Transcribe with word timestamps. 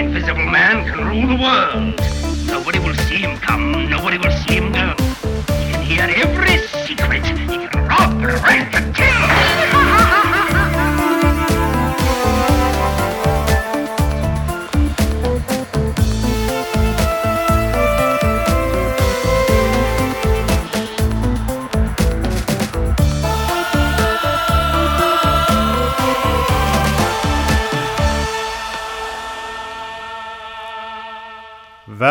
Invisible 0.00 0.46
Man 0.46 0.86
can 0.86 1.06
rule 1.08 1.26
the 1.28 1.34
world. 1.34 1.94
Nobody 2.46 2.78
will 2.78 2.94
see 2.94 3.18
him 3.18 3.36
come, 3.36 3.90
nobody 3.90 4.16
will 4.16 4.32
see 4.32 4.54
him 4.54 4.72
go. 4.72 4.94
He 5.52 5.72
can 5.72 5.82
hear 5.82 6.08
every 6.24 6.56
secret. 6.86 7.26
He 7.26 7.68
can 7.68 7.86
rob, 7.86 8.22
rape, 8.42 8.74
and 8.74 8.94
kill. 8.94 9.79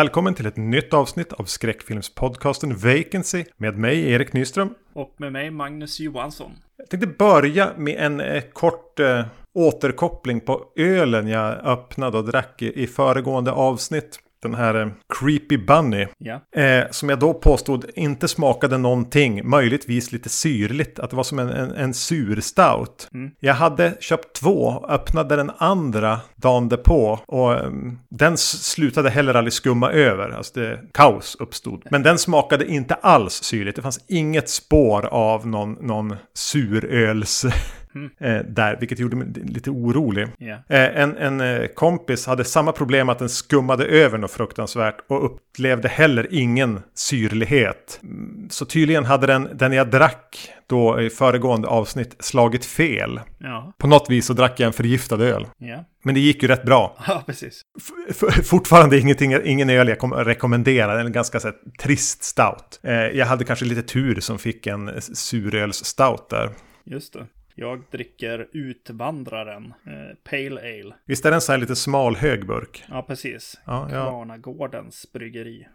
Välkommen 0.00 0.34
till 0.34 0.46
ett 0.46 0.56
nytt 0.56 0.94
avsnitt 0.94 1.32
av 1.32 1.44
skräckfilmspodcasten 1.44 2.76
Vacancy 2.76 3.44
med 3.56 3.78
mig 3.78 4.10
Erik 4.10 4.32
Nyström. 4.32 4.74
Och 4.92 5.14
med 5.16 5.32
mig 5.32 5.50
Magnus 5.50 6.00
Johansson. 6.00 6.50
Jag 6.76 6.90
tänkte 6.90 7.06
börja 7.06 7.70
med 7.76 7.96
en 7.98 8.20
eh, 8.20 8.42
kort 8.52 9.00
eh, 9.00 9.24
återkoppling 9.54 10.40
på 10.40 10.64
ölen 10.76 11.28
jag 11.28 11.66
öppnade 11.66 12.18
och 12.18 12.24
drack 12.24 12.62
i, 12.62 12.82
i 12.82 12.86
föregående 12.86 13.52
avsnitt. 13.52 14.18
Den 14.42 14.54
här 14.54 14.74
eh, 14.74 14.88
Creepy 15.18 15.58
Bunny. 15.58 16.06
Ja. 16.18 16.60
Eh, 16.62 16.84
som 16.90 17.08
jag 17.08 17.18
då 17.18 17.34
påstod 17.34 17.84
inte 17.94 18.28
smakade 18.28 18.78
någonting. 18.78 19.48
Möjligtvis 19.48 20.12
lite 20.12 20.28
syrligt. 20.28 20.98
Att 20.98 21.10
det 21.10 21.16
var 21.16 21.22
som 21.22 21.38
en, 21.38 21.48
en, 21.48 21.70
en 21.70 21.94
sur 21.94 22.40
stout. 22.40 23.08
Jag 23.40 23.54
hade 23.54 23.92
köpt 24.00 24.36
två. 24.36 24.86
Öppnade 24.88 25.36
den 25.36 25.50
andra 25.58 26.20
dagen 26.36 26.68
därpå. 26.68 27.20
Och 27.26 27.52
eh, 27.52 27.70
den 28.10 28.36
slutade 28.36 29.10
heller 29.10 29.34
aldrig 29.34 29.52
skumma 29.52 29.92
över. 29.92 30.30
Alltså 30.30 30.60
det, 30.60 30.80
kaos 30.92 31.36
uppstod. 31.40 31.86
Men 31.90 32.02
den 32.02 32.18
smakade 32.18 32.66
inte 32.66 32.94
alls 32.94 33.42
syrligt. 33.42 33.76
Det 33.76 33.82
fanns 33.82 34.04
inget 34.08 34.48
spår 34.48 35.06
av 35.06 35.46
någon, 35.46 35.72
någon 35.72 36.16
suröls... 36.34 37.46
Eh, 38.20 38.38
där, 38.48 38.76
vilket 38.80 38.98
gjorde 38.98 39.16
mig 39.16 39.26
lite 39.44 39.70
orolig. 39.70 40.28
Ja. 40.38 40.52
Eh, 40.68 41.00
en 41.02 41.16
en 41.16 41.40
eh, 41.40 41.66
kompis 41.66 42.26
hade 42.26 42.44
samma 42.44 42.72
problem 42.72 43.08
att 43.08 43.18
den 43.18 43.28
skummade 43.28 43.84
över 43.84 44.18
något 44.18 44.30
fruktansvärt 44.30 44.96
och 45.08 45.24
upplevde 45.24 45.88
heller 45.88 46.26
ingen 46.30 46.80
syrlighet. 46.94 48.00
Mm, 48.02 48.48
Så 48.50 48.64
tydligen 48.64 49.04
hade 49.04 49.26
den, 49.26 49.48
den 49.54 49.72
jag 49.72 49.90
drack 49.90 50.50
då 50.66 51.00
i 51.00 51.10
föregående 51.10 51.68
avsnitt 51.68 52.16
slagit 52.18 52.64
fel. 52.64 53.20
Ja. 53.38 53.72
På 53.78 53.86
något 53.86 54.10
vis 54.10 54.26
så 54.26 54.32
drack 54.32 54.60
jag 54.60 54.66
en 54.66 54.72
förgiftad 54.72 55.22
öl. 55.24 55.46
Ja. 55.58 55.84
Men 56.04 56.14
det 56.14 56.20
gick 56.20 56.42
ju 56.42 56.48
rätt 56.48 56.64
bra. 56.64 56.96
Ja, 57.06 57.22
precis. 57.26 57.62
F- 58.10 58.46
fortfarande 58.46 58.98
ingenting, 58.98 59.34
ingen 59.44 59.70
öl 59.70 59.88
jag 59.88 59.98
kommer 59.98 60.24
rekommendera. 60.24 61.00
En 61.00 61.12
ganska 61.12 61.40
så 61.40 61.48
här, 61.48 61.56
trist 61.82 62.22
stout. 62.24 62.80
Eh, 62.82 62.92
jag 62.94 63.26
hade 63.26 63.44
kanske 63.44 63.64
lite 63.64 63.82
tur 63.82 64.20
som 64.20 64.38
fick 64.38 64.66
en 64.66 64.90
suröls 65.02 65.84
stout 65.84 66.28
där. 66.30 66.50
Just 66.84 67.12
det. 67.12 67.26
Jag 67.62 67.82
dricker 67.90 68.48
Utvandraren. 68.52 69.64
Eh, 69.64 70.16
Pale 70.30 70.60
Ale. 70.60 70.94
Visst 71.06 71.24
är 71.26 71.30
det 71.30 71.34
en 71.34 71.40
sån 71.40 71.52
här 71.52 71.58
lite 71.60 71.76
smal 71.76 72.16
hög 72.16 72.46
burk? 72.46 72.84
Ja, 72.88 73.02
precis. 73.02 73.60
Ja, 73.66 73.88
ja. 73.92 74.04
Kvarnagårdens 74.10 75.12
bryggeri. 75.12 75.66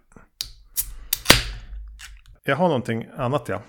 Jag 2.43 2.55
har 2.55 2.67
någonting 2.67 3.07
annat 3.17 3.49
ja. 3.49 3.61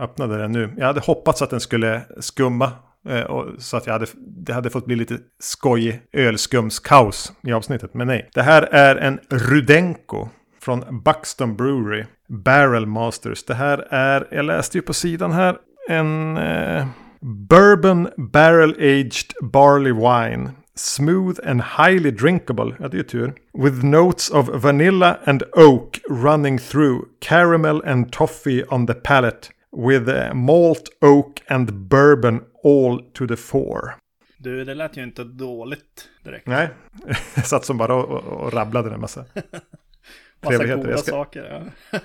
Öppnade 0.00 0.38
den 0.38 0.52
nu. 0.52 0.74
Jag 0.76 0.86
hade 0.86 1.00
hoppats 1.00 1.42
att 1.42 1.50
den 1.50 1.60
skulle 1.60 2.02
skumma. 2.20 2.72
eh, 3.08 3.20
Och 3.20 3.62
så 3.62 3.76
att 3.76 3.86
jag 3.86 3.92
hade, 3.92 4.06
det 4.16 4.52
hade 4.52 4.70
fått 4.70 4.86
bli 4.86 4.96
lite 4.96 5.18
skojig 5.38 6.02
ölskumskaos 6.12 7.32
i 7.42 7.52
avsnittet. 7.52 7.94
Men 7.94 8.06
nej. 8.06 8.30
Det 8.34 8.42
här 8.42 8.62
är 8.62 8.96
en 8.96 9.20
Rudenko. 9.30 10.28
Från 10.60 11.02
Buxton 11.04 11.56
Brewery. 11.56 12.04
Barrel 12.28 12.86
Masters. 12.86 13.44
Det 13.44 13.54
här 13.54 13.78
är, 13.90 14.28
jag 14.30 14.44
läste 14.44 14.78
ju 14.78 14.82
på 14.82 14.94
sidan 14.94 15.32
här. 15.32 15.56
En 15.88 16.36
eh, 16.36 16.86
Bourbon 17.20 18.08
Barrel 18.16 18.74
Aged 18.78 19.34
Barley 19.42 19.92
Wine. 19.92 20.50
Smooth 20.74 21.40
and 21.44 21.60
highly 21.62 22.10
drinkable. 22.10 22.76
Ja, 22.80 22.88
det 22.88 22.94
är 22.96 22.98
ju 22.98 23.02
tur. 23.04 23.34
With 23.52 23.84
notes 23.84 24.30
of 24.30 24.48
vanilla 24.48 25.18
and 25.24 25.42
oak 25.52 25.98
running 26.08 26.58
through. 26.58 27.00
Caramel 27.20 27.82
and 27.84 28.12
toffee 28.12 28.64
on 28.68 28.86
the 28.86 28.94
palate. 28.94 29.48
With 29.76 30.08
eh, 30.08 30.34
malt, 30.34 30.88
oak 31.00 31.40
and 31.48 31.72
bourbon 31.72 32.40
all 32.64 33.02
to 33.12 33.26
the 33.26 33.36
fore. 33.36 33.94
Du, 34.38 34.64
det 34.64 34.74
lät 34.74 34.96
ju 34.96 35.02
inte 35.02 35.24
dåligt 35.24 36.08
direkt. 36.24 36.46
Nej, 36.46 36.68
jag 37.34 37.46
satt 37.46 37.64
som 37.64 37.78
bara 37.78 37.94
och, 37.94 38.04
och, 38.10 38.22
och 38.44 38.52
rabblade 38.52 38.90
en 38.94 39.00
massa. 39.00 39.24
Massa 40.44 40.66
goda 40.66 40.90
Jag 40.90 40.98
ska- 41.00 41.10
saker. 41.10 41.70
Ja. 41.90 41.98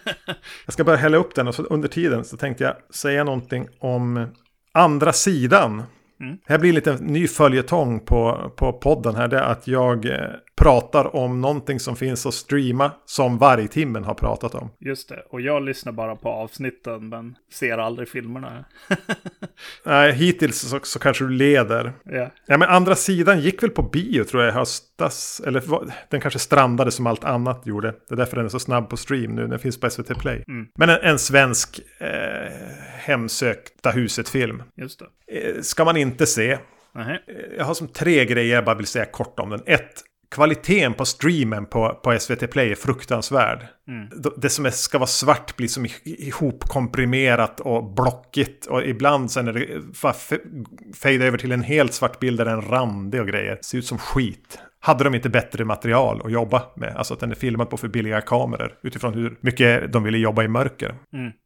Jag 0.66 0.74
ska 0.74 0.84
bara 0.84 0.95
hälla 0.95 1.18
upp 1.18 1.35
den 1.35 1.47
och 1.47 1.56
så 1.56 1.63
under 1.63 1.88
tiden 1.88 2.24
så 2.24 2.38
tänkte 2.38 2.63
jag 2.63 2.75
säga 2.95 3.24
någonting 3.24 3.68
om 3.80 4.28
andra 4.74 5.14
sidan. 5.14 5.84
Mm. 6.22 6.38
Här 6.46 6.58
blir 6.58 6.74
lite 6.74 6.92
en 6.92 6.98
ny 6.98 7.28
följetong 7.28 8.00
på, 8.00 8.52
på 8.56 8.74
podden 8.74 9.16
här. 9.16 9.28
Det 9.28 9.38
är 9.38 9.44
att 9.44 9.68
jag 9.68 10.06
eh, 10.06 10.30
pratar 10.56 11.16
om 11.16 11.42
någonting 11.42 11.80
som 11.80 11.96
finns 11.96 12.26
att 12.26 12.34
streama 12.34 12.92
som 13.06 13.38
Vargtimmen 13.38 14.04
har 14.04 14.14
pratat 14.14 14.56
om. 14.56 14.70
Just 14.80 15.10
det. 15.10 15.24
Och 15.30 15.42
jag 15.42 15.64
lyssnar 15.64 15.92
bara 15.92 16.16
på 16.16 16.30
avsnitten 16.30 17.10
men 17.10 17.36
ser 17.54 17.78
aldrig 17.78 18.10
filmerna. 18.10 18.66
Nej, 19.86 20.14
hittills 20.14 20.60
så, 20.60 20.80
så 20.84 21.00
kanske 21.00 21.24
du 21.24 21.30
leder. 21.30 21.94
ja. 22.04 22.30
Ja, 22.48 22.58
men 22.58 22.70
andra 22.70 22.96
sidan 22.96 23.40
gick 23.40 23.64
väl 23.64 23.70
på 23.70 23.82
bio 23.82 24.24
tror 24.24 24.44
jag 24.44 24.52
i 24.52 24.56
höstas. 24.56 25.42
Eller 25.48 25.64
den 26.10 26.22
kanske 26.22 26.40
strandade 26.40 26.92
som 26.92 27.08
allt 27.08 27.24
annat 27.24 27.66
gjorde. 27.66 27.92
Det 28.10 28.14
är 28.14 28.18
därför 28.18 28.36
den 28.36 28.46
är 28.46 28.50
så 28.50 28.60
snabb 28.60 28.90
på 28.90 28.98
stream 28.98 29.36
nu. 29.36 29.48
Den 29.48 29.60
finns 29.60 29.80
på 29.80 29.90
SVT 29.90 30.20
Play. 30.20 30.44
Men 30.78 30.90
en, 30.90 31.00
en 31.02 31.20
svensk 31.20 31.80
eh, 32.00 32.08
hemsökta 33.03 33.91
huset-film. 33.91 34.64
Just 34.75 35.00
det. 35.28 35.38
Eh, 35.56 35.62
ska 35.62 35.86
man 35.86 35.97
inte 35.97 36.25
se. 36.25 36.58
Nähä. 36.96 37.14
Eh, 37.14 37.19
Jag 37.58 37.66
har 37.66 37.74
som 37.74 37.88
tre 37.88 38.25
grejer 38.25 38.56
jag 38.56 38.66
bara 38.66 38.75
vill 38.75 38.88
säga 38.88 39.06
kort 39.06 39.40
om 39.40 39.50
den. 39.50 39.62
Ett, 39.66 39.91
kvaliteten 40.31 40.94
på 40.94 41.06
streamen 41.06 41.66
på, 41.66 42.00
på 42.03 42.19
SVT 42.19 42.52
Play 42.52 42.72
är 42.72 42.75
fruktansvärd. 42.75 43.59
D- 44.24 44.30
Det 44.38 44.50
som 44.50 44.66
är, 44.66 44.69
ska 44.69 44.97
vara 44.97 45.08
svart 45.08 45.56
blir 45.56 45.68
som 45.68 45.86
ihopkomprimerat 46.06 47.59
och 47.59 47.94
blockigt. 47.94 48.66
Och 48.66 48.84
ibland 48.84 49.31
sen 49.31 49.47
är 49.47 49.53
det 49.53 49.68
bara 50.02 50.13
f- 50.16 50.40
fade 50.96 51.25
över 51.25 51.38
till 51.38 51.52
en 51.52 51.62
helt 51.63 51.94
svart 51.94 52.19
bild 52.19 52.38
där 52.38 52.46
den 52.46 52.58
är 52.58 52.62
randig 52.62 53.22
och 53.22 53.28
grejer. 53.28 53.58
Ser 53.62 53.78
ut 53.78 53.86
som 53.86 53.97
skit. 53.97 54.59
Hade 54.80 55.03
de 55.03 55.16
inte 55.16 55.30
bättre 55.30 55.66
material 55.66 56.22
att 56.25 56.31
jobba 56.31 56.63
med? 56.75 56.96
Alltså 56.97 57.13
att 57.13 57.19
den 57.19 57.31
är 57.31 57.36
filmad 57.36 57.69
på 57.69 57.78
för 57.78 57.88
billiga 57.88 58.22
kameror. 58.22 58.74
Utifrån 58.84 59.13
hur 59.13 59.38
mycket 59.42 59.94
de 59.94 60.03
ville 60.03 60.18
jobba 60.18 60.44
i 60.44 60.47
mörker. 60.47 60.96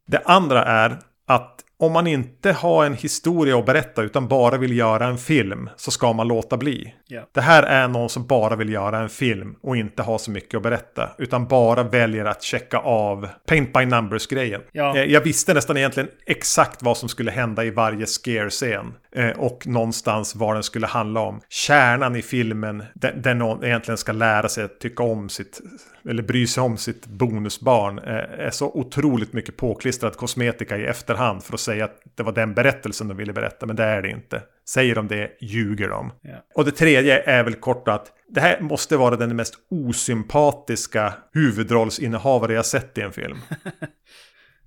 Det 0.08 0.22
andra 0.26 0.64
är 0.66 0.98
att 1.28 1.64
om 1.80 1.92
man 1.92 2.08
inte 2.08 2.52
har 2.52 2.86
en 2.86 2.94
historia 2.94 3.58
att 3.60 3.66
berätta 3.66 4.02
utan 4.04 4.28
bara 4.28 4.58
vill 4.58 4.78
göra 4.78 5.06
en 5.08 5.18
film 5.18 5.70
så 5.76 5.92
ska 5.92 6.14
man 6.14 6.28
låta 6.28 6.58
bli. 6.58 6.94
Ja. 7.08 7.22
Det 7.32 7.42
här 7.42 7.64
är 7.64 7.88
någon 7.88 8.10
som 8.10 8.28
bara 8.28 8.56
vill 8.56 8.70
göra 8.70 9.00
en 9.00 9.10
film 9.10 9.56
och 9.62 9.78
inte 9.78 10.04
ha 10.04 10.18
så 10.18 10.32
mycket 10.32 10.58
att 10.58 10.64
berätta. 10.64 11.10
Utan 11.18 11.48
bara 11.48 11.84
väljer 11.84 12.26
att 12.26 12.44
checka 12.44 12.78
av 12.78 13.28
paint 13.48 13.74
by 13.74 13.86
numbers-grejen. 13.86 14.62
Eh, 14.96 15.04
Jag 15.04 15.22
visste 15.22 15.54
nästan 15.54 15.78
egentligen 15.78 16.10
exakt 16.26 16.84
vad 16.84 16.98
som 16.98 17.10
skulle 17.10 17.32
hända 17.32 17.64
i 17.66 17.70
varje 17.70 18.06
scare-scen. 18.06 18.94
eh, 19.16 19.30
Och 19.30 19.68
någonstans 19.68 20.36
vad 20.36 20.56
den 20.56 20.64
skulle 20.64 20.88
handla 20.88 21.20
om. 21.20 21.42
Kärnan 21.50 22.16
i 22.16 22.22
filmen, 22.22 22.84
där, 22.94 23.14
där 23.24 23.34
någon 23.34 23.64
egentligen 23.64 23.98
ska 23.98 24.12
lära 24.12 24.50
sig 24.50 24.64
att 24.64 24.80
tycka 24.80 25.04
om 25.04 25.30
sitt, 25.30 25.62
eller 26.10 26.24
bry 26.24 26.48
sig 26.48 26.64
om 26.64 26.78
sitt 26.78 27.06
bonusbarn, 27.08 28.00
eh, 28.00 28.46
är 28.46 28.50
så 28.52 28.72
otroligt 28.74 29.34
mycket 29.34 29.58
påklistrad 29.58 30.18
kosmetika 30.18 30.78
i 30.78 30.86
efterhand 30.86 31.44
för 31.44 31.54
att 31.54 31.60
säga 31.72 31.86
att 31.86 32.02
det 32.16 32.24
var 32.24 32.32
den 32.32 32.54
berättelsen 32.54 33.08
de 33.08 33.18
ville 33.18 33.34
berätta, 33.34 33.66
men 33.66 33.76
det 33.76 33.84
är 33.84 34.02
det 34.02 34.10
inte. 34.10 34.42
Säger 34.70 34.96
de 34.96 35.08
det, 35.08 35.32
ljuger 35.42 35.90
de. 35.90 36.12
Ja. 36.22 36.36
Och 36.56 36.66
det 36.66 36.72
tredje 36.72 37.24
är 37.24 37.44
väl 37.44 37.56
kort 37.56 37.88
att 37.88 38.12
det 38.30 38.42
här 38.42 38.60
måste 38.62 38.98
vara 38.98 39.16
den 39.16 39.36
mest 39.36 39.54
osympatiska 39.70 41.14
huvudrollsinnehavare 41.34 42.54
jag 42.54 42.66
sett 42.66 42.98
i 42.98 43.02
en 43.02 43.12
film. 43.12 43.38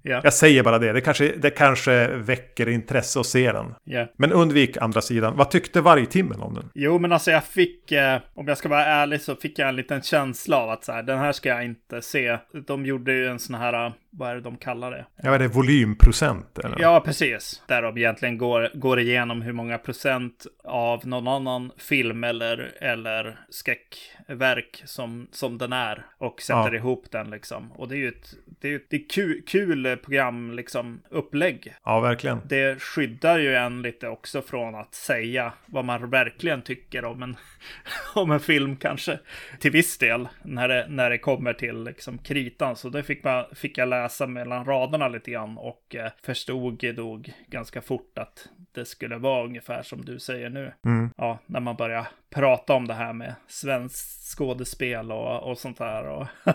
Ja. 0.03 0.21
Jag 0.25 0.35
säger 0.35 0.63
bara 0.63 0.79
det, 0.79 0.93
det 0.93 1.01
kanske, 1.01 1.33
det 1.37 1.51
kanske 1.51 2.09
väcker 2.09 2.69
intresse 2.69 3.21
att 3.21 3.27
se 3.27 3.53
den. 3.53 3.75
ja. 3.85 4.07
Men 4.17 4.33
undvik 4.33 4.77
andra 4.77 5.01
sidan. 5.01 5.37
Vad 5.37 5.51
tyckte 5.51 5.81
vargtimmen 5.81 6.41
om 6.41 6.55
den? 6.55 6.71
Jo, 6.75 6.99
men 6.99 7.13
alltså 7.13 7.31
jag 7.31 7.45
fick, 7.45 7.93
eh, 7.93 8.21
om 8.35 8.49
jag 8.49 8.59
ska 8.59 8.69
vara 8.69 8.85
ärlig 8.85 9.21
så 9.21 9.37
fick 9.37 9.59
jag 9.59 9.69
en 9.69 9.77
liten 9.77 10.03
känsla 10.03 10.57
av 10.57 10.71
att 10.71 10.85
så 10.85 10.93
här, 10.93 11.03
den 11.03 11.19
här 11.19 11.33
ska 11.33 11.49
jag 11.49 11.65
inte 11.65 12.03
se. 12.03 12.39
De 12.67 12.87
gjorde 12.87 13.13
ju 13.13 13.27
en 13.27 13.39
sån 13.39 13.55
här, 13.55 13.87
eh, 13.87 13.93
vad 14.13 14.31
är 14.31 14.35
det 14.35 14.41
de 14.41 14.57
kallar 14.57 14.91
det? 14.91 15.07
Ja, 15.23 15.35
är 15.35 15.39
det 15.39 15.49
volymprocent? 15.49 16.59
Eller? 16.59 16.81
Ja, 16.81 17.01
precis. 17.01 17.63
Där 17.69 17.83
de 17.83 17.97
egentligen 17.99 18.39
går, 18.39 18.71
går 18.75 19.01
igenom 19.01 19.43
hur 19.43 19.53
många 19.53 19.79
procent 19.79 20.47
av 20.65 21.07
någon 21.07 21.29
annan 21.29 21.73
film 21.79 22.25
eller, 22.25 22.73
eller 22.81 23.39
skräckverk 23.51 24.83
som, 24.85 25.29
som 25.33 25.59
den 25.59 25.73
är. 25.73 26.07
Och 26.19 26.43
sätter 26.43 26.73
Ja. 26.73 26.75
ihop 26.75 27.05
den 27.11 27.31
liksom. 27.31 27.73
Och 27.73 27.89
det 27.89 27.95
är 27.95 27.99
ju 27.99 28.09
ett, 28.09 28.35
det 28.61 28.75
är, 28.75 28.81
det 28.91 28.97
är 28.97 29.09
kul, 29.09 29.43
kul 29.47 29.97
program, 29.97 30.53
liksom, 30.53 31.01
upplägg. 31.11 31.75
ja, 31.85 32.01
verkligen. 32.01 32.41
Det 32.49 32.83
skyddar 32.83 33.39
ju 33.39 33.55
en 33.55 33.83
lite 33.83 34.09
också 34.09 34.43
från 34.43 34.75
att 34.75 34.95
säga 34.95 35.53
vad 35.67 35.85
man 35.85 36.11
verkligen 36.11 36.63
tycker 36.63 37.05
om 37.05 37.23
en, 37.23 37.37
om 38.15 38.31
en 38.31 38.41
film 38.41 38.77
kanske. 38.77 39.19
Till 39.61 39.71
viss 39.71 39.99
del, 39.99 40.29
när 40.43 40.69
det, 40.69 40.87
när 40.89 41.11
det 41.11 41.19
kommer 41.19 41.53
till 41.53 41.85
liksom 41.85 42.19
kritan. 42.19 42.77
Så 42.77 42.89
det 42.89 43.03
fick, 43.03 43.25
man, 43.25 43.45
fick 43.55 43.79
jag 43.79 43.89
läsa 44.03 44.27
mellan 44.27 44.65
raderna 44.65 45.09
lite 45.09 45.31
grann 45.31 45.59
och 45.59 45.95
eh, 45.95 46.11
förstod 46.23 46.83
nog 46.97 47.33
ganska 47.47 47.83
fort 47.83 48.19
att 48.19 48.49
det 48.73 48.85
skulle 48.85 49.17
vara 49.17 49.45
ungefär 49.45 49.83
som 49.83 50.05
du 50.05 50.19
säger 50.19 50.51
nu. 50.51 50.73
Mm. 50.85 51.11
Ja, 51.17 51.39
när 51.47 51.61
man 51.61 51.77
börjar 51.77 52.09
prata 52.31 52.75
om 52.75 52.87
det 52.87 52.95
här 52.95 53.13
med 53.13 53.35
svenskt 53.47 54.37
skådespel 54.37 55.13
och, 55.13 55.51
och 55.51 55.59
sånt 55.59 55.79
där 55.79 56.05
och 56.05 56.27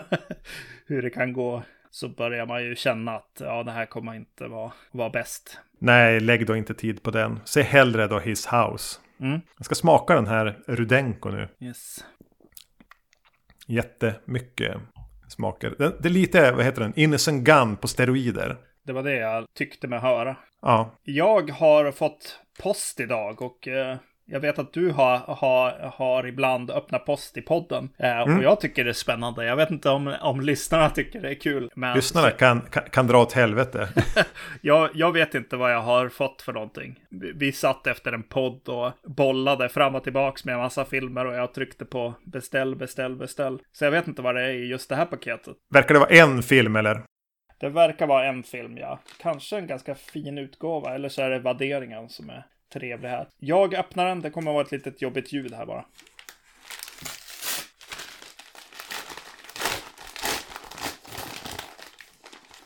hur 0.86 1.02
det 1.02 1.10
kan 1.10 1.32
gå. 1.32 1.62
Så 1.90 2.08
börjar 2.08 2.46
man 2.46 2.64
ju 2.64 2.76
känna 2.76 3.16
att 3.16 3.40
ja, 3.40 3.62
det 3.62 3.72
här 3.72 3.86
kommer 3.86 4.14
inte 4.14 4.46
vara, 4.48 4.72
vara 4.90 5.10
bäst. 5.10 5.58
Nej, 5.78 6.20
lägg 6.20 6.46
då 6.46 6.56
inte 6.56 6.74
tid 6.74 7.02
på 7.02 7.10
den. 7.10 7.40
Se 7.44 7.62
hellre 7.62 8.06
då 8.06 8.18
His 8.18 8.46
House. 8.46 9.00
Mm. 9.20 9.40
Jag 9.56 9.64
ska 9.64 9.74
smaka 9.74 10.14
den 10.14 10.26
här 10.26 10.58
Rudenko 10.66 11.30
nu. 11.30 11.48
Yes. 11.60 12.04
Jättemycket 13.66 14.76
smaker. 15.28 15.74
Det, 15.78 15.92
det 16.00 16.08
är 16.08 16.12
lite, 16.12 16.52
vad 16.52 16.64
heter 16.64 16.80
den, 16.82 16.92
Innocent 16.96 17.44
Gun 17.44 17.76
på 17.76 17.88
steroider. 17.88 18.56
Det 18.86 18.92
var 18.92 19.02
det 19.02 19.16
jag 19.16 19.44
tyckte 19.54 19.88
mig 19.88 19.98
höra. 19.98 20.36
Ja, 20.62 20.90
Jag 21.02 21.50
har 21.50 21.92
fått 21.92 22.40
post 22.62 23.00
idag 23.00 23.42
och 23.42 23.68
eh, 23.68 23.96
jag 24.26 24.40
vet 24.40 24.58
att 24.58 24.72
du 24.72 24.90
har, 24.90 25.18
har, 25.18 25.92
har 25.96 26.26
ibland 26.26 26.70
öppnat 26.70 27.06
post 27.06 27.36
i 27.36 27.42
podden. 27.42 27.88
Eh, 27.98 28.16
Mm. 28.26 28.38
Och 28.38 28.44
jag 28.44 28.60
tycker 28.60 28.84
det 28.84 28.90
är 28.90 28.94
spännande. 28.94 29.44
Jag 29.44 29.56
vet 29.56 29.70
inte 29.70 29.90
om, 29.90 30.14
om 30.20 30.40
lyssnarna 30.40 30.90
tycker 30.90 31.20
det 31.20 31.30
är 31.30 31.34
kul. 31.34 31.70
Men 31.74 31.96
lyssnarna 31.96 32.30
kan, 32.30 32.60
kan, 32.60 32.82
kan 32.82 33.06
dra 33.06 33.22
åt 33.22 33.32
helvete. 33.32 33.88
jag, 34.60 34.90
jag 34.94 35.12
vet 35.12 35.34
inte 35.34 35.56
vad 35.56 35.72
jag 35.72 35.80
har 35.80 36.08
fått 36.08 36.42
för 36.42 36.52
någonting. 36.52 37.00
Vi, 37.10 37.32
vi 37.32 37.52
satt 37.52 37.86
efter 37.86 38.12
en 38.12 38.22
podd 38.22 38.68
och 38.68 38.92
bollade 39.16 39.68
fram 39.68 39.94
och 39.94 40.04
tillbaks 40.04 40.44
med 40.44 40.52
en 40.52 40.60
massa 40.60 40.84
filmer 40.84 41.26
och 41.26 41.34
jag 41.34 41.54
tryckte 41.54 41.84
på 41.84 42.14
beställ, 42.24 42.76
beställ, 42.76 43.16
beställ. 43.16 43.58
Så 43.72 43.84
jag 43.84 43.90
vet 43.90 44.08
inte 44.08 44.22
vad 44.22 44.34
det 44.34 44.42
är 44.42 44.50
i 44.50 44.66
just 44.66 44.88
det 44.88 44.96
här 44.96 45.06
paketet. 45.06 45.56
Verkar 45.74 45.94
det 45.94 46.00
vara 46.00 46.10
en 46.10 46.42
film 46.42 46.76
eller? 46.76 47.02
Det 47.60 47.68
verkar 47.68 48.06
vara 48.06 48.26
en 48.26 48.42
film, 48.42 48.76
ja. 48.78 49.00
Kanske 49.22 49.56
en 49.56 49.66
ganska 49.66 49.94
fin 49.94 50.38
utgåva, 50.38 50.94
eller 50.94 51.08
så 51.08 51.22
är 51.22 51.30
det 51.30 51.38
värderingen 51.38 52.08
som 52.08 52.30
är 52.30 52.46
trevlig 52.78 53.08
här. 53.08 53.28
Jag 53.38 53.74
öppnar 53.74 54.06
den, 54.06 54.20
det 54.20 54.30
kommer 54.30 54.50
att 54.50 54.54
vara 54.54 54.64
ett 54.64 54.72
litet 54.72 55.02
jobbigt 55.02 55.32
ljud 55.32 55.54
här 55.54 55.66
bara. 55.66 55.84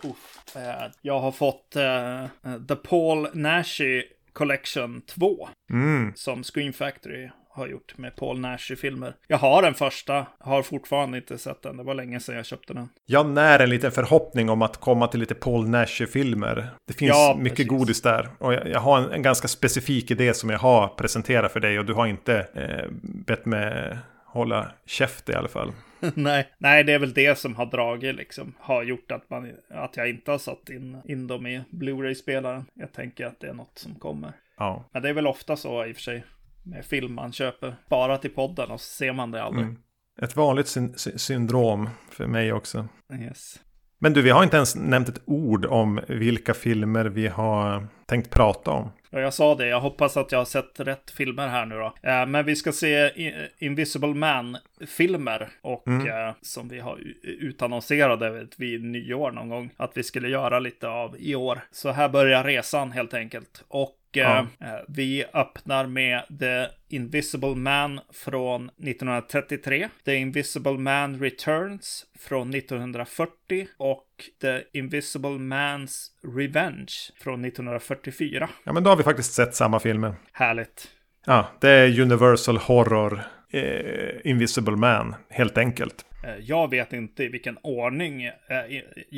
Uff, 0.05 0.57
eh, 0.57 0.91
jag 1.03 1.21
har 1.21 1.33
fått 1.33 1.77
eh, 1.77 2.27
The 2.69 2.77
Paul 2.77 3.29
Nashi 3.35 4.03
Collection 4.33 5.03
2 5.07 5.49
Mm. 5.73 6.13
som 6.17 6.43
Screen 6.43 6.73
Factory 6.73 7.31
har 7.53 7.67
gjort 7.67 7.99
med 7.99 8.17
Paul 8.17 8.41
Nashi-filmer. 8.41 9.15
Jag 9.27 9.39
har 9.39 9.63
den 9.63 9.75
första, 9.75 10.27
har 10.39 10.63
fortfarande 10.63 11.19
inte 11.19 11.39
sett 11.39 11.63
den. 11.63 11.77
Det 11.77 11.83
var 11.83 11.95
länge 11.95 12.21
sedan 12.21 12.37
jag 12.37 12.47
köpte 12.47 12.75
den. 12.75 12.89
Jag 13.07 13.27
när 13.27 13.59
en 13.59 13.71
liten 13.71 13.93
förhoppning 13.93 14.51
om 14.51 14.63
att 14.63 14.77
komma 14.77 15.07
till 15.07 15.21
lite 15.21 15.35
Paul 15.35 15.69
Nash-filmer. 15.69 16.67
Det 16.87 16.93
finns 16.93 17.09
Ja, 17.09 17.37
mycket 17.39 17.57
precis. 17.57 17.69
godis 17.71 18.03
där. 18.03 18.29
Och 18.39 18.55
jag, 18.55 18.69
jag 18.69 18.81
har 18.81 18.99
en, 18.99 19.11
en 19.13 19.23
ganska 19.23 19.49
specifik 19.49 20.11
idé 20.11 20.35
som 20.35 20.51
jag 20.51 20.59
har 20.59 20.89
presenterat 20.89 21.53
för 21.53 21.61
dig. 21.61 21.79
Och 21.79 21.85
du 21.85 21.93
har 21.95 22.07
inte 22.07 22.47
eh, 22.55 22.91
bett 23.03 23.47
mig 23.47 23.97
hålla 24.25 24.73
käft 24.87 25.29
i 25.29 25.35
alla 25.35 25.49
fall. 25.49 25.73
nej, 26.15 26.49
nej, 26.59 26.85
det 26.85 26.93
är 26.93 26.99
väl 26.99 27.13
det 27.13 27.39
som 27.39 27.57
har 27.57 27.67
dragit 27.67 28.15
liksom. 28.15 28.55
Har 28.59 28.83
gjort 28.83 29.13
att, 29.13 29.31
man, 29.31 29.53
att 29.69 29.97
jag 29.97 30.09
inte 30.11 30.31
har 30.31 30.39
satt 30.39 30.69
in, 30.69 30.97
in 31.05 31.27
dem 31.27 31.47
i 31.47 31.63
Blu-ray-spelaren. 31.71 32.65
Jag 32.75 32.93
tänker 32.93 33.27
att 33.27 33.41
det 33.41 33.47
är 33.47 33.55
något 33.55 33.79
som 33.79 33.95
kommer. 33.95 34.33
Ja. 34.59 34.85
Men 34.93 35.03
det 35.03 35.09
är 35.09 35.13
väl 35.13 35.27
ofta 35.27 35.57
så 35.57 35.87
i 35.87 35.93
och 35.93 35.97
för 35.97 36.03
sig. 36.03 36.25
Med 36.71 36.85
film 36.85 37.15
man 37.15 37.33
köper 37.33 37.77
bara 37.89 38.19
till 38.19 38.31
podden 38.31 38.71
och 38.71 38.81
så 38.81 38.87
ser 38.97 39.13
man 39.13 39.31
det 39.31 39.43
aldrig. 39.43 39.67
Mm. 39.67 39.79
Ett 40.23 40.37
vanligt 40.37 40.67
syn 40.69 40.95
sy- 40.97 41.19
syndrom 41.19 41.89
för 42.11 42.27
mig 42.27 42.53
också. 42.53 42.89
Yes. 43.21 43.61
Men 43.99 44.13
du, 44.13 44.23
vi 44.23 44.31
har 44.31 44.45
inte 44.45 44.57
ens 44.57 44.77
nämnt 44.77 45.09
ett 45.09 45.23
ord 45.25 45.67
om 45.67 46.01
vilka 46.09 46.55
filmer 46.55 47.05
vi 47.05 47.29
har 47.29 47.87
tänkt 48.11 48.31
prata 48.31 48.71
om. 48.71 48.91
Ja, 49.11 49.21
jag 49.21 49.35
sa 49.35 49.55
det. 49.55 49.67
Jag 49.67 49.81
hoppas 49.81 50.17
att 50.17 50.33
jag 50.33 50.39
har 50.39 50.45
sett 50.45 50.81
rätt 50.81 51.11
filmer 51.11 51.49
här 51.49 51.67
nu 51.67 51.75
då. 51.75 51.95
Eh, 52.03 52.27
men 52.27 52.45
vi 52.45 52.57
ska 52.57 52.73
se 52.73 53.11
Invisible 53.59 54.15
Man-filmer. 54.15 55.49
Och 55.63 55.89
eh, 55.89 56.35
som 56.43 56.69
vi 56.69 56.81
har 56.81 56.99
utannonserade 57.23 58.47
vid 58.57 58.85
nyår 58.85 59.31
någon 59.31 59.49
gång. 59.49 59.71
Att 59.77 59.91
vi 59.95 60.03
skulle 60.03 60.29
göra 60.29 60.59
lite 60.59 60.89
av 60.89 61.17
i 61.19 61.35
år. 61.35 61.61
Så 61.71 61.91
här 61.91 62.09
börjar 62.09 62.45
resan 62.45 62.93
helt 62.93 63.15
enkelt. 63.15 63.65
Och 63.69 64.17
eh, 64.17 64.39
eh, 64.39 64.45
vi 64.89 65.25
öppnar 65.35 65.87
med 65.87 66.23
The 66.41 66.67
Invisible 66.97 67.55
Man 67.55 68.01
från 68.13 68.65
1933. 68.65 69.89
The 70.05 70.15
Invisible 70.15 70.79
Man 70.79 71.21
Returns 71.21 72.07
från 72.19 72.55
1940. 72.55 73.67
Och 73.79 74.10
The 74.43 74.63
Invisible 74.73 75.31
Man's 75.31 76.07
Revenge 76.37 76.93
från 77.21 77.45
1944. 77.45 78.49
Ja, 78.65 78.73
men 78.73 78.83
då 78.85 78.91
har 78.91 78.97
vi 78.97 79.03
faktiskt 79.03 79.33
sett 79.35 79.55
samma 79.55 79.81
filmer. 79.81 80.15
Härligt. 80.33 80.89
Ja, 81.27 81.49
det 81.61 81.71
är 81.71 82.01
Universal 82.01 82.57
Horror 82.57 83.21
eh, 83.51 84.31
Invisible 84.31 84.77
Man, 84.77 85.15
helt 85.29 85.59
enkelt. 85.59 86.05
Eh, 86.25 86.37
Jag 86.37 86.71
vet 86.71 86.93
inte 86.93 87.25
i 87.25 87.29
vilken 87.29 87.59
ordning 87.63 88.25
eh, 88.25 88.33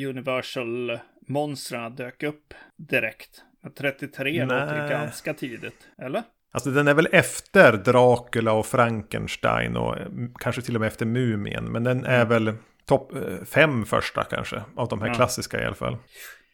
Universal-monstren 0.07 1.95
dök 1.95 2.23
upp 2.23 2.53
direkt. 2.77 3.29
Men 3.63 3.73
33 3.73 4.43
låter 4.45 4.77
Nej. 4.81 4.89
ganska 4.89 5.33
tidigt, 5.33 5.87
eller? 6.01 6.23
Alltså 6.51 6.69
den 6.71 6.87
är 6.87 6.93
väl 6.93 7.07
efter 7.11 7.73
Dracula 7.73 8.51
och 8.51 8.65
Frankenstein 8.65 9.77
och 9.77 9.97
eh, 9.97 10.07
kanske 10.39 10.61
till 10.61 10.75
och 10.75 10.81
med 10.81 10.87
efter 10.87 11.05
Mumien. 11.05 11.71
Men 11.71 11.83
den 11.83 12.05
är 12.05 12.25
väl 12.25 12.53
topp 12.85 13.15
eh, 13.15 13.21
fem 13.45 13.85
första 13.85 14.23
kanske, 14.23 14.61
av 14.75 14.87
de 14.87 15.01
här 15.01 15.07
Ja. 15.07 15.13
klassiska 15.13 15.61
i 15.61 15.65
alla 15.65 15.75
fall. 15.75 15.97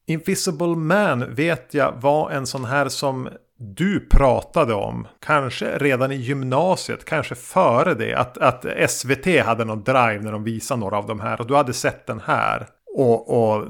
Invisible 0.07 0.67
Man 0.75 1.35
vet 1.35 1.73
jag 1.73 1.93
var 2.01 2.31
en 2.31 2.47
sån 2.47 2.65
här 2.65 2.89
som 2.89 3.29
du 3.57 4.07
pratade 4.11 4.73
om. 4.73 5.07
Kanske 5.25 5.77
redan 5.77 6.11
i 6.11 6.15
gymnasiet, 6.15 7.05
kanske 7.05 7.35
före 7.35 7.93
det. 7.93 8.15
Att, 8.15 8.37
att 8.37 8.65
SVT 8.91 9.45
hade 9.45 9.65
någon 9.65 9.83
drive 9.83 10.19
när 10.21 10.31
de 10.31 10.43
visade 10.43 10.79
några 10.79 10.97
av 10.97 11.07
de 11.07 11.19
här. 11.19 11.41
Och 11.41 11.47
du 11.47 11.55
hade 11.55 11.73
sett 11.73 12.05
den 12.07 12.21
här. 12.25 12.67
Och, 12.95 13.53
och 13.53 13.67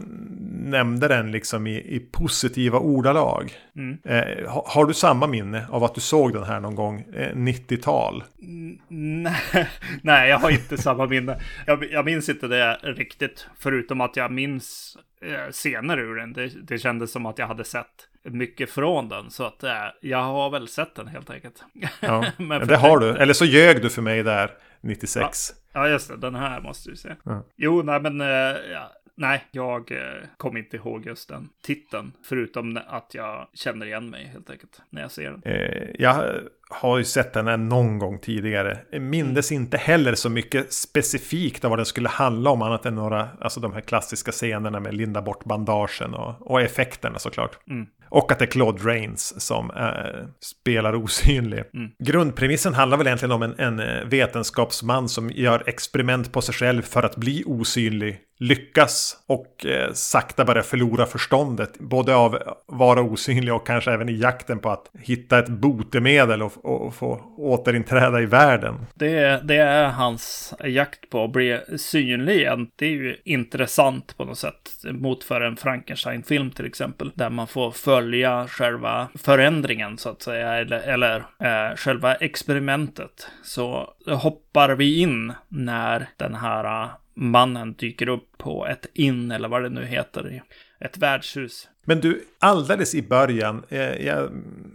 nämnde 0.52 1.08
den 1.08 1.32
liksom 1.32 1.68
i, 1.68 1.76
i 1.96 2.00
positiva 2.12 2.80
ordalag. 2.80 3.52
Mm. 3.76 3.98
Eh, 4.06 4.50
ha- 4.52 4.66
har 4.68 4.86
du 4.86 4.94
samma 4.94 5.28
minne 5.28 5.66
av 5.70 5.84
att 5.84 5.96
du 5.96 6.02
såg 6.02 6.34
den 6.34 6.44
här 6.44 6.60
någon 6.60 6.76
gång? 6.76 7.00
Eh, 7.14 7.36
90-tal? 7.36 8.24
Nej, 8.88 9.68
nej, 10.04 10.30
jag 10.30 10.38
har 10.40 10.50
inte 10.52 10.78
samma 10.78 11.06
minne. 11.06 11.40
Jag, 11.68 11.92
jag 11.92 12.06
minns 12.06 12.30
inte 12.30 12.48
det 12.48 12.80
riktigt, 12.84 13.48
förutom 13.60 14.02
att 14.02 14.16
jag 14.16 14.32
minns 14.32 14.98
eh, 15.22 15.52
scener 15.52 15.98
ur 16.00 16.16
den. 16.16 16.34
Det, 16.34 16.48
det 16.68 16.78
kändes 16.78 17.12
som 17.12 17.26
att 17.26 17.38
jag 17.38 17.48
hade 17.48 17.64
sett 17.64 17.86
mycket 18.24 18.70
från 18.70 19.10
den, 19.10 19.30
så 19.32 19.44
att 19.44 19.64
eh, 19.64 19.72
jag 20.02 20.24
har 20.24 20.50
väl 20.50 20.68
sett 20.68 20.96
den 20.96 21.08
helt 21.08 21.30
enkelt. 21.30 21.64
Ja, 21.74 21.90
ja, 22.38 22.60
det 22.60 22.78
har 22.78 22.98
du. 23.00 23.10
Eller 23.10 23.34
så 23.34 23.46
ljög 23.46 23.82
du 23.82 23.90
för 23.90 24.02
mig 24.02 24.24
där 24.24 24.52
96. 24.82 25.50
Ja, 25.74 25.88
just 25.88 26.08
det. 26.10 26.18
Den 26.18 26.36
här 26.36 26.62
måste 26.62 26.90
du 26.90 26.96
se. 26.96 27.10
Ja. 27.24 27.44
Jo, 27.58 27.82
nej, 27.84 28.00
men... 28.02 28.22
eh, 28.22 28.28
ja, 28.72 28.92
nej, 29.20 29.44
jag 29.52 29.92
eh, 29.92 29.98
kommer 30.38 30.60
inte 30.60 30.78
ihåg 30.78 31.06
just 31.06 31.30
den 31.30 31.50
titeln. 31.64 32.12
Förutom 32.24 32.80
att 32.88 33.12
jag 33.14 33.48
känner 33.54 33.86
igen 33.86 34.10
mig 34.10 34.26
helt 34.34 34.50
enkelt 34.50 34.82
när 34.90 35.02
jag 35.02 35.12
ser 35.12 35.32
den. 35.32 35.42
Eh, 35.46 35.90
jag 36.00 36.34
har 36.70 36.98
ju 36.98 37.04
sett 37.04 37.34
den 37.34 37.48
här 37.48 37.58
någon 37.58 38.00
gång 38.00 38.20
tidigare. 38.20 38.78
Mindes 39.00 39.52
inte 39.52 39.78
heller 39.78 40.16
så 40.16 40.30
mycket 40.30 40.74
specifikt 40.74 41.66
av 41.66 41.70
vad 41.70 41.80
den 41.80 41.86
skulle 41.86 42.10
handla 42.10 42.50
om. 42.50 42.62
Annat 42.62 42.86
än 42.86 42.96
några, 42.96 43.30
alltså 43.42 43.60
de 43.60 43.74
här 43.74 43.82
klassiska 43.82 44.32
scenerna 44.32 44.80
med 44.80 44.94
linda 44.94 45.22
bort 45.22 45.46
bandagen 45.46 46.14
och, 46.14 46.52
och 46.52 46.62
effekterna 46.62 47.20
såklart. 47.20 47.68
Mm. 47.70 47.88
Och 48.10 48.32
att 48.32 48.40
det 48.40 48.46
är 48.46 48.52
Claude 48.52 48.84
Rains 48.84 49.42
som 49.42 49.72
eh, 49.72 50.28
spelar 50.40 50.96
osynlig. 50.96 51.64
Mm. 51.74 51.92
Grundpremissen 52.00 52.74
handlar 52.74 52.98
väl 52.98 53.08
egentligen 53.08 53.32
om 53.32 53.42
en, 53.42 53.56
en 53.60 53.80
eh, 53.80 54.06
vetenskapsman 54.06 55.10
som 55.10 55.30
gör 55.30 55.64
experiment 55.66 56.32
på 56.32 56.42
sig 56.42 56.56
själv 56.56 56.82
för 56.82 57.04
att 57.04 57.16
bli 57.16 57.44
osynlig 57.46 58.20
lyckas 58.40 59.18
och 59.28 59.66
eh, 59.66 59.94
sakta 59.94 60.46
börjar 60.46 60.64
förlora 60.64 61.06
förståndet. 61.06 61.80
Både 61.80 62.16
av 62.16 62.38
vara 62.66 63.02
osynlig 63.02 63.54
och 63.54 63.68
kanske 63.68 63.92
även 63.92 64.10
i 64.10 64.18
jakten 64.18 64.60
på 64.60 64.70
att 64.70 64.92
hitta 65.00 65.40
ett 65.40 65.50
botemedel 65.50 66.42
och, 66.42 66.66
och 66.66 66.96
få 66.96 67.22
återinträda 67.38 68.22
i 68.22 68.26
världen. 68.26 68.76
Det, 68.94 69.42
det 69.44 69.56
är 69.56 69.88
hans 69.88 70.54
jakt 70.66 71.10
på 71.10 71.24
att 71.24 71.32
bli 71.32 71.60
synlig 71.78 72.36
igen. 72.36 72.72
Det 72.76 72.86
är 72.86 72.90
ju 72.90 73.18
intressant 73.24 74.18
på 74.18 74.26
något 74.26 74.38
sätt 74.38 74.70
mot 74.84 75.24
för 75.24 75.42
en 75.42 75.58
Frankenstein-film 75.58 76.52
till 76.52 76.66
exempel. 76.66 77.12
Där 77.16 77.30
man 77.30 77.48
får 77.48 77.72
följa 77.72 78.48
själva 78.48 79.08
förändringen 79.16 79.98
så 79.98 80.10
att 80.10 80.22
säga. 80.22 80.54
Eller, 80.56 80.80
eller 80.80 81.18
eh, 81.18 81.76
själva 81.76 82.16
experimentet. 82.16 83.28
Så 83.44 83.94
hoppar 84.08 84.70
vi 84.70 85.02
in 85.02 85.34
när 85.48 86.10
den 86.18 86.36
här 86.36 86.90
mannen 87.20 87.74
dyker 87.74 88.10
upp 88.10 88.38
på 88.38 88.68
ett 88.68 88.86
inn 88.94 89.32
eller 89.32 89.50
vad 89.50 89.64
det 89.64 89.70
nu 89.70 89.86
heter. 89.86 90.44
Ett 90.80 90.98
värdshus. 90.98 91.68
Men 91.86 92.02
du, 92.02 92.26
alldeles 92.40 92.96
i 92.96 93.02
början, 93.02 93.64
eh, 93.70 94.06
jag, 94.06 94.30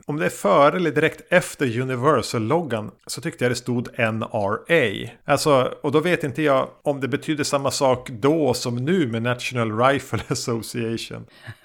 om 0.06 0.16
det 0.16 0.26
är 0.26 0.30
före 0.30 0.76
eller 0.76 0.90
direkt 0.90 1.32
efter 1.32 1.80
Universal-loggan 1.80 2.90
så 3.06 3.20
tyckte 3.20 3.44
jag 3.44 3.50
det 3.50 3.56
stod 3.56 3.98
NRA. 3.98 5.10
Alltså, 5.24 5.74
och 5.82 5.92
då 5.92 6.00
vet 6.00 6.24
inte 6.24 6.42
jag 6.42 6.68
om 6.82 7.00
det 7.00 7.08
betyder 7.08 7.44
samma 7.44 7.70
sak 7.70 8.10
då 8.10 8.54
som 8.54 8.76
nu 8.76 9.06
med 9.06 9.22
National 9.22 9.78
Rifle 9.78 10.20
Association. 10.28 11.26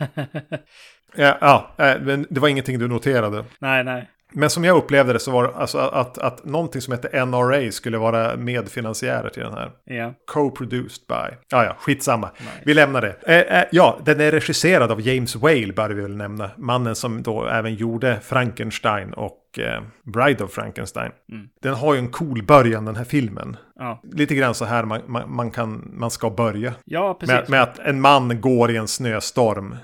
ja, 1.15 1.38
ja, 1.41 1.75
eh, 1.77 2.01
men 2.01 2.27
det 2.29 2.39
var 2.39 2.48
ingenting 2.48 2.79
du 2.79 2.88
noterade. 2.88 3.45
Nej, 3.59 3.83
nej. 3.83 4.09
Men 4.33 4.50
som 4.50 4.63
jag 4.63 4.77
upplevde 4.77 5.13
det 5.13 5.19
så 5.19 5.31
var 5.31 5.43
det 5.43 5.53
alltså 5.55 5.77
att, 5.77 6.17
att 6.17 6.45
någonting 6.45 6.81
som 6.81 6.93
heter 6.93 7.25
NRA 7.25 7.71
skulle 7.71 7.98
vara 7.98 8.36
medfinansiärer 8.36 9.29
till 9.29 9.43
den 9.43 9.53
här. 9.53 9.71
Ja. 9.86 10.13
Co-produced 10.25 11.07
by. 11.07 11.36
Ja, 11.50 11.63
ja, 11.63 11.75
skitsamma. 11.79 12.29
Nice. 12.38 12.51
Vi 12.65 12.74
lämnar 12.74 13.01
det. 13.01 13.15
Eh, 13.25 13.59
eh, 13.59 13.65
ja, 13.71 14.00
den 14.05 14.21
är 14.21 14.31
regisserad 14.31 14.91
av 14.91 15.01
James 15.01 15.36
Whale, 15.36 15.74
bör 15.74 15.89
vi 15.89 16.01
väl 16.01 16.15
nämna. 16.15 16.50
Mannen 16.57 16.95
som 16.95 17.24
då 17.24 17.48
även 17.48 17.75
gjorde 17.75 18.19
Frankenstein 18.21 19.13
och 19.13 19.59
eh, 19.59 19.81
Bride 20.13 20.43
of 20.43 20.51
Frankenstein. 20.51 21.12
Mm. 21.31 21.48
Den 21.62 21.74
har 21.74 21.93
ju 21.93 22.00
en 22.00 22.12
cool 22.12 22.43
början, 22.43 22.86
den 22.86 22.95
här 22.95 23.03
filmen. 23.03 23.57
Ja. 23.79 24.01
Lite 24.03 24.36
grann 24.36 24.55
så 24.55 24.65
här 24.65 24.83
man, 24.83 25.01
man, 25.07 25.36
man, 25.36 25.51
kan, 25.51 25.91
man 25.93 26.12
ska 26.12 26.29
börja. 26.29 26.74
Ja, 26.86 27.17
precis. 27.19 27.36
Med, 27.36 27.50
med 27.50 27.62
att 27.62 27.79
en 27.79 28.01
man 28.01 28.41
går 28.41 28.71
i 28.71 28.77
en 28.77 28.88
snöstorm. 28.88 29.75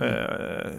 Eh, 0.00 0.70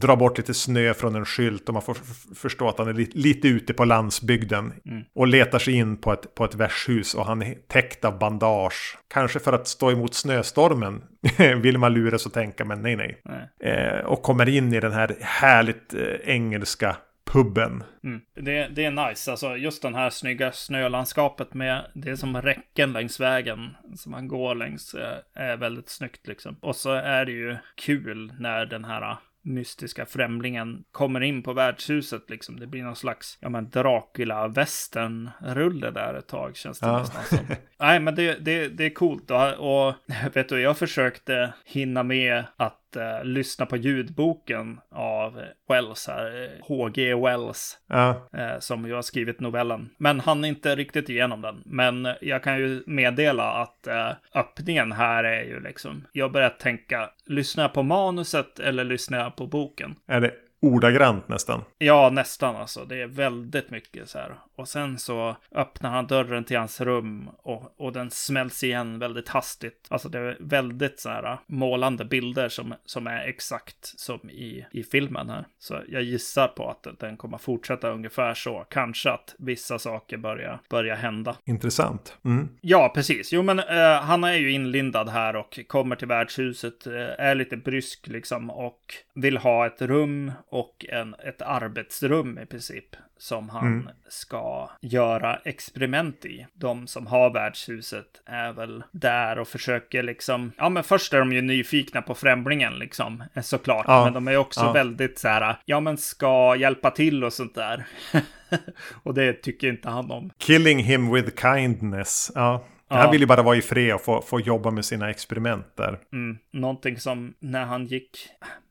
dra 0.00 0.16
bort 0.16 0.38
lite 0.38 0.54
snö 0.54 0.94
från 0.94 1.14
en 1.14 1.24
skylt 1.24 1.68
och 1.68 1.74
man 1.74 1.82
får 1.82 1.96
förstå 2.34 2.68
att 2.68 2.78
han 2.78 2.88
är 2.88 2.92
li 2.92 3.10
lite 3.12 3.48
ute 3.48 3.74
på 3.74 3.84
landsbygden. 3.84 4.72
Mm. 4.86 5.02
Och 5.14 5.26
letar 5.26 5.58
sig 5.58 5.74
in 5.74 5.96
på 5.96 6.12
ett, 6.12 6.34
på 6.34 6.44
ett 6.44 6.54
värdshus 6.54 7.14
och 7.14 7.26
han 7.26 7.42
är 7.42 7.54
täckt 7.68 8.04
av 8.04 8.18
bandage. 8.18 8.98
Kanske 9.08 9.38
för 9.38 9.52
att 9.52 9.68
stå 9.68 9.90
emot 9.90 10.14
snöstormen 10.14 11.02
vill 11.62 11.78
man 11.78 11.94
lura 11.94 12.18
sig 12.18 12.28
att 12.28 12.34
tänka, 12.34 12.64
men 12.64 12.82
nej 12.82 12.96
nej. 12.96 13.22
nej. 13.24 13.72
Eh, 13.72 14.04
och 14.04 14.22
kommer 14.22 14.48
in 14.48 14.72
i 14.72 14.80
den 14.80 14.92
här 14.92 15.16
härligt 15.20 15.94
eh, 15.94 16.00
engelska 16.24 16.96
puben. 17.32 17.84
Mm. 18.04 18.20
Det, 18.34 18.68
det, 18.68 18.84
är 18.84 19.08
nice, 19.08 19.30
alltså 19.30 19.56
just 19.56 19.82
den 19.82 19.94
här 19.94 20.10
snygga 20.10 20.52
snölandskapet 20.52 21.54
med 21.54 21.86
det 21.94 22.16
som 22.16 22.42
räcken 22.42 22.92
längs 22.92 23.20
vägen 23.20 23.76
som 23.96 24.12
man 24.12 24.28
går 24.28 24.54
längs 24.54 24.94
eh, 24.94 25.18
är 25.34 25.56
väldigt 25.56 25.88
snyggt 25.88 26.26
liksom. 26.26 26.56
Och 26.60 26.76
så 26.76 26.92
är 26.92 27.24
det 27.24 27.32
ju 27.32 27.56
kul 27.74 28.32
när 28.38 28.66
den 28.66 28.84
här 28.84 29.16
mystiska 29.42 30.06
främlingen 30.06 30.84
kommer 30.92 31.20
in 31.20 31.42
på 31.42 31.52
värdshuset 31.52 32.30
liksom. 32.30 32.60
Det 32.60 32.66
blir 32.66 32.82
någon 32.82 32.96
slags, 32.96 33.38
ja 33.40 33.48
men 33.48 33.70
Dracula-västern-rulle 33.70 35.90
där 35.90 36.14
ett 36.14 36.28
tag 36.28 36.56
känns 36.56 36.80
det 36.80 36.86
ja. 36.86 36.98
nästan 36.98 37.24
som. 37.24 37.38
Nej 37.78 38.00
men 38.00 38.14
det, 38.14 38.34
det, 38.34 38.68
det 38.68 38.84
är 38.84 38.90
coolt 38.90 39.30
och, 39.30 39.88
och 39.88 39.94
vet 40.32 40.48
du, 40.48 40.60
jag 40.60 40.78
försökte 40.78 41.52
hinna 41.64 42.02
med 42.02 42.44
att 42.56 42.79
uh, 42.96 43.24
lyssna 43.24 43.66
på 43.66 43.76
ljudboken 43.76 44.80
av 44.90 45.42
Wells 45.68 46.06
här, 46.08 46.50
H.G. 46.62 47.14
Wells, 47.14 47.78
ja. 47.86 48.28
uh, 48.38 48.58
som 48.58 48.86
ju 48.86 48.94
har 48.94 49.02
skrivit 49.02 49.40
novellen. 49.40 49.90
Men 49.98 50.20
han 50.20 50.44
är 50.44 50.48
inte 50.48 50.76
riktigt 50.76 51.08
igenom 51.08 51.40
den. 51.40 51.62
Men 51.66 52.08
jag 52.20 52.42
kan 52.42 52.58
ju 52.58 52.82
meddela 52.86 53.52
att 53.52 53.88
uh, 53.88 54.12
öppningen 54.34 54.92
här 54.92 55.24
är 55.24 55.42
ju 55.42 55.60
liksom, 55.60 56.06
jag 56.12 56.32
börjar 56.32 56.50
tänka, 56.50 57.10
lyssnar 57.26 57.64
jag 57.64 57.72
på 57.72 57.82
manuset 57.82 58.58
eller 58.58 58.84
lyssnar 58.84 59.18
jag 59.18 59.36
på 59.36 59.46
boken? 59.46 59.94
Är 60.06 60.20
det 60.20 60.34
ordagrant 60.60 61.28
nästan. 61.28 61.64
Ja, 61.78 62.10
nästan 62.10 62.56
alltså. 62.56 62.84
Det 62.84 63.02
är 63.02 63.06
väldigt 63.06 63.70
mycket 63.70 64.08
så 64.08 64.18
här. 64.18 64.34
Och 64.56 64.68
sen 64.68 64.98
så 64.98 65.36
öppnar 65.54 65.90
han 65.90 66.06
dörren 66.06 66.44
till 66.44 66.58
hans 66.58 66.80
rum 66.80 67.28
och, 67.42 67.74
och 67.76 67.92
den 67.92 68.10
smälls 68.10 68.64
igen 68.64 68.98
väldigt 68.98 69.28
hastigt. 69.28 69.86
Alltså 69.88 70.08
det 70.08 70.18
är 70.18 70.36
väldigt 70.40 71.00
så 71.00 71.08
här 71.08 71.38
målande 71.46 72.04
bilder 72.04 72.48
som, 72.48 72.74
som 72.84 73.06
är 73.06 73.28
exakt 73.28 74.00
som 74.00 74.30
i, 74.30 74.66
i 74.72 74.82
filmen 74.82 75.28
här. 75.30 75.46
Så 75.58 75.80
jag 75.88 76.02
gissar 76.02 76.48
på 76.48 76.70
att 76.70 76.86
den 76.98 77.16
kommer 77.16 77.38
fortsätta 77.38 77.90
ungefär 77.90 78.34
så. 78.34 78.66
Kanske 78.70 79.10
att 79.10 79.34
vissa 79.38 79.78
saker 79.78 80.16
börjar, 80.16 80.60
börjar 80.70 80.96
hända. 80.96 81.36
Intressant. 81.44 82.18
Mm. 82.24 82.48
Ja, 82.60 82.92
precis. 82.94 83.32
Jo, 83.32 83.42
men 83.42 83.58
uh, 83.58 84.00
han 84.02 84.24
är 84.24 84.32
ju 84.34 84.52
inlindad 84.52 85.08
här 85.08 85.36
och 85.36 85.60
kommer 85.66 85.96
till 85.96 86.08
värdshuset, 86.08 86.86
uh, 86.86 86.94
är 87.18 87.34
lite 87.34 87.56
brysk 87.56 88.06
liksom 88.06 88.50
och 88.50 88.94
vill 89.14 89.36
ha 89.36 89.66
ett 89.66 89.82
rum 89.82 90.32
och 90.50 90.86
en, 90.88 91.14
ett 91.14 91.42
arbetsrum 91.42 92.38
i 92.38 92.46
princip 92.46 92.96
som 93.18 93.48
han 93.48 93.66
mm. 93.66 93.88
ska 94.08 94.70
göra 94.80 95.36
experiment 95.36 96.24
i. 96.24 96.46
De 96.54 96.86
som 96.86 97.06
har 97.06 97.30
värdshuset 97.30 98.22
är 98.26 98.52
väl 98.52 98.84
där 98.90 99.38
och 99.38 99.48
försöker 99.48 100.02
liksom, 100.02 100.52
ja 100.58 100.68
men 100.68 100.84
först 100.84 101.12
är 101.12 101.18
de 101.18 101.32
ju 101.32 101.42
nyfikna 101.42 102.02
på 102.02 102.14
främlingen 102.14 102.78
liksom, 102.78 103.24
såklart, 103.42 103.84
ja. 103.88 104.04
men 104.04 104.12
de 104.12 104.28
är 104.28 104.36
också 104.36 104.60
ja. 104.60 104.72
väldigt 104.72 105.18
så 105.18 105.28
här, 105.28 105.56
ja 105.64 105.80
men 105.80 105.96
ska 105.96 106.56
hjälpa 106.56 106.90
till 106.90 107.24
och 107.24 107.32
sånt 107.32 107.54
där. 107.54 107.86
och 109.02 109.14
det 109.14 109.32
tycker 109.32 109.68
inte 109.68 109.88
han 109.88 110.10
om. 110.10 110.30
Killing 110.38 110.78
him 110.78 111.12
with 111.12 111.42
kindness, 111.42 112.32
ja. 112.34 112.64
Ja. 112.90 112.96
Han 112.96 113.10
vill 113.10 113.20
ju 113.20 113.26
bara 113.26 113.42
vara 113.42 113.56
i 113.56 113.62
fred 113.62 113.94
och 113.94 114.00
få, 114.00 114.22
få 114.22 114.40
jobba 114.40 114.70
med 114.70 114.84
sina 114.84 115.10
experiment 115.10 115.66
där. 115.76 115.98
Mm. 116.12 116.38
Någonting 116.50 116.98
som 116.98 117.34
när 117.38 117.64
han 117.64 117.86
gick, 117.86 118.28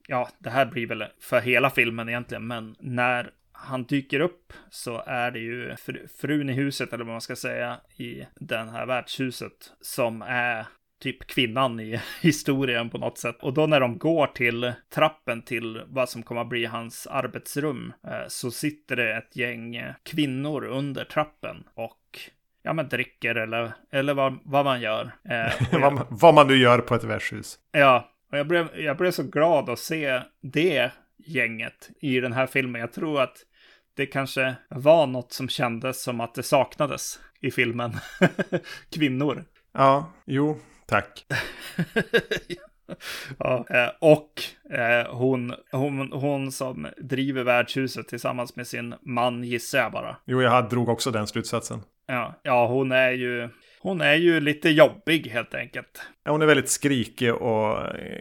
ja, 0.10 0.30
det 0.40 0.50
här 0.50 0.66
blir 0.66 0.88
väl 0.88 1.06
för 1.22 1.42
hela 1.42 1.70
filmen 1.70 2.10
egentligen, 2.10 2.48
men 2.48 2.76
när 2.80 3.32
han 3.52 3.84
dyker 3.84 4.20
upp 4.20 4.54
så 4.70 5.04
är 5.06 5.32
det 5.32 5.40
ju 5.40 5.76
fr 5.76 6.08
frun 6.22 6.50
i 6.50 6.54
huset, 6.54 6.94
eller 6.94 7.06
vad 7.06 7.14
man 7.14 7.22
ska 7.22 7.36
säga, 7.36 7.78
i 7.98 8.26
det 8.36 8.58
här 8.58 8.86
värdshuset 8.86 9.74
som 9.82 10.22
är 10.22 10.66
typ 11.02 11.28
kvinnan 11.28 11.80
i 11.80 12.00
historien 12.22 12.90
på 12.90 12.98
något 12.98 13.18
sätt. 13.18 13.38
Och 13.42 13.54
då 13.54 13.68
när 13.68 13.80
de 13.80 13.98
går 13.98 14.28
till 14.28 14.74
trappen 14.94 15.42
till 15.42 15.82
vad 15.88 16.10
som 16.10 16.24
kommer 16.24 16.42
att 16.42 16.50
bli 16.50 16.66
hans 16.66 17.08
arbetsrum 17.08 17.94
eh, 18.04 18.28
så 18.28 18.52
sitter 18.52 18.96
det 18.96 19.18
ett 19.18 19.36
gäng 19.36 19.84
kvinnor 20.04 20.66
under 20.66 21.06
trappen 21.06 21.64
och 21.74 22.20
ja, 22.64 22.74
men 22.74 22.90
dricker 22.90 23.36
eller, 23.36 23.72
eller 23.92 24.14
vad, 24.14 24.40
vad 24.44 24.66
man 24.66 24.82
gör. 24.82 25.12
Eh, 25.30 25.54
vad, 25.82 26.06
vad 26.10 26.34
man 26.34 26.48
nu 26.48 26.56
gör 26.56 26.80
på 26.80 26.96
ett 26.96 27.04
värdshus. 27.04 27.60
Ja, 27.72 28.10
och 28.32 28.38
jag 28.38 28.48
blev, 28.48 28.80
jag 28.80 28.98
blev 28.98 29.12
så 29.12 29.24
glad 29.24 29.70
att 29.70 29.80
se 29.80 30.22
det 30.42 30.92
gänget 31.18 31.90
i 32.02 32.20
den 32.20 32.34
här 32.34 32.48
filmen. 32.48 32.82
Jag 32.82 32.94
tror 32.94 33.22
att 33.22 33.38
det 33.94 34.06
kanske 34.06 34.56
var 34.70 35.08
något 35.08 35.34
som 35.34 35.50
kändes 35.50 36.04
som 36.04 36.22
att 36.22 36.36
det 36.36 36.44
saknades 36.44 37.20
i 37.42 37.52
filmen. 37.52 37.92
Kvinnor. 38.92 39.46
Ja, 39.74 40.14
jo, 40.26 40.60
tack. 40.86 41.26
ja, 43.38 43.66
eh, 43.70 43.90
och 44.00 44.42
eh, 44.74 45.16
hon, 45.16 45.54
hon, 45.72 46.12
hon 46.12 46.52
som 46.52 46.88
driver 46.98 47.44
värdshuset 47.44 48.08
tillsammans 48.08 48.56
med 48.56 48.68
sin 48.68 48.96
man 49.02 49.44
gissar 49.44 49.80
jag 49.80 49.92
bara. 49.92 50.18
Jo, 50.26 50.42
jag 50.42 50.70
drog 50.70 50.90
också 50.90 51.12
den 51.12 51.28
slutsatsen. 51.28 51.82
Ja, 52.08 52.40
ja 52.44 52.68
hon 52.68 52.92
är 52.92 53.12
ju 53.12 53.50
hon 53.82 54.02
är 54.02 54.16
ju 54.16 54.40
lite 54.40 54.70
jobbig 54.70 55.28
helt 55.28 55.54
enkelt. 55.54 56.02
Hon 56.26 56.42
är 56.42 56.46
väldigt 56.46 56.70
skrikig 56.70 57.34
och 57.34 57.78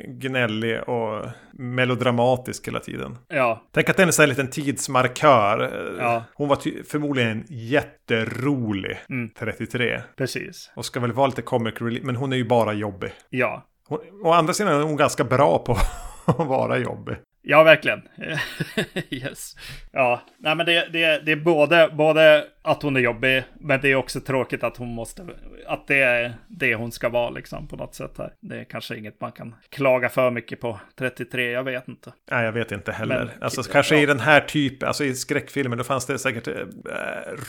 gnällig 0.07 0.89
och 0.89 1.27
melodramatisk 1.53 2.67
hela 2.67 2.81
tiden. 2.81 3.19
Ja. 3.29 3.63
Tänk 3.73 3.89
att 3.89 3.97
den 3.97 4.09
är 4.09 4.23
en 4.23 4.29
liten 4.29 4.51
tidsmarkör. 4.51 5.97
Ja. 5.99 6.25
Hon 6.35 6.49
var 6.49 6.85
förmodligen 6.85 7.45
jätterolig 7.49 8.99
mm. 9.09 9.31
33. 9.39 10.01
Precis. 10.17 10.73
Och 10.77 10.85
ska 10.85 11.01
väl 11.01 11.13
vara 11.13 11.27
lite 11.27 11.43
comic 11.43 11.75
relief, 11.81 12.03
men 12.03 12.17
hon 12.17 12.33
är 12.33 12.37
ju 12.37 12.45
bara 12.45 12.73
jobbig. 12.73 13.11
Ja. 13.31 13.67
Hon, 13.89 13.99
å 14.25 14.33
andra 14.33 14.53
sidan 14.53 14.81
är 14.81 14.83
hon 14.83 14.97
ganska 14.97 15.25
bra 15.25 15.59
på 15.59 15.73
att 16.27 16.47
vara 16.47 16.79
jobbig. 16.79 17.17
Ja, 17.43 17.63
verkligen. 17.63 18.03
yes. 19.11 19.57
Ja, 19.93 20.21
nej 20.39 20.55
men 20.55 20.67
det, 20.67 20.89
det, 20.93 21.23
det 21.27 21.33
är 21.33 21.37
både, 21.37 21.91
både 21.93 22.45
att 22.69 22.83
hon 22.83 22.97
är 22.97 23.01
jobbig. 23.01 23.45
Men 23.61 23.81
det 23.81 23.89
är 23.89 23.95
också 23.95 24.21
tråkigt 24.21 24.63
att 24.65 24.77
hon 24.77 24.89
måste, 24.89 25.27
att 25.67 25.87
det 25.87 26.01
är 26.01 26.35
det 26.49 26.75
hon 26.75 26.93
ska 26.93 27.09
vara 27.09 27.31
liksom 27.31 27.69
på 27.69 27.77
något 27.77 27.95
sätt 27.95 28.15
här. 28.19 28.33
Det 28.41 28.61
är 28.61 28.65
kanske 28.65 28.97
inget 28.97 29.21
man 29.21 29.33
kan 29.33 29.55
klaga 29.69 30.09
för 30.09 30.31
mycket 30.31 30.61
på 30.61 30.81
33, 30.99 31.51
jag 31.51 31.65
vet 31.65 31.89
inte. 31.89 32.13
Nej, 32.31 32.45
jag 32.45 32.53
vet 32.53 32.73
inte 32.73 32.93
heller. 32.93 33.19
Men- 33.35 33.43
alltså, 33.43 33.63
kanske 33.63 33.97
ja. 33.97 34.03
i 34.03 34.07
den 34.07 34.21
här 34.21 34.41
typen, 34.41 34.89
alltså 34.89 35.05
i 35.05 35.15
skräckfilmer, 35.15 35.77
då 35.77 35.85
fanns 35.85 36.07
det 36.07 36.19
säkert 36.19 36.49
eh, 36.49 36.55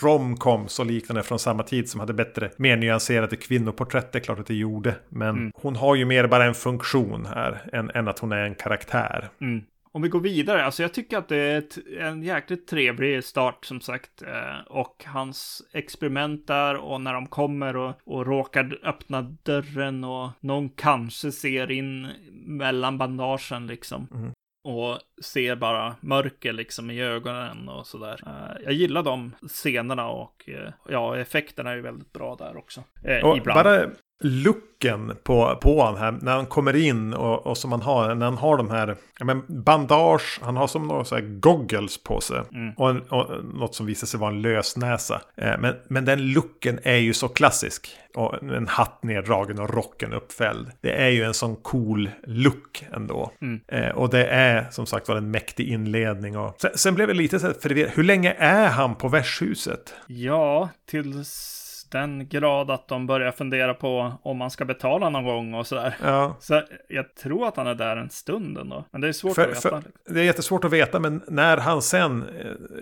romcoms 0.04 0.80
och 0.80 0.86
liknande 0.86 1.24
från 1.24 1.40
samma 1.40 1.64
tid 1.64 1.90
som 1.90 2.00
hade 2.00 2.14
bättre, 2.14 2.50
mer 2.58 2.78
nyanserade 2.78 3.36
kvinnoporträtt. 3.36 4.12
Det 4.12 4.18
är 4.20 4.24
klart 4.24 4.40
att 4.40 4.48
det 4.48 4.56
gjorde. 4.56 4.96
Men 5.10 5.30
Mm. 5.30 5.52
hon 5.56 5.76
har 5.76 5.96
ju 5.96 6.06
mer 6.06 6.28
bara 6.28 6.46
en 6.46 6.54
funktion 6.54 7.26
här, 7.26 7.62
än, 7.74 7.90
än 7.94 8.08
att 8.08 8.20
hon 8.20 8.32
är 8.32 8.44
en 8.44 8.56
karaktär. 8.56 9.30
Mm. 9.42 9.62
Om 9.92 10.02
vi 10.02 10.10
går 10.10 10.20
vidare, 10.20 10.64
alltså 10.64 10.82
jag 10.82 10.94
tycker 10.94 11.18
att 11.18 11.28
det 11.28 11.38
är 11.38 11.58
ett, 11.58 11.78
en 12.00 12.24
jäkligt 12.24 12.68
trevlig 12.68 13.24
start 13.24 13.66
som 13.66 13.82
sagt. 13.82 14.22
Eh, 14.22 14.60
och 14.68 15.04
hans 15.08 15.62
experiment 15.74 16.48
där 16.48 16.76
och 16.76 17.02
när 17.02 17.14
de 17.14 17.28
kommer 17.28 17.76
och, 17.76 17.94
och 18.04 18.26
råkar 18.26 18.80
öppna 18.84 19.22
dörren 19.22 20.04
och 20.04 20.30
någon 20.40 20.70
kanske 20.70 21.32
ser 21.32 21.72
in 21.72 22.08
mellan 22.32 22.98
bandagen 22.98 23.68
liksom. 23.68 24.08
Mm. 24.14 24.32
Och 24.64 25.00
ser 25.24 25.56
bara 25.56 25.96
mörker 26.02 26.54
liksom 26.54 26.92
i 26.92 27.02
ögonen 27.02 27.70
och 27.70 27.88
sådär. 27.88 28.20
Eh, 28.26 28.64
jag 28.64 28.74
gillar 28.74 29.04
de 29.04 29.36
scenerna 29.48 30.10
och 30.10 30.50
eh, 30.50 30.74
ja, 30.90 31.18
effekterna 31.18 31.72
är 31.72 31.76
ju 31.76 31.82
väldigt 31.82 32.14
bra 32.14 32.36
där 32.36 32.58
också. 32.58 32.84
Eh, 33.06 33.18
ibland. 33.18 33.44
bara 33.44 33.90
looken 34.20 35.16
på, 35.24 35.58
på 35.62 35.84
han 35.84 35.98
här, 35.98 36.12
när 36.22 36.36
han 36.36 36.46
kommer 36.46 36.76
in 36.76 37.14
och, 37.14 37.48
och 37.48 37.58
som 37.58 37.72
han 37.72 37.82
har, 37.82 38.16
när 38.16 38.26
han 38.26 38.38
har 38.38 38.58
de 38.58 38.70
här 38.70 38.96
ja, 39.20 39.26
men 39.26 39.44
bandage, 39.48 40.40
han 40.44 40.58
har 40.58 40.68
som 40.68 40.88
några 40.88 41.06
så 41.06 41.16
här 41.16 41.40
goggles 41.40 42.04
på 42.04 42.22
sig. 42.22 42.42
Mm. 42.54 42.74
Och, 42.78 42.90
en, 42.90 43.02
och 43.02 43.46
något 43.46 43.76
som 43.76 43.86
visar 43.86 44.08
sig 44.08 44.20
vara 44.20 44.32
en 44.32 44.42
lösnäsa. 44.42 45.22
Eh, 45.36 45.58
men, 45.60 45.76
men 45.88 46.06
den 46.06 46.32
looken 46.34 46.80
är 46.84 46.98
ju 46.98 47.14
så 47.14 47.28
klassisk. 47.28 47.90
Och 48.16 48.44
en 48.44 48.68
hatt 48.68 49.04
neddragen 49.04 49.60
och 49.60 49.74
rocken 49.74 50.14
uppfälld. 50.14 50.72
Det 50.82 50.92
är 50.92 51.10
ju 51.10 51.24
en 51.24 51.34
sån 51.34 51.56
cool 51.56 52.10
look 52.24 52.86
ändå. 52.94 53.32
Mm. 53.42 53.60
Eh, 53.68 53.90
och 53.90 54.10
det 54.10 54.26
är 54.26 54.68
som 54.72 54.86
sagt 54.86 55.08
var 55.08 55.16
en 55.16 55.32
mäktig 55.32 55.68
inledning. 55.68 56.38
Och, 56.38 56.56
sen, 56.62 56.72
sen 56.76 56.96
blev 56.96 57.08
det 57.08 57.14
lite 57.14 57.40
så 57.40 57.48
här 57.48 57.56
förvirrat. 57.62 57.98
Hur 57.98 58.04
länge 58.04 58.36
är 58.38 58.70
han 58.70 58.96
på 58.96 59.08
värdshuset? 59.08 59.94
Ja, 60.08 60.70
tills 60.90 61.59
den 61.92 62.28
grad 62.28 62.72
att 62.72 62.88
de 62.88 63.08
börjar 63.08 63.32
fundera 63.32 63.74
på 63.74 64.14
om 64.24 64.38
man 64.38 64.52
ska 64.52 64.66
betala 64.66 65.10
någon 65.10 65.24
gång 65.26 65.54
och 65.54 65.68
sådär. 65.68 65.96
Ja. 66.04 66.38
Så 66.40 66.62
jag 66.90 67.16
tror 67.16 67.48
att 67.48 67.58
han 67.58 67.68
är 67.68 67.76
där 67.76 67.98
en 67.98 68.10
stund 68.10 68.58
ändå. 68.58 68.86
Men 68.92 69.02
det 69.02 69.08
är 69.08 69.12
svårt 69.12 69.36
För- 69.36 69.42
att 69.42 69.50
veta. 69.66 69.70
för- 69.70 69.84
Det 70.14 70.20
är 70.20 70.24
jättesvårt 70.24 70.64
att 70.66 70.72
veta, 70.74 71.00
men 71.00 71.22
när 71.28 71.58
han 71.58 71.82
sen 71.82 72.24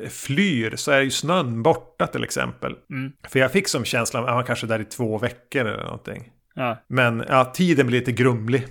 eh, 0.04 0.10
flyr 0.10 0.76
så 0.76 0.92
är 0.92 1.02
ju 1.02 1.12
snön 1.12 1.64
borta 1.64 2.08
till 2.08 2.24
exempel. 2.24 2.76
Mm. 2.90 3.12
För 3.30 3.40
jag 3.40 3.52
fick 3.52 3.68
som 3.68 3.86
känslan 3.86 4.24
att 4.24 4.30
han 4.30 4.44
kanske 4.44 4.66
är 4.66 4.70
där 4.70 4.80
i 4.80 4.86
två 4.86 5.18
veckor 5.18 5.66
eller 5.66 5.84
någonting. 5.84 6.30
Ja, 6.56 6.78
Men 6.88 7.24
ja, 7.30 7.46
tiden 7.46 7.88
blir 7.88 8.00
lite 8.00 8.12
grumlig. 8.12 8.68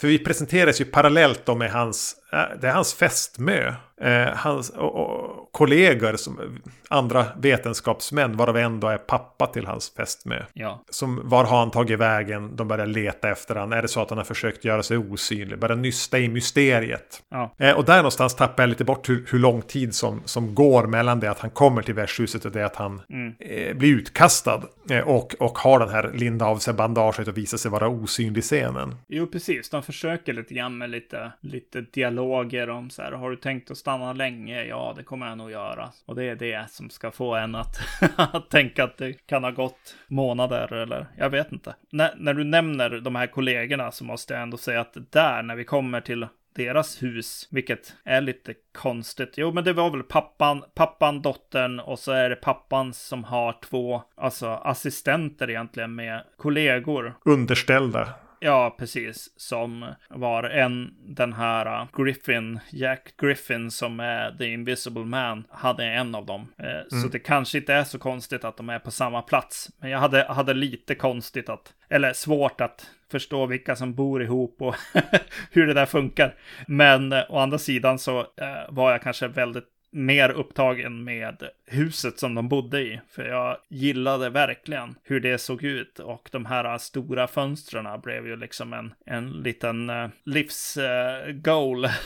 För 0.00 0.08
vi 0.08 0.18
presenteras 0.18 0.80
ju 0.80 0.84
parallellt 0.84 1.46
då 1.46 1.54
med 1.54 1.70
hans, 1.70 2.16
eh, 2.32 2.58
det 2.60 2.68
är 2.68 2.72
hans 2.72 2.94
fästmö. 2.94 3.72
Eh, 4.00 4.28
hans 4.34 4.70
och, 4.70 4.94
och, 4.94 5.52
kollegor, 5.52 6.16
som, 6.16 6.60
andra 6.88 7.26
vetenskapsmän, 7.36 8.36
varav 8.36 8.56
en 8.56 8.80
då 8.80 8.88
är 8.88 8.98
pappa 8.98 9.46
till 9.46 9.66
hans 9.66 9.92
fästmö. 9.96 10.42
ja, 10.52 10.84
Som, 10.90 11.20
var 11.24 11.44
har 11.44 11.58
han 11.58 11.70
tagit 11.70 11.98
vägen? 11.98 12.56
De 12.56 12.68
börjar 12.68 12.86
leta 12.86 13.30
efter 13.30 13.54
han. 13.54 13.72
Är 13.72 13.82
det 13.82 13.88
så 13.88 14.00
att 14.02 14.08
han 14.10 14.18
har 14.18 14.24
försökt 14.24 14.64
göra 14.64 14.82
sig 14.82 14.98
osynlig? 14.98 15.58
Börjar 15.58 15.76
nysta 15.76 16.18
i 16.18 16.28
mysteriet. 16.28 17.22
ja, 17.30 17.54
Eh, 17.58 17.76
och 17.76 17.84
där 17.84 17.96
någonstans 17.96 18.34
tappar 18.34 18.62
jag 18.62 18.68
lite 18.70 18.84
bort 18.84 19.08
hur, 19.08 19.24
hur 19.30 19.38
lång 19.38 19.62
tid 19.62 19.94
som, 19.94 20.22
som 20.24 20.54
går 20.54 20.86
mellan 20.86 21.20
det 21.20 21.30
att 21.30 21.38
han 21.38 21.50
kommer 21.50 21.82
till 21.82 21.94
värdshuset 21.94 22.44
och 22.44 22.52
det 22.52 22.66
att 22.66 22.76
han 22.76 23.02
Mm. 23.10 23.34
eh, 23.40 23.74
blir 23.76 23.88
utkastad. 23.94 24.62
Eh, 24.90 25.00
och, 25.08 25.34
och 25.38 25.58
har 25.58 25.78
den 25.78 25.88
här 25.88 26.10
linda 26.14 26.46
av 26.46 26.58
sig 26.58 26.74
bandaget 26.74 27.28
och 27.28 27.36
visar 27.38 27.58
sig 27.58 27.70
vara 27.70 27.88
osynlig 27.88 28.38
i 28.38 28.42
scenen. 28.42 28.94
Jo, 29.08 29.26
precis. 29.26 29.70
De 29.70 29.82
försöker 29.88 30.32
lite 30.32 30.54
grann 30.54 30.78
med 30.78 30.90
lite, 30.90 31.32
lite 31.40 31.80
dialoger 31.80 32.70
om 32.70 32.90
så 32.90 33.02
här. 33.02 33.12
Har 33.12 33.30
du 33.30 33.36
tänkt 33.36 33.70
att 33.70 33.78
stanna 33.78 34.12
länge? 34.12 34.64
Ja, 34.64 34.94
det 34.96 35.02
kommer 35.02 35.28
jag 35.28 35.38
nog 35.38 35.50
göra. 35.50 35.90
Och 36.06 36.14
det 36.14 36.24
är 36.24 36.36
det 36.36 36.70
som 36.70 36.90
ska 36.90 37.10
få 37.10 37.34
en 37.34 37.54
att, 37.54 37.80
att 38.16 38.50
tänka 38.50 38.84
att 38.84 38.96
det 38.96 39.12
kan 39.12 39.44
ha 39.44 39.50
gått 39.50 39.96
månader 40.06 40.72
eller 40.72 41.06
jag 41.16 41.30
vet 41.30 41.52
inte. 41.52 41.74
När, 41.90 42.14
när 42.16 42.34
du 42.34 42.44
nämner 42.44 42.90
de 42.90 43.14
här 43.14 43.26
kollegorna 43.26 43.90
så 43.90 44.04
måste 44.04 44.34
jag 44.34 44.42
ändå 44.42 44.56
säga 44.56 44.80
att 44.80 44.96
där, 45.10 45.42
när 45.42 45.56
vi 45.56 45.64
kommer 45.64 46.00
till 46.00 46.26
deras 46.54 47.02
hus, 47.02 47.48
vilket 47.50 47.94
är 48.04 48.20
lite 48.20 48.54
konstigt. 48.78 49.34
Jo, 49.36 49.52
men 49.52 49.64
det 49.64 49.72
var 49.72 49.90
väl 49.90 50.02
pappan, 50.02 50.64
pappan, 50.74 51.22
dottern 51.22 51.80
och 51.80 51.98
så 51.98 52.12
är 52.12 52.30
det 52.30 52.36
pappan 52.36 52.92
som 52.92 53.24
har 53.24 53.56
två, 53.70 54.02
alltså 54.16 54.48
assistenter 54.48 55.50
egentligen 55.50 55.94
med 55.94 56.24
kollegor. 56.36 57.14
Underställda. 57.24 58.14
Ja, 58.40 58.76
precis. 58.78 59.30
Som 59.36 59.86
var 60.08 60.42
en, 60.44 60.94
den 61.00 61.32
här 61.32 61.82
uh, 61.82 61.88
Griffin, 61.96 62.60
Jack 62.70 63.16
Griffin 63.20 63.70
som 63.70 64.00
är 64.00 64.36
The 64.38 64.44
Invisible 64.52 65.04
Man, 65.04 65.44
hade 65.50 65.84
en 65.84 66.14
av 66.14 66.26
dem. 66.26 66.52
Eh, 66.58 67.00
Så 67.02 67.08
det 67.08 67.18
kanske 67.18 67.58
inte 67.58 67.74
är 67.74 67.84
så 67.84 67.98
konstigt 67.98 68.44
att 68.44 68.56
de 68.56 68.68
är 68.68 68.78
på 68.78 68.90
samma 68.90 69.22
plats. 69.22 69.70
Men 69.80 69.90
jag 69.90 69.98
hade, 69.98 70.24
hade 70.24 70.54
lite 70.54 70.94
konstigt 70.94 71.48
att, 71.48 71.74
eller 71.88 72.12
svårt 72.12 72.60
att 72.60 72.90
förstå 73.10 73.46
vilka 73.46 73.76
som 73.76 73.94
bor 73.94 74.22
ihop 74.22 74.62
och 74.62 74.74
hur 75.50 75.66
det 75.66 75.74
där 75.74 75.86
funkar. 75.86 76.34
Men 76.66 77.12
eh, 77.12 77.22
å 77.28 77.38
andra 77.38 77.58
sidan 77.58 77.98
så 77.98 78.26
var 78.68 78.90
jag 78.92 79.02
kanske 79.02 79.28
väldigt 79.28 79.64
mer 79.90 80.30
upptagen 80.30 81.04
med 81.04 81.42
huset 81.66 82.18
som 82.18 82.34
de 82.34 82.48
bodde 82.48 82.80
i. 82.80 83.00
För 83.10 83.24
jag 83.24 83.56
gillade 83.68 84.30
verkligen 84.30 84.94
hur 85.04 85.20
det 85.20 85.38
såg 85.38 85.64
ut. 85.64 85.98
Och 85.98 86.28
de 86.32 86.46
här 86.46 86.78
stora 86.78 87.26
fönstren 87.26 88.00
blev 88.00 88.26
ju 88.26 88.36
liksom 88.36 88.72
en, 88.72 88.94
en 89.06 89.30
liten 89.30 89.90
uh, 89.90 90.08
livsgoal. 90.24 91.88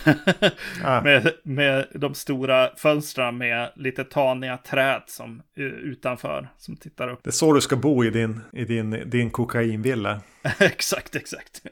Ah. 0.84 1.00
med, 1.02 1.32
med 1.42 1.86
de 1.94 2.14
stora 2.14 2.70
fönstren 2.76 3.38
med 3.38 3.70
lite 3.76 4.04
taniga 4.04 4.56
träd 4.56 5.02
som 5.06 5.42
uh, 5.58 5.64
utanför 5.66 6.48
som 6.58 6.76
tittar 6.76 7.08
upp. 7.08 7.20
Det 7.22 7.30
är 7.30 7.32
så 7.32 7.52
du 7.52 7.60
ska 7.60 7.76
bo 7.76 8.04
i 8.04 8.10
din, 8.10 8.40
i 8.52 8.64
din, 8.64 9.02
din 9.10 9.30
kokainvilla. 9.30 10.20
exakt, 10.58 11.16
exakt. 11.16 11.62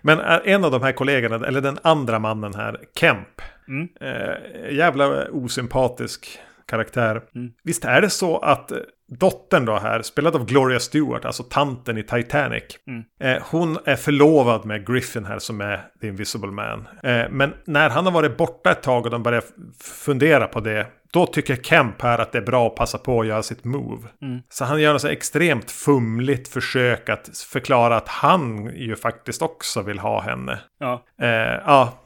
Men 0.00 0.20
en 0.44 0.64
av 0.64 0.70
de 0.70 0.82
här 0.82 0.92
kollegorna, 0.92 1.46
eller 1.46 1.60
den 1.60 1.78
andra 1.82 2.18
mannen 2.18 2.54
här, 2.54 2.80
Kemp. 2.94 3.42
Mm. 3.68 3.88
Eh, 4.00 4.74
jävla 4.74 5.28
osympatisk 5.30 6.38
karaktär. 6.66 7.22
Mm. 7.34 7.52
Visst 7.64 7.84
är 7.84 8.00
det 8.00 8.10
så 8.10 8.38
att 8.38 8.72
eh, 8.72 8.78
dottern 9.18 9.64
då 9.64 9.78
här, 9.78 10.02
spelad 10.02 10.36
av 10.36 10.46
Gloria 10.46 10.80
Stewart, 10.80 11.24
alltså 11.24 11.42
tanten 11.42 11.98
i 11.98 12.02
Titanic. 12.02 12.64
Mm. 12.86 13.04
Eh, 13.20 13.42
hon 13.50 13.78
är 13.84 13.96
förlovad 13.96 14.66
med 14.66 14.86
Griffin 14.86 15.24
här 15.24 15.38
som 15.38 15.60
är 15.60 15.80
The 16.00 16.06
Invisible 16.06 16.50
Man. 16.50 16.88
Eh, 17.02 17.24
men 17.30 17.54
när 17.64 17.90
han 17.90 18.04
har 18.04 18.12
varit 18.12 18.36
borta 18.36 18.70
ett 18.70 18.82
tag 18.82 19.04
och 19.04 19.10
de 19.10 19.22
börjar 19.22 19.42
fundera 19.80 20.46
på 20.46 20.60
det. 20.60 20.86
Då 21.12 21.26
tycker 21.26 21.56
Kemp 21.56 22.02
här 22.02 22.18
att 22.18 22.32
det 22.32 22.38
är 22.38 22.42
bra 22.42 22.66
att 22.66 22.74
passa 22.74 22.98
på 22.98 23.20
att 23.20 23.26
göra 23.26 23.42
sitt 23.42 23.64
move. 23.64 24.08
Mm. 24.22 24.42
Så 24.48 24.64
han 24.64 24.80
gör 24.80 24.92
något 24.92 25.02
så 25.02 25.08
extremt 25.08 25.70
fumligt 25.70 26.48
försök 26.48 27.08
att 27.08 27.38
förklara 27.38 27.96
att 27.96 28.08
han 28.08 28.72
ju 28.76 28.96
faktiskt 28.96 29.42
också 29.42 29.82
vill 29.82 29.98
ha 29.98 30.20
henne. 30.20 30.60
Ja, 30.78 31.04
Eh, 31.22 31.28
ja. 31.66 31.98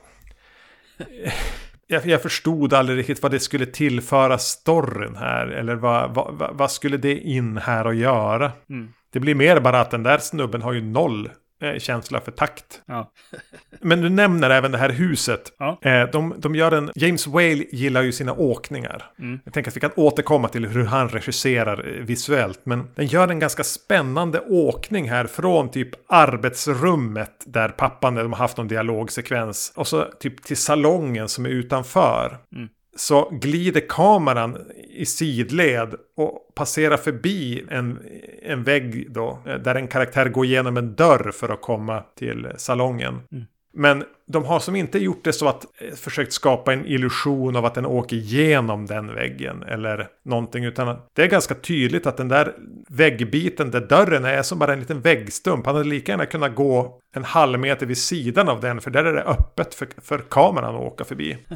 Jag, 1.87 2.07
jag 2.07 2.23
förstod 2.23 2.75
aldrig 2.75 2.99
riktigt 2.99 3.23
vad 3.23 3.33
det 3.33 3.40
skulle 3.40 3.66
tillföra 3.66 4.38
storyn 4.38 5.16
här. 5.16 5.47
Eller 5.47 5.75
vad, 5.75 6.14
vad, 6.14 6.57
vad, 6.57 6.71
skulle 6.71 6.97
det 6.97 7.19
in 7.19 7.59
här 7.59 7.87
och 7.87 7.95
göra? 7.95 8.53
Mm. 8.71 8.92
Det 9.12 9.21
blir 9.21 9.35
mer 9.35 9.61
bara 9.61 9.81
att 9.81 9.90
den 9.90 10.03
där 10.03 10.19
snubben 10.19 10.62
har 10.62 10.73
ju 10.73 10.81
noll 10.81 11.31
känsla 11.79 12.21
för 12.21 12.33
takt. 12.33 12.83
ja, 12.87 13.12
Men 13.81 14.01
du 14.01 14.09
nämner 14.09 14.51
även 14.51 14.73
det 14.73 14.79
här 14.79 14.90
huset. 14.90 15.53
Ja. 15.59 15.79
Eh, 15.83 16.11
de, 16.11 16.35
de 16.38 16.55
gör 16.55 16.73
en... 16.73 16.90
James 16.95 17.27
Whale 17.27 17.64
gillar 17.73 18.03
ju 18.03 18.12
sina 18.12 18.33
åkningar. 18.33 19.03
Mm. 19.19 19.40
Jag 19.45 19.55
tänker 19.55 19.71
att 19.71 19.77
vi 19.77 19.81
kan 19.81 19.90
återkomma 19.97 20.49
till 20.49 20.66
hur 20.66 20.85
han 20.85 21.09
regisserar 21.09 21.88
eh, 21.88 22.05
visuellt. 22.05 22.61
Men 22.64 22.88
den 22.95 23.07
gör 23.07 23.29
en 23.29 23.38
ganska 23.38 23.64
spännande 23.64 24.40
åkning 24.40 25.11
här 25.11 25.27
från 25.27 25.71
typ 25.71 25.90
arbetsrummet 26.09 27.45
där 27.47 27.69
pappan, 27.69 28.14
de 28.14 28.33
har 28.33 28.38
haft 28.38 28.57
någon 28.57 28.69
dialogsekvens. 28.69 29.73
Och 29.77 29.87
så 29.87 30.05
typ 30.05 30.42
till 30.42 30.57
salongen 30.57 31.29
som 31.29 31.47
är 31.47 31.51
utanför. 31.51 32.38
Mm. 32.57 32.69
Så 32.97 33.29
glider 33.31 33.89
kameran 33.89 34.59
i 34.89 35.07
sidled 35.07 35.95
och 36.17 36.55
passerar 36.55 36.97
förbi 36.97 37.65
en, 37.71 37.99
en 38.43 38.63
vägg 38.63 39.13
då. 39.13 39.39
eh, 39.47 39.55
Där 39.55 39.75
en 39.75 39.89
karaktär 39.89 40.29
går 40.29 40.45
igenom 40.45 40.77
en 40.77 40.95
dörr 40.95 41.31
för 41.35 41.49
att 41.49 41.63
komma 41.63 42.03
till 42.19 42.49
salongen. 42.57 43.21
Mm. 43.33 43.45
Men 43.79 44.05
de 44.27 44.45
har 44.45 44.61
som 44.61 44.77
inte 44.77 44.99
gjort 44.99 45.25
det 45.25 45.33
så 45.33 45.49
att 45.49 45.65
eh, 45.81 45.95
försökt 45.95 46.33
skapa 46.33 46.73
en 46.73 46.87
illusion 46.87 47.57
av 47.57 47.65
att 47.65 47.75
den 47.75 47.87
åker 47.87 48.17
igenom 48.17 48.87
den 48.87 49.15
väggen 49.15 49.63
eller 49.63 50.09
någonting. 50.25 50.65
Utan 50.65 50.97
det 51.13 51.23
är 51.23 51.27
ganska 51.27 51.55
tydligt 51.55 52.07
att 52.07 52.17
den 52.17 52.29
där 52.29 52.55
väggbiten 52.89 53.71
där 53.71 53.81
dörren 53.81 54.25
är 54.25 54.43
som 54.43 54.59
bara 54.59 54.73
en 54.73 54.81
liten 54.81 55.01
väggstump. 55.01 55.67
Han 55.67 55.75
hade 55.75 55.89
lika 55.89 56.13
gärna 56.13 56.27
kunnat 56.27 56.55
gå 56.55 57.01
en 57.15 57.25
halv 57.25 57.61
meter 57.61 57.87
vid 57.87 57.99
sidan 57.99 58.49
av 58.49 58.61
den 58.61 58.81
för 58.81 58.91
där 58.91 59.05
är 59.05 59.13
det 59.13 59.23
öppet 59.23 59.75
för, 59.75 59.89
för 60.03 60.19
kameran 60.19 60.75
att 60.75 60.83
åka 60.83 61.05
förbi. 61.05 61.39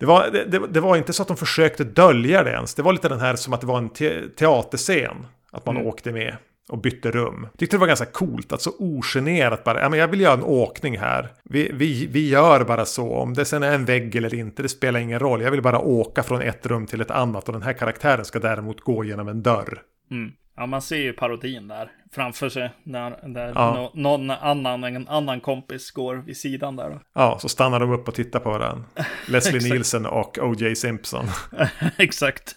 Det 0.00 0.06
var, 0.06 0.30
det, 0.30 0.58
det, 0.58 0.80
var 0.80 0.96
inte 0.96 1.12
så 1.12 1.22
att 1.22 1.28
de 1.28 1.36
försökte 1.36 1.84
dölja 1.84 2.42
det 2.42 2.50
ens. 2.50 2.74
Det 2.74 2.82
var 2.82 2.92
lite 2.92 3.08
den 3.08 3.20
här 3.20 3.36
som 3.36 3.52
att 3.52 3.60
det 3.60 3.66
var 3.66 3.78
en 3.78 3.88
te 3.88 4.28
teaterscen. 4.28 5.26
Att 5.52 5.66
man 5.66 5.76
Mm. 5.76 5.88
åkte 5.88 6.12
med 6.12 6.36
och 6.68 6.78
bytte 6.78 7.10
rum. 7.10 7.46
Tyckte 7.58 7.76
det 7.76 7.80
var 7.80 7.86
ganska 7.86 8.06
coolt 8.06 8.52
att 8.52 8.62
så 8.62 8.70
ogenerat 8.78 9.64
bara, 9.64 9.80
ja 9.80 9.88
men 9.88 9.98
jag 9.98 10.08
vill 10.08 10.20
göra 10.20 10.34
en 10.34 10.42
åkning 10.42 10.98
här. 10.98 11.28
Vi, 11.44 11.70
vi, 11.74 12.06
vi 12.06 12.28
gör 12.28 12.64
bara 12.64 12.84
så, 12.84 13.12
om 13.14 13.34
det 13.34 13.44
sen 13.44 13.62
är 13.62 13.74
en 13.74 13.84
vägg 13.84 14.16
eller 14.16 14.34
inte, 14.34 14.62
det 14.62 14.68
spelar 14.68 15.00
ingen 15.00 15.18
roll. 15.18 15.42
Jag 15.42 15.50
vill 15.50 15.62
bara 15.62 15.78
åka 15.78 16.22
från 16.22 16.42
ett 16.42 16.66
rum 16.66 16.86
till 16.86 17.00
ett 17.00 17.10
annat 17.10 17.46
och 17.46 17.52
den 17.52 17.62
här 17.62 17.72
karaktären 17.72 18.24
ska 18.24 18.38
däremot 18.38 18.80
gå 18.80 19.04
genom 19.04 19.28
en 19.28 19.42
dörr. 19.42 19.82
Mm. 20.10 20.32
Ja, 20.60 20.66
man 20.66 20.82
ser 20.82 20.96
ju 20.96 21.12
parodin 21.12 21.68
där 21.68 21.90
framför 22.12 22.48
sig. 22.48 22.70
När, 22.82 23.28
där 23.28 23.52
Ja. 23.54 23.74
nå- 23.74 23.90
någon 23.94 24.30
annan, 24.30 24.84
en 24.84 25.08
annan 25.08 25.40
kompis 25.40 25.90
går 25.90 26.16
vid 26.16 26.36
sidan 26.36 26.76
där. 26.76 27.00
Ja, 27.14 27.38
så 27.38 27.48
stannar 27.48 27.80
de 27.80 27.92
upp 27.92 28.08
och 28.08 28.14
tittar 28.14 28.40
på 28.40 28.50
varandra. 28.50 28.84
Leslie. 29.28 29.72
Nielsen 29.72 30.06
och 30.06 30.38
O.J. 30.38 30.76
Simpson. 30.76 31.26
Exakt. 31.98 32.56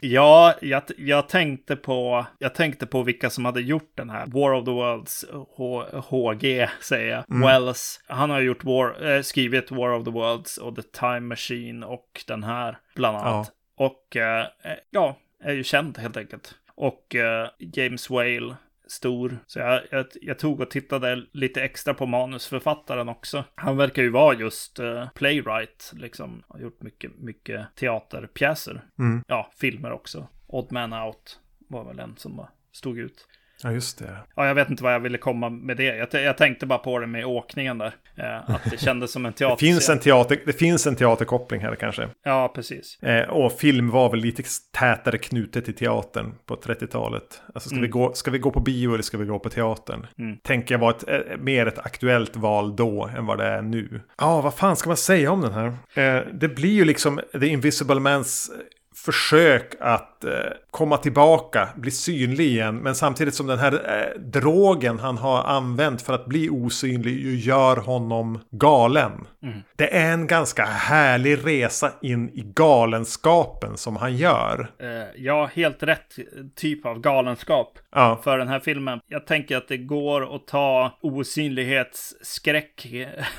ja, 0.00 0.54
jag, 0.60 0.82
jag, 0.98 1.28
tänkte 1.28 1.76
på, 1.76 2.26
jag 2.38 2.54
tänkte 2.54 2.86
på 2.86 3.02
vilka 3.02 3.30
som 3.30 3.44
hade 3.44 3.60
gjort 3.60 3.92
den 3.96 4.10
här. 4.10 4.26
War 4.26 4.52
of 4.52 4.64
the 4.64 4.70
Worlds, 4.70 5.24
H, 5.56 5.84
HG 5.92 6.68
säger 6.80 7.12
jag. 7.12 7.30
Mm. 7.30 7.48
Wells. 7.48 8.00
Han 8.08 8.30
har 8.30 8.40
gjort 8.40 8.64
War, 8.64 9.10
eh, 9.10 9.22
skrivit 9.22 9.70
War 9.70 9.90
of 9.90 10.04
the 10.04 10.10
Worlds 10.10 10.56
och 10.58 10.76
The 10.76 10.82
Time 10.82 11.20
Machine 11.20 11.84
och 11.84 12.22
den 12.26 12.42
här 12.44 12.78
bland 12.94 13.16
annat. 13.16 13.52
Och 13.76 14.16
eh, 14.16 14.46
ja, 14.90 15.16
är 15.44 15.52
ju 15.52 15.64
känd 15.64 15.98
helt 15.98 16.16
enkelt. 16.16 16.54
Och 16.80 17.14
eh, 17.14 17.48
James 17.58 18.10
Whale, 18.10 18.56
stor. 18.86 19.38
Så 19.46 19.58
jag, 19.58 19.82
jag, 19.90 20.06
jag 20.22 20.38
tog 20.38 20.60
och 20.60 20.70
tittade 20.70 21.26
lite 21.32 21.62
extra 21.62 21.94
på 21.94 22.06
manusförfattaren 22.06 23.08
också. 23.08 23.44
Han 23.54 23.76
verkar 23.76 24.02
ju 24.02 24.10
vara 24.10 24.34
just 24.34 24.78
eh, 24.78 25.08
playwright, 25.14 25.92
liksom. 25.96 26.42
Har 26.48 26.60
gjort 26.60 26.82
mycket, 26.82 27.18
mycket 27.18 27.66
teaterpjäser. 27.76 28.82
Mm. 28.98 29.24
Ja, 29.26 29.50
filmer 29.56 29.92
också. 29.92 30.28
Odd 30.46 30.72
Man 30.72 30.92
Out 30.92 31.40
var 31.58 31.84
väl 31.84 31.98
en 31.98 32.16
som 32.16 32.46
stod 32.72 32.98
ut. 32.98 33.26
Ja, 33.62 33.72
just 33.72 33.98
det. 33.98 34.16
Ja, 34.36 34.46
jag 34.46 34.54
vet 34.54 34.70
inte 34.70 34.82
vad 34.82 34.94
jag 34.94 35.00
ville 35.00 35.18
komma 35.18 35.50
med 35.50 35.76
det. 35.76 35.84
Jag, 36.12 36.22
jag 36.22 36.36
tänkte 36.36 36.66
bara 36.66 36.78
på 36.78 36.98
det 36.98 37.06
med 37.06 37.24
åkningen 37.26 37.78
där. 37.78 37.94
Eh, 38.16 38.50
att 38.50 38.70
det 38.70 38.80
kändes 38.80 39.12
som 39.12 39.26
en 39.26 39.32
Det 39.32 39.38
teater. 39.38 39.56
finns 39.66 39.88
en, 39.88 39.98
teater, 39.98 40.38
det 40.46 40.52
finns 40.52 40.86
en 40.86 40.96
teaterkoppling 40.96 41.60
här 41.60 41.74
kanske. 41.74 42.08
Ja, 42.24 42.52
precis. 42.54 42.98
Eh, 43.02 43.28
och 43.30 43.52
film 43.52 43.90
var 43.90 44.10
väl 44.10 44.20
lite 44.20 44.42
tätare 44.78 45.18
knutet 45.18 45.64
till 45.64 45.74
teatern 45.74 46.34
på 46.46 46.56
30-talet. 46.56 47.42
Alltså 47.54 47.68
ska, 47.68 47.74
vi 47.76 47.80
Mm. 47.80 47.90
gå, 47.90 48.12
ska 48.12 48.30
vi 48.30 48.38
gå 48.38 48.50
på 48.50 48.60
bio 48.60 48.92
eller 48.94 49.02
ska 49.02 49.18
vi 49.18 49.26
gå 49.26 49.38
på 49.38 49.48
teatern? 49.50 50.06
Mm. 50.18 50.36
Tänker 50.38 50.74
jag 50.74 50.78
var 50.80 50.90
ett, 50.90 51.08
eh, 51.08 51.36
mer 51.38 51.66
ett 51.66 51.78
aktuellt 51.78 52.36
val 52.36 52.76
då 52.76 53.10
än 53.16 53.26
vad 53.26 53.38
det 53.38 53.46
är 53.46 53.62
nu. 53.62 54.00
Ja, 54.18 54.40
vad 54.40 54.54
fan 54.54 54.76
ska 54.76 54.90
man 54.90 54.96
säga 54.96 55.30
om 55.32 55.40
den 55.40 55.52
här? 55.52 55.66
Eh, 55.94 56.22
det 56.32 56.48
blir 56.48 56.72
ju 56.72 56.84
liksom 56.84 57.20
The 57.40 57.46
Invisible 57.46 58.00
Mans 58.00 58.50
eh, 58.54 58.56
försök 59.04 59.74
att 59.80 60.09
eh, 60.24 60.30
komma 60.70 60.96
tillbaka, 60.96 61.68
bli 61.76 61.90
synlig 61.90 62.46
igen. 62.46 62.76
Men 62.76 62.94
samtidigt 62.94 63.34
som 63.34 63.46
den 63.46 63.58
här 63.58 63.72
eh, 63.72 64.20
drogen 64.20 64.98
han 64.98 65.18
har 65.18 65.42
använt 65.44 66.02
för 66.02 66.12
att 66.12 66.26
bli 66.26 66.50
osynlig 66.50 67.20
ju 67.20 67.36
gör 67.36 67.76
honom 67.76 68.40
galen. 68.50 69.12
Mm. 69.42 69.58
Det 69.76 69.96
är 69.96 70.12
en 70.12 70.26
ganska 70.26 70.64
härlig 70.64 71.46
resa 71.46 71.92
in 72.02 72.28
i 72.28 72.42
galenskapen 72.42 73.76
som 73.76 73.96
han 73.96 74.16
gör. 74.16 74.70
Eh, 74.78 74.88
ja, 75.16 75.50
helt 75.54 75.82
rätt 75.82 76.18
typ 76.54 76.86
av 76.86 77.00
galenskap. 77.00 77.78
Ja, 77.92 78.20
för 78.24 78.38
den 78.38 78.48
här 78.48 78.60
filmen. 78.60 79.00
Jag 79.06 79.26
tänker 79.26 79.56
att 79.56 79.68
det 79.68 79.76
går 79.76 80.34
att 80.36 80.46
ta 80.46 80.98
osynlighetsskräck 81.00 82.86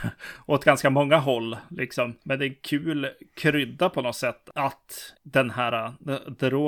åt 0.46 0.66
ganska 0.66 0.90
många 0.90 1.18
håll, 1.18 1.58
liksom. 1.70 2.16
Men 2.24 2.40
det 2.40 2.46
är 2.46 2.50
en 2.50 2.56
kul 2.62 3.08
krydda 3.36 3.90
på 3.90 4.02
något 4.02 4.16
sätt 4.16 4.50
att 4.56 5.14
den 5.24 5.52
här 5.52 5.86
eh, 5.86 6.16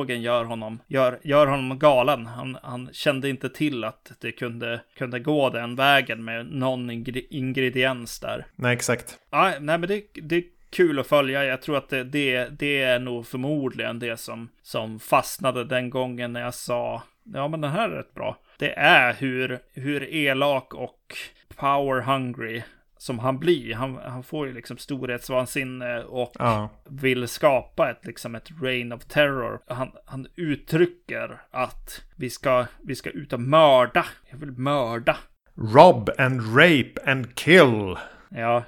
drogen 0.03 0.21
gör 0.21 0.43
honom, 0.43 0.79
gör, 0.87 1.19
gör 1.23 1.47
honom 1.47 1.79
galen. 1.79 2.25
Han, 2.25 2.57
han 2.63 2.89
kände 2.93 3.29
inte 3.29 3.49
till 3.49 3.83
att 3.83 4.11
det 4.21 4.31
kunde, 4.31 4.81
kunde 4.97 5.19
gå 5.19 5.49
den 5.49 5.75
vägen 5.75 6.23
med 6.23 6.45
någon 6.45 6.91
ingre- 6.91 7.27
ingrediens 7.29 8.19
där. 8.19 8.45
nej 8.55 8.73
exakt. 8.73 9.19
Ja, 9.31 9.53
nej, 9.59 9.77
men 9.77 9.81
det, 9.89 10.03
det 10.13 10.35
är 10.35 10.43
kul 10.69 10.99
att 10.99 11.07
följa. 11.07 11.43
Jag 11.43 11.61
tror 11.61 11.77
att 11.77 11.89
det, 11.89 12.03
det, 12.03 12.49
det 12.59 12.81
är 12.83 12.99
nog 12.99 13.27
förmodligen 13.27 13.99
det 13.99 14.17
som, 14.19 14.49
som 14.61 14.99
fastnade 14.99 15.65
den 15.65 15.89
gången 15.89 16.33
när 16.33 16.41
jag 16.41 16.53
sa 16.53 17.03
ja, 17.33 17.47
men 17.47 17.61
den 17.61 17.71
här 17.71 17.89
är 17.89 17.95
rätt 17.95 18.13
bra. 18.13 18.37
Det 18.59 18.73
är 18.73 19.13
hur, 19.13 19.59
hur 19.73 20.13
elak 20.13 20.73
och 20.73 21.15
power 21.55 22.01
hungry 22.01 22.61
som 23.03 23.19
han 23.19 23.39
blir. 23.39 23.75
Han, 23.75 23.95
han 24.05 24.23
får 24.23 24.47
ju 24.47 24.53
liksom 24.53 24.77
storhetsvansinne 24.77 26.03
och 26.03 26.31
Ja. 26.39 26.69
vill 26.89 27.27
skapa 27.27 27.91
ett, 27.91 28.05
liksom 28.05 28.35
ett 28.35 28.49
reign 28.61 28.93
of 28.93 29.05
terror. 29.05 29.59
Han, 29.67 29.91
han 30.05 30.27
uttrycker 30.35 31.41
att 31.51 32.01
vi 32.15 32.29
ska, 32.29 32.65
vi 32.83 32.95
ska 32.95 33.09
ut 33.09 33.33
och 33.33 33.39
mörda. 33.39 34.05
Jag 34.29 34.37
vill 34.37 34.51
mörda. 34.51 35.17
Rob 35.55 36.09
and 36.17 36.41
rape 36.57 37.11
and 37.11 37.35
kill. 37.35 37.95
Ja, 38.29 38.63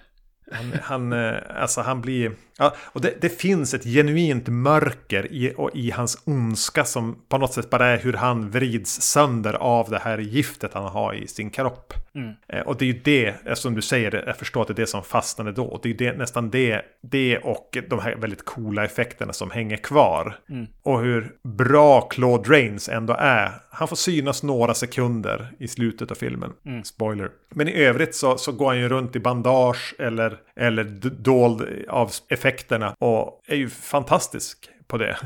Han, 0.52 0.74
han, 0.84 1.14
eh, 1.14 1.36
alltså 1.62 1.82
han 1.82 2.02
blir... 2.02 2.32
Ja, 2.58 2.76
och 2.80 3.02
det, 3.02 3.14
det 3.22 3.30
finns 3.30 3.74
ett 3.74 3.84
genuint 3.84 4.48
mörker 4.48 5.32
i, 5.32 5.56
i 5.74 5.92
hans 5.92 6.22
ondska 6.26 6.86
som 6.86 7.16
på 7.30 7.38
något 7.38 7.54
sätt 7.54 7.70
bara 7.70 7.88
är 7.88 7.98
hur 7.98 8.14
han 8.14 8.50
vrids 8.52 9.02
sönder 9.02 9.54
av 9.54 9.90
det 9.90 10.00
här 10.00 10.18
giftet 10.18 10.74
han 10.74 10.84
har 10.84 11.14
i 11.14 11.28
sin 11.28 11.50
kropp. 11.50 11.94
Mm. 12.16 12.34
Eh, 12.48 12.60
Och 12.60 12.78
det 12.78 12.86
är 12.86 12.88
ju 12.88 13.02
det, 13.04 13.58
som 13.58 13.76
du 13.76 13.82
säger, 13.82 14.24
jag 14.28 14.38
förstår 14.38 14.62
att 14.62 14.68
det 14.68 14.74
är 14.74 14.76
det 14.76 14.88
som 14.88 15.04
fastnade 15.04 15.52
då. 15.52 15.66
Och 15.66 15.80
det 15.84 15.88
är 15.88 15.92
ju 15.92 15.98
det, 15.98 16.18
nästan 16.18 16.50
det, 16.50 16.82
det 17.04 17.38
och 17.38 17.78
de 17.90 18.00
här 18.00 18.16
väldigt 18.16 18.46
coola 18.46 18.86
effekterna 18.86 19.34
som 19.34 19.52
hänger 19.52 19.78
kvar. 19.78 20.36
Mm. 20.50 20.68
Och 20.84 21.02
hur 21.02 21.32
bra 21.44 22.02
Claude 22.02 22.50
Rains 22.50 22.90
ändå 22.90 23.16
är. 23.20 23.52
Han 23.72 23.88
får 23.88 23.96
synas 23.96 24.44
några 24.44 24.74
sekunder 24.74 25.52
i 25.60 25.68
slutet 25.68 26.12
av 26.12 26.16
filmen. 26.16 26.54
Mm. 26.66 26.84
Spoiler. 26.84 27.30
Men 27.56 27.68
i 27.68 27.74
övrigt 27.74 28.16
så, 28.16 28.38
så 28.38 28.52
går 28.52 28.68
han 28.68 28.80
ju 28.80 28.90
runt 28.90 29.16
i 29.16 29.20
bandage 29.20 29.96
eller, 30.00 30.38
eller 30.56 30.84
dold 31.20 31.68
av 31.90 32.12
effekterna. 32.46 32.96
Och 33.00 33.42
är 33.48 33.56
ju 33.56 33.70
fantastisk 33.70 34.70
på 34.88 34.98
det. 34.98 35.18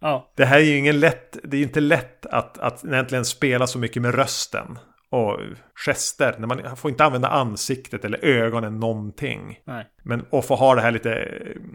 ja, 0.00 0.32
Det 0.36 0.44
här 0.44 0.58
är 0.58 0.62
ju 0.62 0.76
ingen 0.76 1.00
lätt, 1.00 1.38
det 1.44 1.56
är 1.56 1.58
ju 1.58 1.64
inte 1.64 1.80
lätt 1.80 2.26
att, 2.26 2.58
att 2.58 2.84
egentligen 2.84 3.24
spela 3.24 3.66
så 3.66 3.78
mycket 3.78 4.02
med 4.02 4.14
rösten. 4.14 4.78
Och 5.10 5.40
gester, 5.86 6.34
när 6.38 6.46
man 6.46 6.76
får 6.76 6.90
inte 6.90 7.04
använda 7.04 7.28
ansiktet 7.28 8.04
eller 8.04 8.24
ögonen 8.24 8.80
någonting. 8.80 9.58
nej. 9.64 9.86
Men 10.02 10.24
och 10.30 10.44
få 10.44 10.54
ha 10.54 10.74
det 10.74 10.80
här 10.80 10.90
lite 10.90 11.28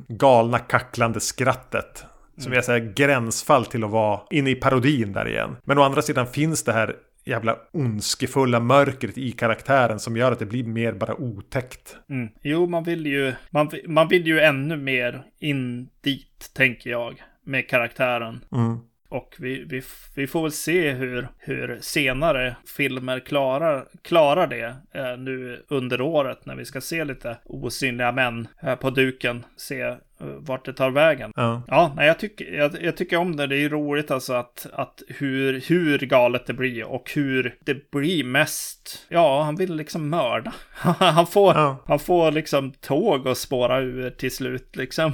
galna 0.08 0.60
kacklande 0.60 1.20
skrattet. 1.20 2.06
Som 2.38 2.54
jag 2.54 2.66
säger 2.66 2.94
gränsfall 2.94 3.66
till 3.66 3.84
att 3.84 3.90
vara 3.90 4.20
inne 4.32 4.50
i 4.50 4.56
parodin 4.56 5.14
där 5.14 5.28
igen. 5.28 5.56
Men 5.64 5.78
å 5.78 5.84
andra 5.84 6.02
sidan 6.02 6.28
finns 6.28 6.64
det 6.64 6.74
här 6.74 6.96
jävla 7.26 7.58
ondskefulla 7.74 8.60
mörkret 8.60 9.18
i 9.18 9.32
karaktären 9.32 10.00
som 10.00 10.18
gör 10.18 10.32
att 10.32 10.40
det 10.40 10.46
blir 10.46 10.64
mer 10.64 10.94
bara 10.94 11.16
otäckt. 11.16 11.98
Mm. 12.10 12.30
Jo, 12.42 12.68
man 12.68 12.84
vill 12.84 13.06
ju, 13.06 13.34
man, 13.50 13.72
man 13.88 14.08
vill 14.08 14.28
ju 14.28 14.40
ännu 14.40 14.78
mer 14.78 15.24
in 15.40 15.90
dit, 16.02 16.52
tänker 16.54 16.90
jag, 16.90 17.22
med 17.44 17.70
karaktären. 17.70 18.46
Mm. 18.52 18.80
Och 19.12 19.36
vi, 19.40 19.64
vi, 19.64 19.82
vi 20.16 20.28
får 20.28 20.42
väl 20.42 20.52
se 20.52 20.92
hur, 20.92 21.28
hur 21.38 21.78
senare 21.82 22.56
filmer 22.78 23.20
klarar, 23.20 23.86
klarar 24.02 24.48
det 24.48 24.76
eh, 24.94 25.18
nu 25.18 25.66
under 25.68 26.02
året 26.02 26.46
när 26.46 26.56
vi 26.56 26.66
ska 26.66 26.82
se 26.82 27.04
lite 27.04 27.38
osynliga 27.46 28.12
män 28.12 28.48
eh, 28.64 28.76
på 28.76 28.90
duken. 28.90 29.46
Se 29.58 29.82
eh, 29.82 29.96
vart 30.20 30.66
det 30.66 30.74
tar 30.74 30.90
vägen. 30.90 31.32
Ja. 31.36 31.64
Ja, 31.68 31.94
nej, 31.96 32.08
jag, 32.08 32.20
tycker, 32.20 32.46
jag, 32.54 32.72
jag 32.82 32.98
tycker 32.98 33.18
om 33.18 33.36
det. 33.36 33.48
Det 33.48 33.58
är 33.58 33.70
roligt 33.70 34.12
alltså 34.12 34.34
att, 34.34 34.68
att 34.74 35.02
hur, 35.08 35.62
hur 35.68 36.00
galet 36.00 36.46
det 36.48 36.54
blir 36.54 36.84
och 36.84 37.12
hur 37.16 37.56
det 37.66 37.92
blir 37.92 38.24
mest. 38.24 39.06
Ja, 39.10 39.44
han 39.44 39.56
vill 39.56 39.76
liksom 39.76 40.10
mörda. 40.10 40.54
Han 41.00 41.28
får, 41.28 41.54
Ja. 41.54 41.84
han 41.88 42.00
får 42.00 42.32
liksom 42.32 42.72
tåg 42.72 43.28
att 43.28 43.38
spåra 43.38 43.80
ur 43.80 44.10
till 44.10 44.36
slut 44.36 44.76
liksom. 44.76 45.12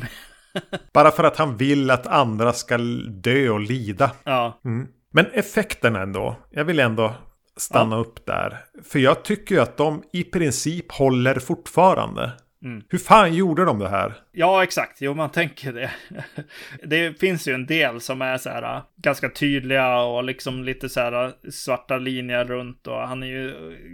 Bara 0.93 1.11
för 1.11 1.23
att 1.23 1.37
han 1.37 1.57
vill 1.57 1.91
att 1.91 2.07
andra 2.07 2.53
ska 2.53 2.77
dö 3.09 3.49
och 3.49 3.59
lida. 3.59 4.11
Ja, 4.23 4.59
Mm. 4.65 4.87
Men 5.11 5.25
effekterna 5.33 6.01
ändå. 6.01 6.35
Jag 6.51 6.65
vill 6.65 6.79
ändå 6.79 7.15
stanna 7.57 7.97
upp 7.97 8.25
där. 8.25 8.57
För 8.83 8.99
jag 8.99 9.23
tycker 9.23 9.55
ju 9.55 9.61
att 9.61 9.77
de 9.77 10.03
i 10.13 10.23
princip 10.23 10.91
håller 10.91 11.39
fortfarande. 11.39 12.31
Mm. 12.63 12.83
Hur 12.89 12.97
fan 12.97 13.33
gjorde 13.33 13.65
de 13.65 13.79
det 13.79 13.89
här? 13.89 14.13
Ja, 14.31 14.63
exakt. 14.63 15.01
Jo, 15.01 15.13
man 15.13 15.29
tänker 15.29 15.73
det. 15.73 15.91
Det 16.83 17.19
finns 17.19 17.47
ju 17.47 17.53
en 17.53 17.65
del 17.65 18.01
som 18.01 18.21
är 18.21 18.37
så 18.37 18.49
här 18.49 18.75
äh, 18.75 18.81
ganska 18.97 19.29
tydliga 19.29 19.97
och 19.97 20.23
liksom 20.23 20.63
lite 20.63 20.89
så 20.89 20.99
här 20.99 21.25
äh, 21.25 21.31
svarta 21.51 21.97
linjer 21.97 22.45
runt 22.45 22.87
och 22.87 23.07
han 23.07 23.23
är 23.23 23.27
ju 23.27 23.53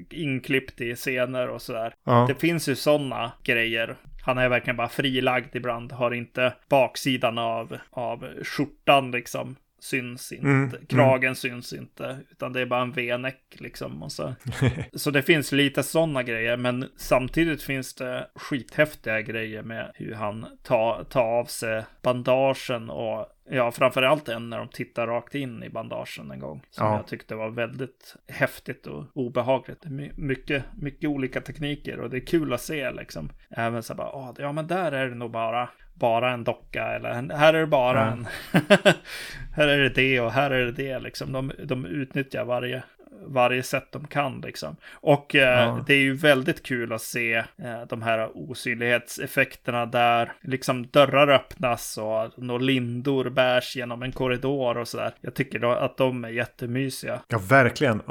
inklippt 0.10 0.82
i 0.82 0.96
scener 0.96 1.48
och 1.48 1.62
så 1.62 1.74
där. 1.74 1.94
Ja. 2.06 2.26
Det 2.28 2.36
finns 2.36 2.70
ju 2.70 2.76
sådana 2.76 3.32
grejer. 3.44 3.98
Han 4.22 4.38
är 4.38 4.50
verkligen 4.50 4.78
bara 4.78 4.90
frilagd 4.90 5.56
ibland, 5.56 5.92
har 5.92 6.14
inte 6.14 6.54
baksidan 6.70 7.38
av, 7.38 7.78
av 7.90 8.44
skjortan 8.44 9.12
liksom 9.12 9.56
syns 9.84 10.32
inte. 10.32 10.48
Mm, 10.48 10.86
Kragen 10.88 11.36
syns 11.36 11.74
inte. 11.74 12.18
Utan 12.32 12.54
det 12.54 12.62
är 12.62 12.66
bara 12.66 12.82
en 12.82 12.92
V-näck 12.92 13.56
liksom. 13.60 14.04
Och 14.04 14.12
så. 14.12 14.34
så 14.94 15.12
det 15.12 15.22
finns 15.22 15.52
lite 15.52 15.84
sådana 15.84 16.24
grejer. 16.24 16.58
Men 16.58 16.90
samtidigt 16.96 17.64
finns 17.64 17.96
det 17.96 18.28
skithäftiga 18.36 19.22
grejer 19.22 19.64
med 19.64 19.92
hur 19.96 20.14
han 20.14 20.46
tar, 20.64 21.04
tar 21.04 21.24
av 21.24 21.46
sig 21.46 21.84
bandagen 22.02 22.90
och 22.90 23.28
Ja, 23.54 23.72
framförallt 23.72 24.30
en 24.30 24.50
när 24.50 24.58
de 24.58 24.68
tittar 24.68 25.08
rakt 25.08 25.36
in 25.36 25.64
i 25.64 25.70
bandagen 25.70 26.32
en 26.32 26.40
gång. 26.40 26.62
Som 26.70 26.88
Ja. 26.88 26.96
jag 26.96 27.08
tyckte 27.08 27.36
var 27.36 27.50
väldigt 27.50 28.16
häftigt 28.28 28.88
och 28.88 29.06
obehagligt. 29.14 29.86
My- 29.86 30.12
mycket, 30.16 30.64
mycket 30.78 31.10
olika 31.10 31.42
tekniker 31.42 32.00
och 32.00 32.10
det 32.10 32.18
är 32.18 32.26
kul 32.26 32.54
att 32.54 32.62
se 32.62 32.92
liksom. 32.92 33.30
Även 33.50 33.84
så 33.84 33.96
bara, 33.96 34.12
"Åh, 34.16 34.32
ja 34.38 34.52
men 34.52 34.68
där 34.68 34.92
är 34.92 35.10
det 35.10 35.16
nog 35.16 35.32
bara, 35.32 35.70
bara 35.94 36.32
en 36.32 36.44
docka 36.44 36.84
eller 36.86 37.34
här 37.36 37.54
är 37.54 37.60
det 37.60 37.68
bara 37.68 38.00
Ja. 38.00 38.12
en, 38.12 38.28
här 39.56 39.68
är 39.68 39.78
det 39.78 39.90
det 39.90 40.20
och 40.20 40.32
här 40.32 40.52
är 40.52 40.66
det 40.66 40.72
det 40.72 41.00
liksom. 41.00 41.32
De, 41.32 41.52
de 41.64 41.86
utnyttjar 41.86 42.46
varje, 42.46 42.84
varje 43.28 43.64
sätt 43.64 43.88
de 43.92 44.08
kan 44.08 44.42
liksom. 44.42 44.76
Och 44.94 45.36
eh, 45.36 45.42
Ja. 45.66 45.84
det 45.88 45.94
är 45.94 45.98
ju 46.00 46.14
väldigt 46.14 46.64
kul 46.64 46.94
att 46.94 47.02
se 47.02 47.34
eh, 47.36 47.46
de 47.90 48.02
här 48.02 48.30
osynlighetseffekterna 48.96 49.86
där 49.86 50.32
liksom 50.42 50.88
dörrar 50.88 51.28
öppnas 51.28 51.98
och 51.98 52.44
några 52.44 52.62
lindor 52.64 53.30
bärs 53.30 53.76
genom 53.76 54.04
en 54.04 54.12
korridor 54.12 54.78
och 54.78 54.88
sådär. 54.88 55.14
Jag 55.22 55.34
tycker 55.34 55.60
då 55.60 55.72
att 55.72 55.98
de 55.98 56.26
är 56.26 56.30
jättemysiga. 56.30 57.20
Ja, 57.28 57.38
verkligen. 57.50 58.02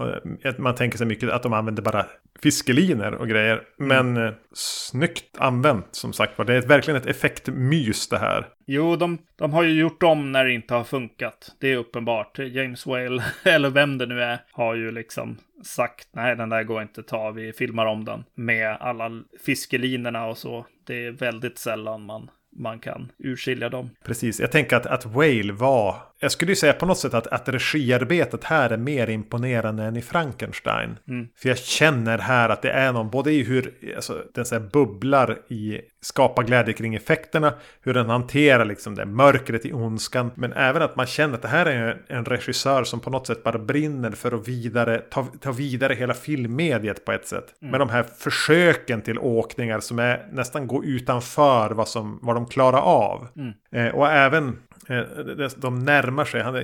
Eh, 0.43 0.53
Man 0.59 0.75
tänker 0.75 0.99
sig 0.99 1.07
mycket 1.07 1.31
att 1.31 1.43
de 1.43 1.53
använder 1.53 1.83
bara 1.83 2.07
fiskeliner 2.43 3.15
och 3.15 3.29
grejer. 3.29 3.63
Men 3.77 4.17
eh, 4.17 4.33
snyggt 4.53 5.39
använt 5.39 5.87
som 5.91 6.13
sagt 6.13 6.39
var. 6.39 6.45
Det 6.45 6.55
är 6.55 6.63
verkligen 6.63 7.01
ett 7.01 7.07
effektmys 7.07 8.09
det 8.09 8.19
här. 8.19 8.49
Jo, 8.67 8.97
de, 8.97 9.19
de 9.37 9.53
har 9.53 9.63
ju 9.63 9.81
gjort 9.81 10.03
om 10.03 10.33
när 10.33 10.45
det 10.45 10.53
inte 10.53 10.75
har 10.75 10.85
funkat. 10.85 11.57
Det 11.61 11.73
är 11.73 11.77
uppenbart. 11.77 12.39
James 12.39 12.87
Whale, 12.87 13.25
eller 13.45 13.71
vem 13.71 13.99
det 13.99 14.07
nu 14.07 14.23
är, 14.23 14.39
har 14.53 14.75
ju 14.75 14.91
liksom 14.91 15.37
sagt 15.65 16.09
nej, 16.13 16.37
den 16.37 16.49
där 16.49 16.63
går 16.63 16.83
inte 16.83 17.01
att 17.01 17.09
ta, 17.09 17.31
vi 17.31 17.53
filmar 17.53 17.87
om 17.87 18.05
den. 18.05 18.25
Med 18.35 18.77
alla 18.81 19.23
fiskelinorna 19.45 20.27
och 20.27 20.39
så. 20.39 20.67
Det 20.87 21.07
är 21.07 21.11
väldigt 21.11 21.59
sällan 21.59 22.03
man, 22.03 22.31
man 22.57 22.79
kan 22.79 23.13
urskilja 23.19 23.69
dem. 23.69 23.91
Precis, 24.05 24.41
jag 24.41 24.53
tänker 24.53 24.77
att, 24.77 24.87
att 24.87 25.07
Whale 25.07 25.53
var... 25.53 26.10
Jag 26.23 26.33
skulle 26.33 26.53
ju 26.53 26.57
säga 26.57 26.73
på 26.73 26.87
något 26.87 26.99
sätt 26.99 27.15
att, 27.15 27.27
att 27.27 27.49
regiarbetet 27.49 28.45
här 28.45 28.71
är 28.71 28.77
mer 28.77 29.11
imponerande 29.11 29.83
än 29.85 29.97
i 29.97 30.03
Frankenstein. 30.03 30.99
Mm. 31.09 31.29
För 31.37 31.49
jag 31.49 31.59
känner 31.59 32.19
här 32.19 32.49
att 32.49 32.63
det 32.63 32.71
är 32.71 32.93
någon, 32.93 33.11
både 33.11 33.33
i 33.33 33.45
hur 33.45 33.75
alltså, 33.97 34.23
den 34.35 34.45
så 34.45 34.61
bubblar 34.61 35.39
i 35.49 35.81
skapa 36.01 36.43
glädje 36.43 36.75
kring 36.75 36.95
effekterna, 36.95 37.55
hur 37.83 37.95
den 37.95 38.11
hanterar 38.11 38.65
liksom 38.65 38.95
det 38.95 39.07
mörkret 39.07 39.67
i 39.67 39.73
ondskan, 39.73 40.31
men 40.35 40.53
även 40.53 40.83
att 40.83 40.97
man 40.97 41.07
känner 41.07 41.35
att 41.35 41.43
det 41.43 41.49
här 41.49 41.67
är 41.67 41.91
en, 41.91 42.17
en 42.17 42.25
regissör 42.25 42.85
som 42.85 43.01
på 43.01 43.11
något 43.11 43.27
sätt 43.27 43.45
bara 43.45 43.59
brinner 43.59 44.11
för 44.11 44.33
att 44.33 44.49
vidare, 44.49 44.99
ta, 44.99 45.27
ta 45.41 45.53
vidare 45.53 45.95
hela 45.95 46.15
filmmediet 46.15 47.05
på 47.05 47.13
ett 47.13 47.27
sätt. 47.27 47.55
Med 47.61 47.81
de 47.81 47.89
här 47.89 48.03
försöken 48.03 49.03
till 49.03 49.19
åkningar 49.19 49.81
som 49.81 49.99
är 49.99 50.29
nästan 50.33 50.67
gå 50.67 50.85
utanför 50.85 51.71
vad, 51.71 51.89
som, 51.89 52.19
vad 52.23 52.37
de 52.37 52.47
klarar 52.47 52.81
av. 52.81 53.29
Eh, 53.73 53.89
och 53.89 54.09
även 54.09 54.59
de- 55.37 55.49
de 55.57 55.85
närmar 55.85 56.25
sig, 56.25 56.43
han 56.43 56.55
är 56.55 56.63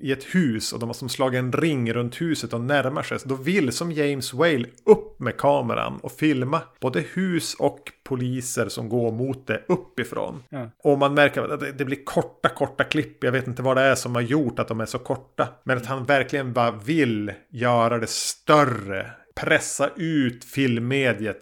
i, 0.00 0.12
ett 0.12 0.24
hus 0.24 0.72
och 0.72 0.80
de 0.80 0.88
har 0.88 0.94
som 0.94 1.08
slagit 1.08 1.38
en 1.38 1.52
ring 1.52 1.92
runt 1.92 2.20
huset 2.20 2.52
och 2.52 2.60
närmar 2.60 3.02
sig. 3.02 3.18
Så 3.18 3.28
då 3.28 3.34
vill 3.34 3.72
som 3.72 3.92
James 3.92 4.34
Whale 4.34 4.66
upp 4.84 5.20
med 5.20 5.36
kameran 5.36 5.98
och 6.02 6.12
filma 6.12 6.60
både 6.80 7.00
hus 7.00 7.54
och 7.54 7.92
poliser 8.04 8.68
som 8.68 8.88
går 8.88 9.12
mot 9.12 9.46
det 9.46 9.62
uppifrån. 9.68 10.42
Ja. 10.48 10.70
Och 10.82 10.98
man 10.98 11.14
märker 11.14 11.42
att 11.42 11.60
det, 11.60 11.72
det 11.72 11.84
blir 11.84 12.04
korta, 12.04 12.48
korta 12.48 12.84
klipp. 12.84 13.24
Jag 13.24 13.32
vet 13.32 13.46
inte 13.46 13.62
vad 13.62 13.76
det 13.76 13.82
är 13.82 13.94
som 13.94 14.14
har 14.14 14.22
gjort 14.22 14.58
att 14.58 14.68
de 14.68 14.80
är 14.80 14.86
så 14.86 14.98
korta. 14.98 15.48
Men 15.64 15.76
att 15.76 15.86
han 15.86 16.04
verkligen 16.04 16.52
bara 16.52 16.70
vill 16.70 17.32
göra 17.50 17.98
det 17.98 18.10
större. 18.10 19.10
Pressa 19.40 19.90
ut 19.96 20.44
filmmediet. 20.44 21.38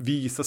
Visa 0.00 0.42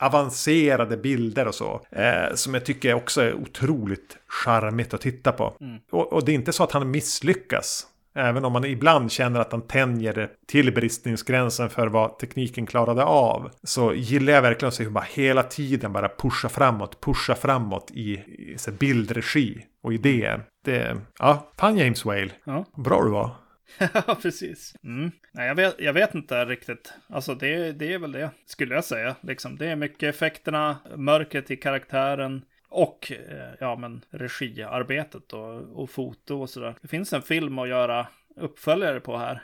avancerade 0.00 0.96
bilder 0.96 1.48
och 1.48 1.54
så. 1.54 1.86
Eh, 1.90 2.34
som 2.34 2.54
jag 2.54 2.64
tycker 2.64 2.94
också 2.94 3.22
är 3.22 3.34
otroligt 3.34 4.16
charmigt 4.28 4.94
att 4.94 5.00
titta 5.00 5.32
på. 5.32 5.56
Och, 5.92 6.12
och 6.12 6.24
det 6.24 6.32
är 6.32 6.34
inte 6.34 6.52
så 6.52 6.64
att 6.64 6.72
han 6.72 6.90
misslyckas. 6.90 7.86
Även 8.16 8.44
om 8.44 8.52
man 8.52 8.64
ibland 8.64 9.12
känner 9.12 9.40
att 9.40 9.52
han 9.52 9.66
tänjer 9.66 10.30
till 10.46 10.74
bristningsgränsen 10.74 11.70
för 11.70 11.86
vad 11.86 12.18
tekniken 12.18 12.66
klarade 12.66 13.04
av. 13.04 13.50
Så 13.62 13.94
gillar 13.94 14.32
jag 14.32 14.42
verkligen 14.42 14.68
att 14.68 14.74
se 14.74 14.84
hur 14.84 14.90
man 14.90 15.04
hela 15.14 15.42
tiden 15.42 15.92
bara 15.92 16.08
pushar 16.08 16.48
framåt, 16.48 17.00
pushar 17.00 17.34
framåt 17.34 17.90
i, 17.90 18.12
i 18.12 18.56
bildregi 18.78 19.66
och 19.82 19.94
idéer. 19.94 20.44
Det, 20.64 20.96
ja, 21.18 21.52
fan 21.58 21.78
James 21.78 22.04
Whale. 22.04 22.30
Ja. 22.44 22.64
Bra 22.76 23.04
du 23.04 23.10
var. 23.10 23.30
Ja, 23.78 24.18
precis. 24.22 24.76
Mm. 24.84 25.10
Nej, 25.32 25.48
jag, 25.48 25.54
vet, 25.54 25.74
jag 25.78 25.92
vet 25.92 26.14
inte 26.14 26.44
riktigt. 26.44 26.92
Alltså 27.08 27.34
det, 27.34 27.72
det 27.72 27.92
är 27.92 27.98
väl 27.98 28.12
det, 28.12 28.30
skulle 28.46 28.74
jag 28.74 28.84
säga. 28.84 29.16
Liksom, 29.20 29.56
det 29.56 29.66
är 29.66 29.76
mycket 29.76 30.14
effekterna, 30.14 30.76
mörkret 30.96 31.50
i 31.50 31.56
karaktären. 31.56 32.44
Och 32.68 33.12
eh, 33.12 33.54
ja, 33.60 33.76
men 33.76 34.04
regiarbetet 34.10 35.32
och, 35.32 35.82
och 35.82 35.90
foto 35.90 36.40
och 36.40 36.50
sådär. 36.50 36.74
Det 36.82 36.88
finns 36.88 37.12
en 37.12 37.22
film 37.22 37.58
att 37.58 37.68
göra 37.68 38.06
uppföljare 38.36 39.00
på 39.00 39.16
här. 39.18 39.42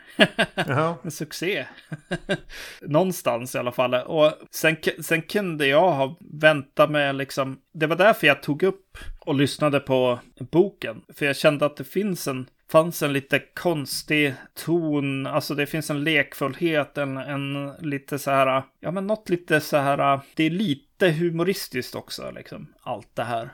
En 1.04 1.10
succé. 1.10 1.66
Någonstans 2.80 3.54
i 3.54 3.58
alla 3.58 3.72
fall. 3.72 3.94
Och 3.94 4.32
sen, 4.50 4.76
sen 5.00 5.22
kunde 5.22 5.66
jag 5.66 5.90
ha 5.92 6.16
väntat 6.20 6.90
med 6.90 7.14
liksom. 7.14 7.60
Det 7.72 7.86
var 7.86 7.96
därför 7.96 8.26
jag 8.26 8.42
tog 8.42 8.62
upp 8.62 8.98
och 9.20 9.34
lyssnade 9.34 9.80
på 9.80 10.18
boken. 10.50 11.02
För 11.14 11.26
jag 11.26 11.36
kände 11.36 11.66
att 11.66 11.76
det 11.76 11.84
finns 11.84 12.28
en 12.28 12.46
fanns 12.70 13.02
en 13.02 13.12
lite 13.12 13.38
konstig 13.54 14.34
ton, 14.64 15.26
alltså 15.26 15.54
det 15.54 15.66
finns 15.66 15.90
en 15.90 16.04
lekfullhet, 16.04 16.98
en, 16.98 17.16
en 17.16 17.72
lite 17.80 18.18
så 18.18 18.30
här, 18.30 18.62
ja 18.80 18.90
men 18.90 19.06
något 19.06 19.28
lite 19.28 19.60
så 19.60 19.76
här, 19.76 20.20
det 20.34 20.44
är 20.44 20.50
lite 20.50 21.10
humoristiskt 21.10 21.94
också, 21.94 22.30
liksom, 22.30 22.66
allt 22.82 23.16
det 23.16 23.24
här. 23.24 23.48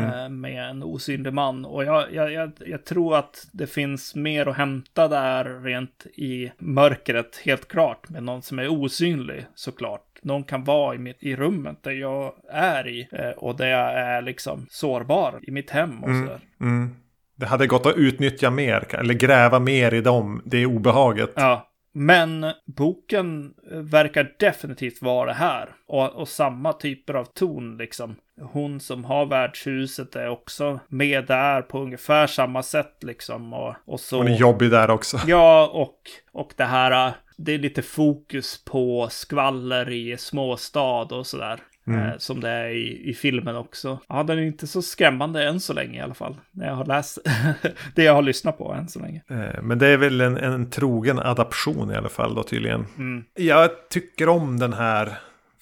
eh, 0.00 0.28
Med 0.28 0.70
en 0.70 0.82
osynlig 0.82 1.32
man. 1.32 1.64
Och 1.64 1.84
jag, 1.84 2.14
jag, 2.14 2.32
jag, 2.32 2.52
jag 2.66 2.84
tror 2.84 3.16
att 3.16 3.46
det 3.52 3.66
finns 3.66 4.14
mer 4.14 4.46
att 4.48 4.56
hämta 4.56 5.08
där 5.08 5.60
rent 5.62 6.06
i 6.14 6.52
mörkret, 6.58 7.36
helt 7.44 7.68
klart. 7.68 8.08
Med 8.08 8.22
någon 8.22 8.42
som 8.42 8.58
är 8.58 8.68
osynlig, 8.68 9.46
såklart. 9.54 10.04
Någon 10.22 10.44
kan 10.44 10.64
vara 10.64 10.94
i, 10.94 10.98
mitt, 10.98 11.16
i 11.20 11.36
rummet 11.36 11.82
där 11.82 11.90
jag 11.92 12.32
är 12.50 12.88
i. 12.88 13.08
eh, 13.12 13.30
Och 13.30 13.56
där 13.56 13.66
jag 13.66 13.92
är 13.92 14.22
liksom 14.22 14.66
sårbar 14.70 15.40
i 15.42 15.50
mitt 15.50 15.70
hem 15.70 16.04
och 16.04 16.10
sådär. 16.20 16.40
Mm. 16.60 16.94
Det 17.38 17.46
hade 17.46 17.66
gått 17.66 17.86
att 17.86 17.96
utnyttja 17.96 18.50
mer, 18.50 18.94
eller 18.94 19.14
gräva 19.14 19.58
mer 19.58 19.94
i 19.94 20.00
dem, 20.00 20.42
det 20.44 20.66
obehaget. 20.66 21.32
Ja, 21.34 21.68
men 21.92 22.46
boken 22.66 23.54
verkar 23.70 24.34
definitivt 24.38 25.02
vara 25.02 25.32
här. 25.32 25.68
Och, 25.86 26.14
och 26.14 26.28
samma 26.28 26.72
typer 26.72 27.14
av 27.14 27.24
ton 27.24 27.76
liksom. 27.76 28.16
Hon 28.40 28.80
som 28.80 29.04
har 29.04 29.26
värdshuset 29.26 30.16
är 30.16 30.28
också 30.28 30.80
med 30.88 31.26
där 31.26 31.62
på 31.62 31.78
ungefär 31.78 32.26
samma 32.26 32.62
sätt 32.62 32.96
liksom. 33.02 33.52
Och, 33.52 33.74
och 33.86 34.00
så... 34.00 34.16
Hon 34.18 34.28
är 34.28 34.36
jobbig 34.36 34.70
där 34.70 34.90
också. 34.90 35.20
Ja, 35.26 35.70
och, 35.72 35.98
och 36.32 36.52
det 36.56 36.64
här, 36.64 37.12
det 37.36 37.52
är 37.52 37.58
lite 37.58 37.82
fokus 37.82 38.64
på 38.64 39.08
skvaller 39.10 39.90
i 39.90 40.16
småstad 40.18 41.02
och 41.14 41.26
sådär. 41.26 41.60
Eh, 41.94 42.10
som 42.18 42.40
det 42.40 42.48
är 42.50 42.68
i, 42.68 43.10
i 43.10 43.14
filmen 43.14 43.56
också. 43.56 43.98
Ja, 44.08 44.22
den 44.22 44.38
är 44.38 44.42
inte 44.42 44.66
så 44.66 44.82
skrämmande 44.82 45.44
än 45.48 45.60
så 45.60 45.72
länge 45.72 45.98
i 45.98 46.00
alla 46.00 46.14
fall. 46.14 46.36
När 46.50 46.66
jag 46.66 46.74
har 46.74 46.86
läst 46.86 47.18
det 47.94 48.02
jag 48.02 48.14
har 48.14 48.22
lyssnat 48.22 48.58
på 48.58 48.72
än 48.72 48.88
så 48.88 48.98
länge. 49.00 49.22
Eh, 49.30 49.62
Men 49.62 49.78
det 49.78 49.86
är 49.86 49.96
väl 49.96 50.20
en, 50.20 50.36
en 50.36 50.70
trogen 50.70 51.18
adaption 51.18 51.90
i 51.90 51.94
alla 51.94 52.08
fall 52.08 52.34
då 52.34 52.42
tydligen. 52.42 52.86
Mm. 52.98 53.24
Jag 53.34 53.70
tycker 53.90 54.28
om 54.28 54.58
den 54.58 54.72
här 54.72 55.18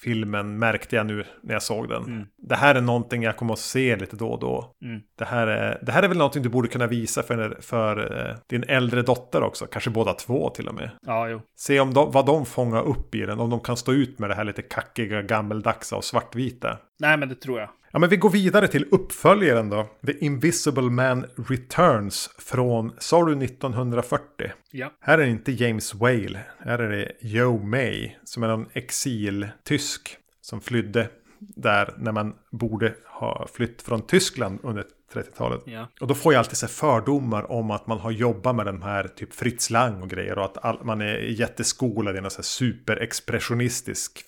filmen 0.07 0.59
märkte 0.59 0.97
jag 0.97 1.07
nu 1.07 1.25
när 1.43 1.53
jag 1.53 1.63
såg 1.63 1.89
den. 1.89 2.27
Det 2.39 2.55
här 2.55 2.75
är 2.75 2.81
någonting 2.81 3.23
jag 3.23 3.37
kommer 3.37 3.53
att 3.53 3.59
se 3.59 3.97
lite 3.97 4.17
då 4.17 4.29
och 4.29 4.41
då. 4.41 4.75
Mm. 4.83 5.01
Det, 5.19 5.25
här 5.25 5.47
är, 5.47 5.79
det 5.83 5.93
här 5.93 6.03
är 6.03 6.09
väl 6.09 6.19
någonting 6.19 6.43
du 6.43 6.49
borde 6.49 6.69
kunna 6.69 6.87
visa 6.87 7.23
för, 7.23 7.59
för 7.61 8.19
eh, 8.19 8.37
din 8.47 8.65
äldre 8.69 9.03
dotter 9.03 9.43
också. 9.43 9.67
Kanske 9.67 9.91
båda 9.91 10.13
två 10.13 10.51
till 10.51 10.69
och 10.69 10.75
med. 10.75 10.91
Ja, 11.07 11.29
jo. 11.29 11.41
Se 11.59 11.81
om 11.81 11.95
de, 11.95 12.13
vad 12.13 12.27
de 12.27 12.47
fångar 12.47 12.83
upp 12.83 13.15
i 13.15 13.21
den. 13.21 13.41
Om 13.41 13.51
de 13.51 13.61
kan 13.61 13.77
stå 13.77 13.93
ut 13.93 14.19
med 14.19 14.31
det 14.31 14.35
här 14.35 14.45
lite 14.45 14.63
kackiga, 14.63 15.23
gammaldagsa 15.23 15.97
och 15.97 16.05
svartvita. 16.05 16.79
Nej, 16.99 17.17
men 17.17 17.29
det 17.29 17.35
tror 17.35 17.61
jag. 17.61 17.69
Ja, 17.91 17.99
men 17.99 18.09
vi 18.09 18.17
går 18.17 18.31
vidare 18.31 18.69
till 18.69 18.87
uppföljaren 18.91 19.71
då. 19.71 19.89
The 20.07 20.25
Invisible 20.25 20.91
Man 20.91 21.27
Returns 21.49 22.31
från, 22.39 22.93
sa 22.99 23.25
du 23.25 23.45
1940? 23.45 24.53
Ja. 24.71 24.93
Här 25.01 25.19
är 25.19 25.23
det 25.23 25.31
inte 25.31 25.53
James 25.53 25.95
Whale. 25.95 26.41
Här 26.59 26.79
är 26.79 26.91
det 26.91 27.13
Joe 27.21 27.63
May 27.63 28.11
som 28.25 28.43
är 28.43 28.49
en 28.49 28.67
exiltysk 28.73 30.17
som 30.41 30.61
flydde 30.61 31.09
där 31.39 31.95
när 31.99 32.13
man 32.13 32.35
borde 32.51 32.95
ha 33.07 33.49
flytt 33.55 33.83
från 33.83 34.07
Tyskland 34.07 34.59
under 34.63 34.85
30-talet. 35.15 35.63
Ja. 35.67 35.89
Och 36.01 36.07
då 36.07 36.15
får 36.15 36.33
jag 36.33 36.41
alltid 36.41 36.57
så 36.57 36.69
fördomar 36.69 37.53
om 37.53 37.71
att 37.71 37.87
man 37.87 37.99
har 37.99 38.11
jobbat 38.11 38.57
med 38.57 38.67
den 38.67 38.83
här 38.83 39.09
typ 39.09 39.35
Fritz 39.35 39.71
Lang 39.71 40.03
och 40.03 40.11
grejer 40.11 40.39
och 40.39 40.45
att 40.45 40.65
all, 40.65 40.85
man 40.85 41.01
är 41.01 41.19
jätteskolad 41.19 42.15
i 42.15 42.19
en 42.19 42.31
så 42.31 42.37
här 42.37 42.43
superexpressionistisk 42.43 44.25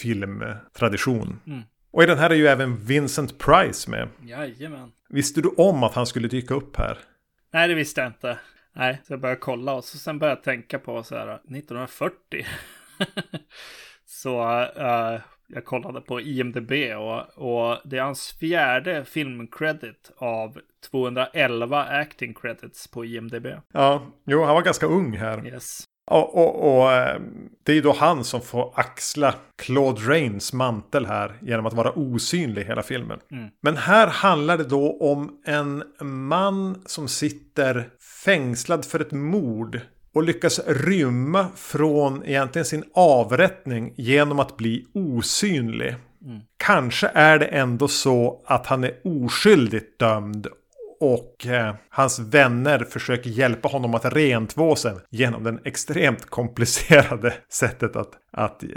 filmtradition. 0.00 1.40
Mm. 1.46 1.62
Och 1.90 2.02
i 2.02 2.06
den 2.06 2.18
här 2.18 2.30
är 2.30 2.34
ju 2.34 2.46
även 2.46 2.76
Vincent 2.76 3.38
Price 3.38 3.90
med. 3.90 4.08
Jajamän. 4.22 4.92
Visste 5.08 5.40
du 5.40 5.48
om 5.48 5.82
att 5.82 5.94
han 5.94 6.06
skulle 6.06 6.28
dyka 6.28 6.54
upp 6.54 6.76
här? 6.76 6.98
Nej, 7.52 7.68
det 7.68 7.74
visste 7.74 8.00
jag 8.00 8.08
inte. 8.08 8.38
Nej, 8.72 9.02
så 9.06 9.12
jag 9.12 9.20
började 9.20 9.40
kolla 9.40 9.74
och 9.74 9.84
så 9.84 9.98
sen 9.98 10.18
började 10.18 10.36
jag 10.38 10.44
tänka 10.44 10.78
på 10.78 11.02
så 11.02 11.14
här 11.14 11.34
1940. 11.34 12.46
så 14.06 14.42
uh, 14.78 15.20
jag 15.46 15.64
kollade 15.64 16.00
på 16.00 16.20
IMDB 16.20 16.72
och, 16.96 17.38
och 17.38 17.78
det 17.84 17.98
är 17.98 18.02
hans 18.02 18.32
fjärde 18.40 19.04
filmcredit 19.04 20.12
av 20.16 20.60
211 20.90 21.84
acting 21.84 22.34
credits 22.34 22.88
på 22.88 23.04
IMDB. 23.04 23.46
Ja, 23.72 24.06
jo, 24.26 24.44
han 24.44 24.54
var 24.54 24.62
ganska 24.62 24.86
ung 24.86 25.16
här. 25.16 25.46
Yes. 25.46 25.84
Och, 26.10 26.34
och, 26.34 26.78
och, 26.78 26.92
eh, 26.92 27.20
det 27.62 27.72
är 27.72 27.76
ju 27.76 27.82
då 27.82 27.92
han 27.92 28.24
som 28.24 28.40
får 28.40 28.72
axla 28.74 29.34
Claude 29.56 30.00
Rains 30.00 30.52
mantel 30.52 31.06
här 31.06 31.38
genom 31.40 31.66
att 31.66 31.74
vara 31.74 31.92
osynlig 31.92 32.64
hela 32.64 32.82
filmen. 32.82 33.18
Mm. 33.30 33.48
Men 33.60 33.76
här 33.76 34.06
handlar 34.06 34.58
det 34.58 34.64
då 34.64 34.98
om 35.00 35.40
en 35.44 35.82
man 36.00 36.82
som 36.86 37.08
sitter 37.08 37.88
fängslad 38.24 38.84
för 38.84 39.00
ett 39.00 39.12
mord 39.12 39.80
och 40.14 40.22
lyckas 40.22 40.60
rymma 40.66 41.46
från 41.56 42.24
egentligen 42.24 42.66
sin 42.66 42.84
avrättning 42.94 43.94
genom 43.96 44.38
att 44.38 44.56
bli 44.56 44.86
osynlig. 44.94 45.96
Mm. 46.24 46.40
Kanske 46.56 47.10
är 47.14 47.38
det 47.38 47.46
ändå 47.46 47.88
så 47.88 48.42
att 48.46 48.66
han 48.66 48.84
är 48.84 48.92
oskyldigt 49.04 49.98
dömd 49.98 50.46
och 51.00 51.46
eh, 51.46 51.74
hans 51.88 52.18
vänner 52.18 52.78
försöker 52.78 53.30
hjälpa 53.30 53.68
honom 53.68 53.94
att 53.94 54.04
rentvå 54.04 54.76
sig 54.76 54.94
genom 55.10 55.44
den 55.44 55.60
extremt 55.64 56.26
komplicerade 56.26 57.34
sättet 57.48 57.96
att, 57.96 58.10
att 58.32 58.62
eh, 58.62 58.68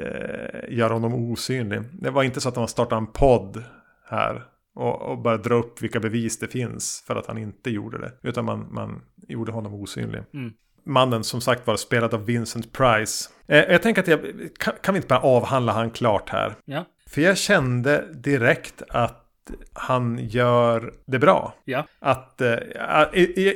göra 0.69 0.93
honom 0.93 1.13
osynlig. 1.13 1.81
Det 1.93 2.09
var 2.09 2.23
inte 2.23 2.41
så 2.41 2.49
att 2.49 2.55
de 2.55 2.67
startade 2.67 2.99
en 2.99 3.07
podd 3.07 3.63
här 4.09 4.43
och, 4.75 5.01
och 5.01 5.17
bara 5.17 5.37
dra 5.37 5.55
upp 5.55 5.81
vilka 5.81 5.99
bevis 5.99 6.39
det 6.39 6.47
finns 6.47 7.03
för 7.07 7.15
att 7.15 7.27
han 7.27 7.37
inte 7.37 7.69
gjorde 7.69 7.97
det. 7.97 8.11
Utan 8.23 8.45
man, 8.45 8.67
man 8.73 9.01
gjorde 9.27 9.51
honom 9.51 9.73
osynlig. 9.73 10.21
Mm. 10.33 10.53
Mannen 10.85 11.23
som 11.23 11.41
sagt 11.41 11.67
var 11.67 11.75
spelad 11.75 12.13
av 12.13 12.25
Vincent 12.25 12.73
Price. 12.73 13.29
Eh, 13.47 13.57
jag 13.57 13.81
tänker 13.81 14.01
att 14.01 14.07
jag, 14.07 14.19
kan, 14.59 14.73
kan 14.81 14.93
vi 14.93 14.97
inte 14.97 15.07
bara 15.07 15.19
avhandla 15.19 15.73
han 15.73 15.91
klart 15.91 16.29
här? 16.29 16.55
Ja. 16.65 16.85
För 17.09 17.21
jag 17.21 17.37
kände 17.37 18.05
direkt 18.13 18.81
att 18.89 19.20
han 19.73 20.19
gör 20.21 20.93
det 21.05 21.19
bra. 21.19 21.53
Ja. 21.65 21.85
Att, 21.99 22.41
eh, 22.41 22.57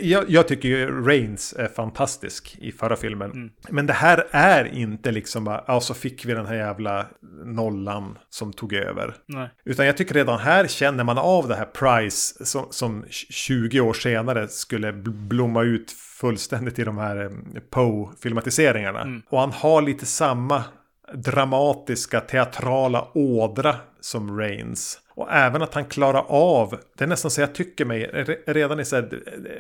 jag, 0.02 0.24
jag, 0.28 0.48
tycker 0.48 0.70
ju 0.70 1.06
Reigns 1.06 1.54
är 1.58 1.68
fantastisk 1.68 2.58
i 2.62 2.72
förra 2.72 2.96
filmen. 2.96 3.32
Mm. 3.32 3.50
Men 3.70 3.86
det 3.88 3.94
här 3.94 4.28
är 4.32 4.66
inte 4.66 5.12
liksom 5.12 5.44
bara, 5.44 5.64
ja 5.68 5.82
så 5.82 5.94
fick 5.94 6.26
vi 6.26 6.34
den 6.34 6.46
här 6.46 6.56
jävla 6.56 7.06
nollan 7.46 8.18
som 8.30 8.54
tog 8.54 8.74
över. 8.74 9.16
Nej. 9.26 9.50
Utan 9.66 9.86
jag 9.86 9.98
tycker 9.98 10.14
redan 10.14 10.40
här 10.40 10.68
känner 10.68 11.04
man 11.04 11.18
av 11.18 11.48
det 11.48 11.56
här 11.56 11.66
Price 11.66 12.46
som, 12.46 12.66
som 12.70 13.06
20 13.10 13.80
år 13.80 13.94
senare 13.94 14.48
skulle 14.48 14.94
blomma 14.94 15.64
ut 15.64 15.92
fullständigt 15.92 16.80
i 16.80 16.84
de 16.84 16.98
här 16.98 17.32
Poe-filmatiseringarna. 17.70 19.02
Mm. 19.02 19.22
Och 19.30 19.40
han 19.40 19.52
har 19.52 19.82
lite 19.82 20.06
samma 20.06 20.64
dramatiska 21.14 22.20
teatrala 22.20 23.08
ådra 23.14 23.76
som 24.02 24.38
Reigns. 24.40 25.00
Och 25.16 25.32
även 25.32 25.62
att 25.62 25.74
han 25.74 25.86
klarar 25.86 26.26
av, 26.28 26.80
det 26.98 27.04
är 27.04 27.08
nästan 27.08 27.32
så 27.32 27.42
jag 27.42 27.56
tycker 27.56 27.86
mig, 27.86 28.04
redan 28.46 28.80
i 28.80 28.84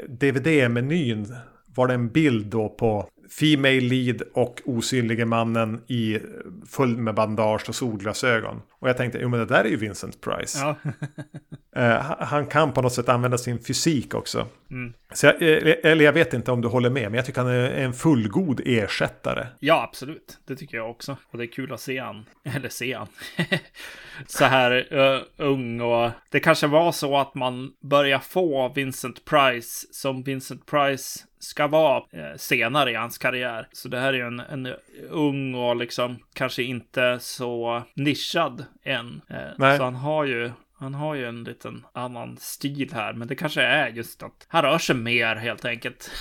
DVD-menyn 0.07 1.35
var 1.65 1.87
det 1.87 1.93
en 1.93 2.09
bild 2.09 2.45
då 2.45 2.69
på 2.69 3.09
Female 3.29 3.79
lead 3.79 4.21
och 4.33 4.61
osynlige 4.65 5.25
mannen 5.25 5.81
i 5.87 6.19
full 6.69 6.97
med 6.97 7.15
bandage 7.15 7.69
och 7.69 7.75
solglasögon. 7.75 8.61
Och 8.85 8.89
jag 8.89 8.97
tänkte, 8.97 9.19
jo 9.21 9.29
men 9.29 9.39
det 9.39 9.45
där 9.45 9.63
är 9.63 9.69
ju 9.69 9.75
Vincent 9.75 10.21
Price. 10.21 10.59
Ja. 10.59 10.75
uh, 11.81 12.15
han 12.19 12.47
kan 12.47 12.73
på 12.73 12.81
något 12.81 12.93
sätt 12.93 13.09
använda 13.09 13.37
sin 13.37 13.59
fysik 13.59 14.13
också. 14.13 14.47
Mm. 14.71 14.93
Så 15.13 15.25
jag, 15.25 15.41
eh, 15.41 15.75
eller 15.83 16.05
jag 16.05 16.13
vet 16.13 16.33
inte 16.33 16.51
om 16.51 16.61
du 16.61 16.67
håller 16.67 16.89
med, 16.89 17.03
men 17.03 17.13
jag 17.13 17.25
tycker 17.25 17.41
han 17.41 17.51
är 17.51 17.69
en 17.69 17.93
fullgod 17.93 18.61
ersättare. 18.65 19.47
Ja, 19.59 19.83
absolut. 19.83 20.37
Det 20.47 20.55
tycker 20.55 20.77
jag 20.77 20.89
också. 20.89 21.17
Och 21.31 21.37
det 21.37 21.43
är 21.43 21.51
kul 21.51 21.73
att 21.73 21.81
se 21.81 21.99
han. 21.99 22.25
Eller 22.43 22.69
se 22.69 22.93
han. 22.93 23.07
så 24.27 24.45
här 24.45 24.93
uh, 24.93 25.21
ung 25.37 25.81
och 25.81 26.11
det 26.29 26.39
kanske 26.39 26.67
var 26.67 26.91
så 26.91 27.17
att 27.17 27.35
man 27.35 27.71
börjar 27.81 28.19
få 28.19 28.73
Vincent 28.75 29.25
Price 29.25 29.87
som 29.91 30.23
Vincent 30.23 30.65
Price 30.65 31.19
ska 31.45 31.67
vara 31.67 32.03
eh, 32.11 32.35
senare 32.37 32.91
i 32.91 32.95
hans 32.95 33.17
karriär. 33.17 33.67
Så 33.71 33.87
det 33.87 33.99
här 33.99 34.13
är 34.13 34.23
en, 34.23 34.39
en 34.39 34.73
ung 35.09 35.55
och 35.55 35.75
liksom 35.75 36.19
kanske 36.33 36.63
inte 36.63 37.19
så 37.19 37.83
nischad 37.93 38.65
än. 38.83 39.21
Eh, 39.29 39.77
så 39.77 39.83
han 39.83 39.95
har 39.95 40.25
ju 40.25 40.51
han 40.77 40.93
har 40.93 41.15
ju 41.15 41.25
en 41.25 41.43
liten 41.43 41.85
annan 41.93 42.37
stil 42.37 42.89
här, 42.93 43.13
men 43.13 43.27
det 43.27 43.35
kanske 43.35 43.61
är 43.61 43.87
just 43.87 44.23
att 44.23 44.45
han 44.47 44.63
rör 44.63 44.77
sig 44.77 44.95
mer 44.95 45.35
helt 45.35 45.65
enkelt. 45.65 46.11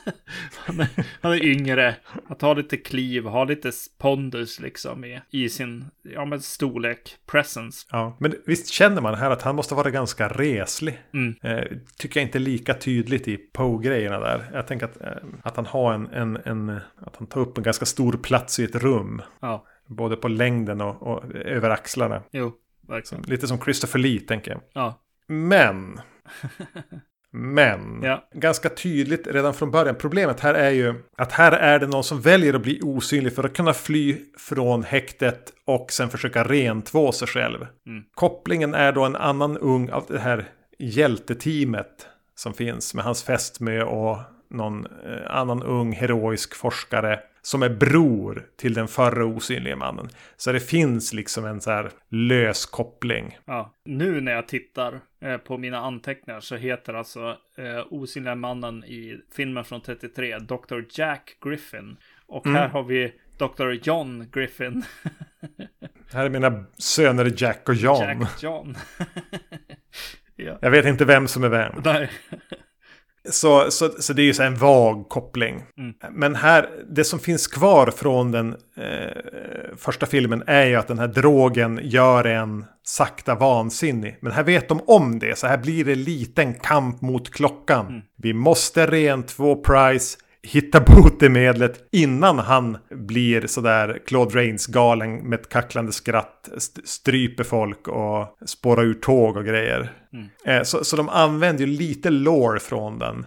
han, 0.56 0.80
är, 0.80 0.88
han 1.20 1.32
är 1.32 1.44
yngre, 1.44 1.96
att 2.28 2.42
ha 2.42 2.54
lite 2.54 2.76
kliv, 2.76 3.24
ha 3.24 3.44
lite 3.44 3.72
pondus 3.98 4.60
liksom 4.60 5.04
i, 5.04 5.20
i 5.30 5.48
sin 5.48 5.84
ja, 6.02 6.24
men 6.24 6.40
storlek, 6.40 7.16
presence. 7.26 7.86
Ja, 7.90 8.16
men 8.20 8.34
visst 8.46 8.68
känner 8.68 9.02
man 9.02 9.14
här 9.14 9.30
att 9.30 9.42
han 9.42 9.56
måste 9.56 9.74
vara 9.74 9.90
ganska 9.90 10.28
reslig. 10.28 10.98
Mm. 11.14 11.34
Eh, 11.42 11.64
tycker 11.98 12.20
jag 12.20 12.28
inte 12.28 12.38
lika 12.38 12.74
tydligt 12.74 13.28
i 13.28 13.36
Poe-grejerna 13.36 14.20
där. 14.20 14.50
Jag 14.52 14.66
tänker 14.66 14.86
att, 14.86 15.00
eh, 15.00 15.08
att 15.42 15.56
han 15.56 15.66
har 15.66 15.94
en, 15.94 16.06
en, 16.06 16.36
en, 16.44 16.80
att 16.96 17.16
han 17.16 17.26
tar 17.26 17.40
upp 17.40 17.58
en 17.58 17.64
ganska 17.64 17.86
stor 17.86 18.12
plats 18.12 18.58
i 18.58 18.64
ett 18.64 18.74
rum. 18.74 19.22
Ja. 19.40 19.66
Både 19.86 20.16
på 20.16 20.28
längden 20.28 20.80
och, 20.80 21.02
och 21.02 21.34
över 21.34 21.70
axlarna. 21.70 22.22
Jo, 22.32 22.52
verkligen. 22.88 23.24
Lite 23.24 23.46
som 23.46 23.60
Christopher 23.60 23.98
Lee 23.98 24.20
tänker 24.20 24.50
jag. 24.50 24.60
Ja. 24.72 25.00
Men. 25.26 26.00
Men. 27.36 28.02
Ja. 28.02 28.28
Ganska 28.34 28.68
tydligt 28.68 29.26
redan 29.26 29.54
från 29.54 29.70
början. 29.70 29.94
Problemet 29.94 30.40
här 30.40 30.54
är 30.54 30.70
ju 30.70 30.94
att 31.16 31.32
här 31.32 31.52
är 31.52 31.78
det 31.78 31.86
någon 31.86 32.04
som 32.04 32.20
väljer 32.20 32.54
att 32.54 32.62
bli 32.62 32.80
osynlig 32.82 33.34
för 33.34 33.44
att 33.44 33.56
kunna 33.56 33.72
fly 33.72 34.16
från 34.38 34.82
häktet 34.82 35.52
och 35.64 35.92
sen 35.92 36.10
försöka 36.10 36.44
rentvå 36.44 37.12
sig 37.12 37.28
själv. 37.28 37.66
Mm. 37.86 38.04
Kopplingen 38.14 38.74
är 38.74 38.92
då 38.92 39.04
en 39.04 39.16
annan 39.16 39.58
ung 39.58 39.90
av 39.90 40.04
det 40.08 40.18
här 40.18 40.44
hjälteteamet 40.78 42.06
som 42.34 42.54
finns 42.54 42.94
med 42.94 43.04
hans 43.04 43.22
fästmö 43.22 43.82
och 43.82 44.18
någon 44.50 44.86
eh, 44.86 45.36
annan 45.36 45.62
ung 45.62 45.92
heroisk 45.92 46.54
forskare 46.54 47.20
som 47.46 47.62
är 47.62 47.68
bror 47.68 48.46
till 48.56 48.74
den 48.74 48.88
förra 48.88 49.24
osynliga 49.26 49.76
mannen. 49.76 50.08
Så 50.36 50.52
det 50.52 50.60
finns 50.60 51.12
liksom 51.12 51.44
en 51.44 51.60
så 51.60 51.70
här 51.70 51.90
lös 52.10 52.66
koppling. 52.66 53.38
Ja. 53.44 53.74
Nu 53.84 54.20
när 54.20 54.32
jag 54.32 54.48
tittar 54.48 55.00
eh, 55.20 55.36
på 55.36 55.58
mina 55.58 55.78
anteckningar 55.78 56.40
så 56.40 56.56
heter 56.56 56.94
alltså 56.94 57.36
eh, 57.58 57.86
osynliga 57.90 58.34
mannen 58.34 58.84
i 58.84 59.20
filmen 59.36 59.64
från 59.64 59.80
33 59.80 60.38
Dr. 60.38 60.80
Jack 60.90 61.36
Griffin. 61.44 61.96
Och 62.26 62.46
Mm. 62.46 62.58
här 62.58 62.68
har 62.68 62.82
vi 62.82 63.12
Dr. 63.38 63.70
John 63.88 64.30
Griffin. 64.32 64.82
Här 66.12 66.24
är 66.24 66.30
mina 66.30 66.64
söner 66.78 67.32
Jack 67.36 67.68
och 67.68 67.74
John. 67.74 68.00
Jack 68.20 68.42
John. 68.42 68.76
ja. 70.36 70.58
Jag 70.60 70.70
vet 70.70 70.86
inte 70.86 71.04
vem 71.04 71.28
som 71.28 71.44
är 71.44 71.48
vem. 71.48 71.72
Nej. 71.84 72.10
Så, 73.30 73.70
så, 73.70 73.88
så 73.88 74.12
det 74.12 74.22
är 74.22 74.26
ju 74.26 74.34
så 74.34 74.42
en 74.42 74.54
vag 74.54 75.08
koppling. 75.08 75.62
Mm. 75.78 75.94
Men 76.12 76.34
här, 76.34 76.68
det 76.90 77.04
som 77.04 77.18
finns 77.18 77.46
kvar 77.46 77.90
från 77.90 78.30
den 78.30 78.56
eh, 78.76 79.76
första 79.76 80.06
filmen 80.06 80.42
är 80.46 80.66
ju 80.66 80.74
att 80.74 80.88
den 80.88 80.98
här 80.98 81.08
drogen 81.08 81.80
gör 81.82 82.24
en 82.24 82.64
sakta 82.82 83.34
vansinnig. 83.34 84.18
Men 84.20 84.32
här 84.32 84.42
vet 84.42 84.68
de 84.68 84.80
om 84.86 85.18
det, 85.18 85.38
så 85.38 85.46
här 85.46 85.58
blir 85.58 85.84
det 85.84 85.94
liten 85.94 86.54
kamp 86.54 87.00
mot 87.00 87.30
klockan. 87.30 87.86
Mm. 87.86 88.02
Vi 88.16 88.32
måste 88.32 88.86
rentvå 88.86 89.56
Price, 89.56 90.18
hitta 90.44 90.80
botemedlet 90.86 91.88
innan 91.92 92.38
han 92.38 92.76
blir 92.90 93.46
sådär 93.46 93.98
Claude 94.06 94.38
Rains 94.38 94.66
galen 94.66 95.16
med 95.28 95.40
ett 95.40 95.48
kacklande 95.48 95.92
skratt, 95.92 96.48
st- 96.56 96.80
stryper 96.84 97.44
folk 97.44 97.88
och 97.88 98.36
spårar 98.46 98.82
ur 98.84 98.94
tåg 98.94 99.36
och 99.36 99.44
grejer. 99.44 99.92
Mm. 100.12 100.26
Eh, 100.44 100.62
så, 100.62 100.84
så 100.84 100.96
de 100.96 101.08
använder 101.08 101.66
ju 101.66 101.72
lite 101.76 102.10
lore 102.10 102.60
från 102.60 102.98
den. 102.98 103.26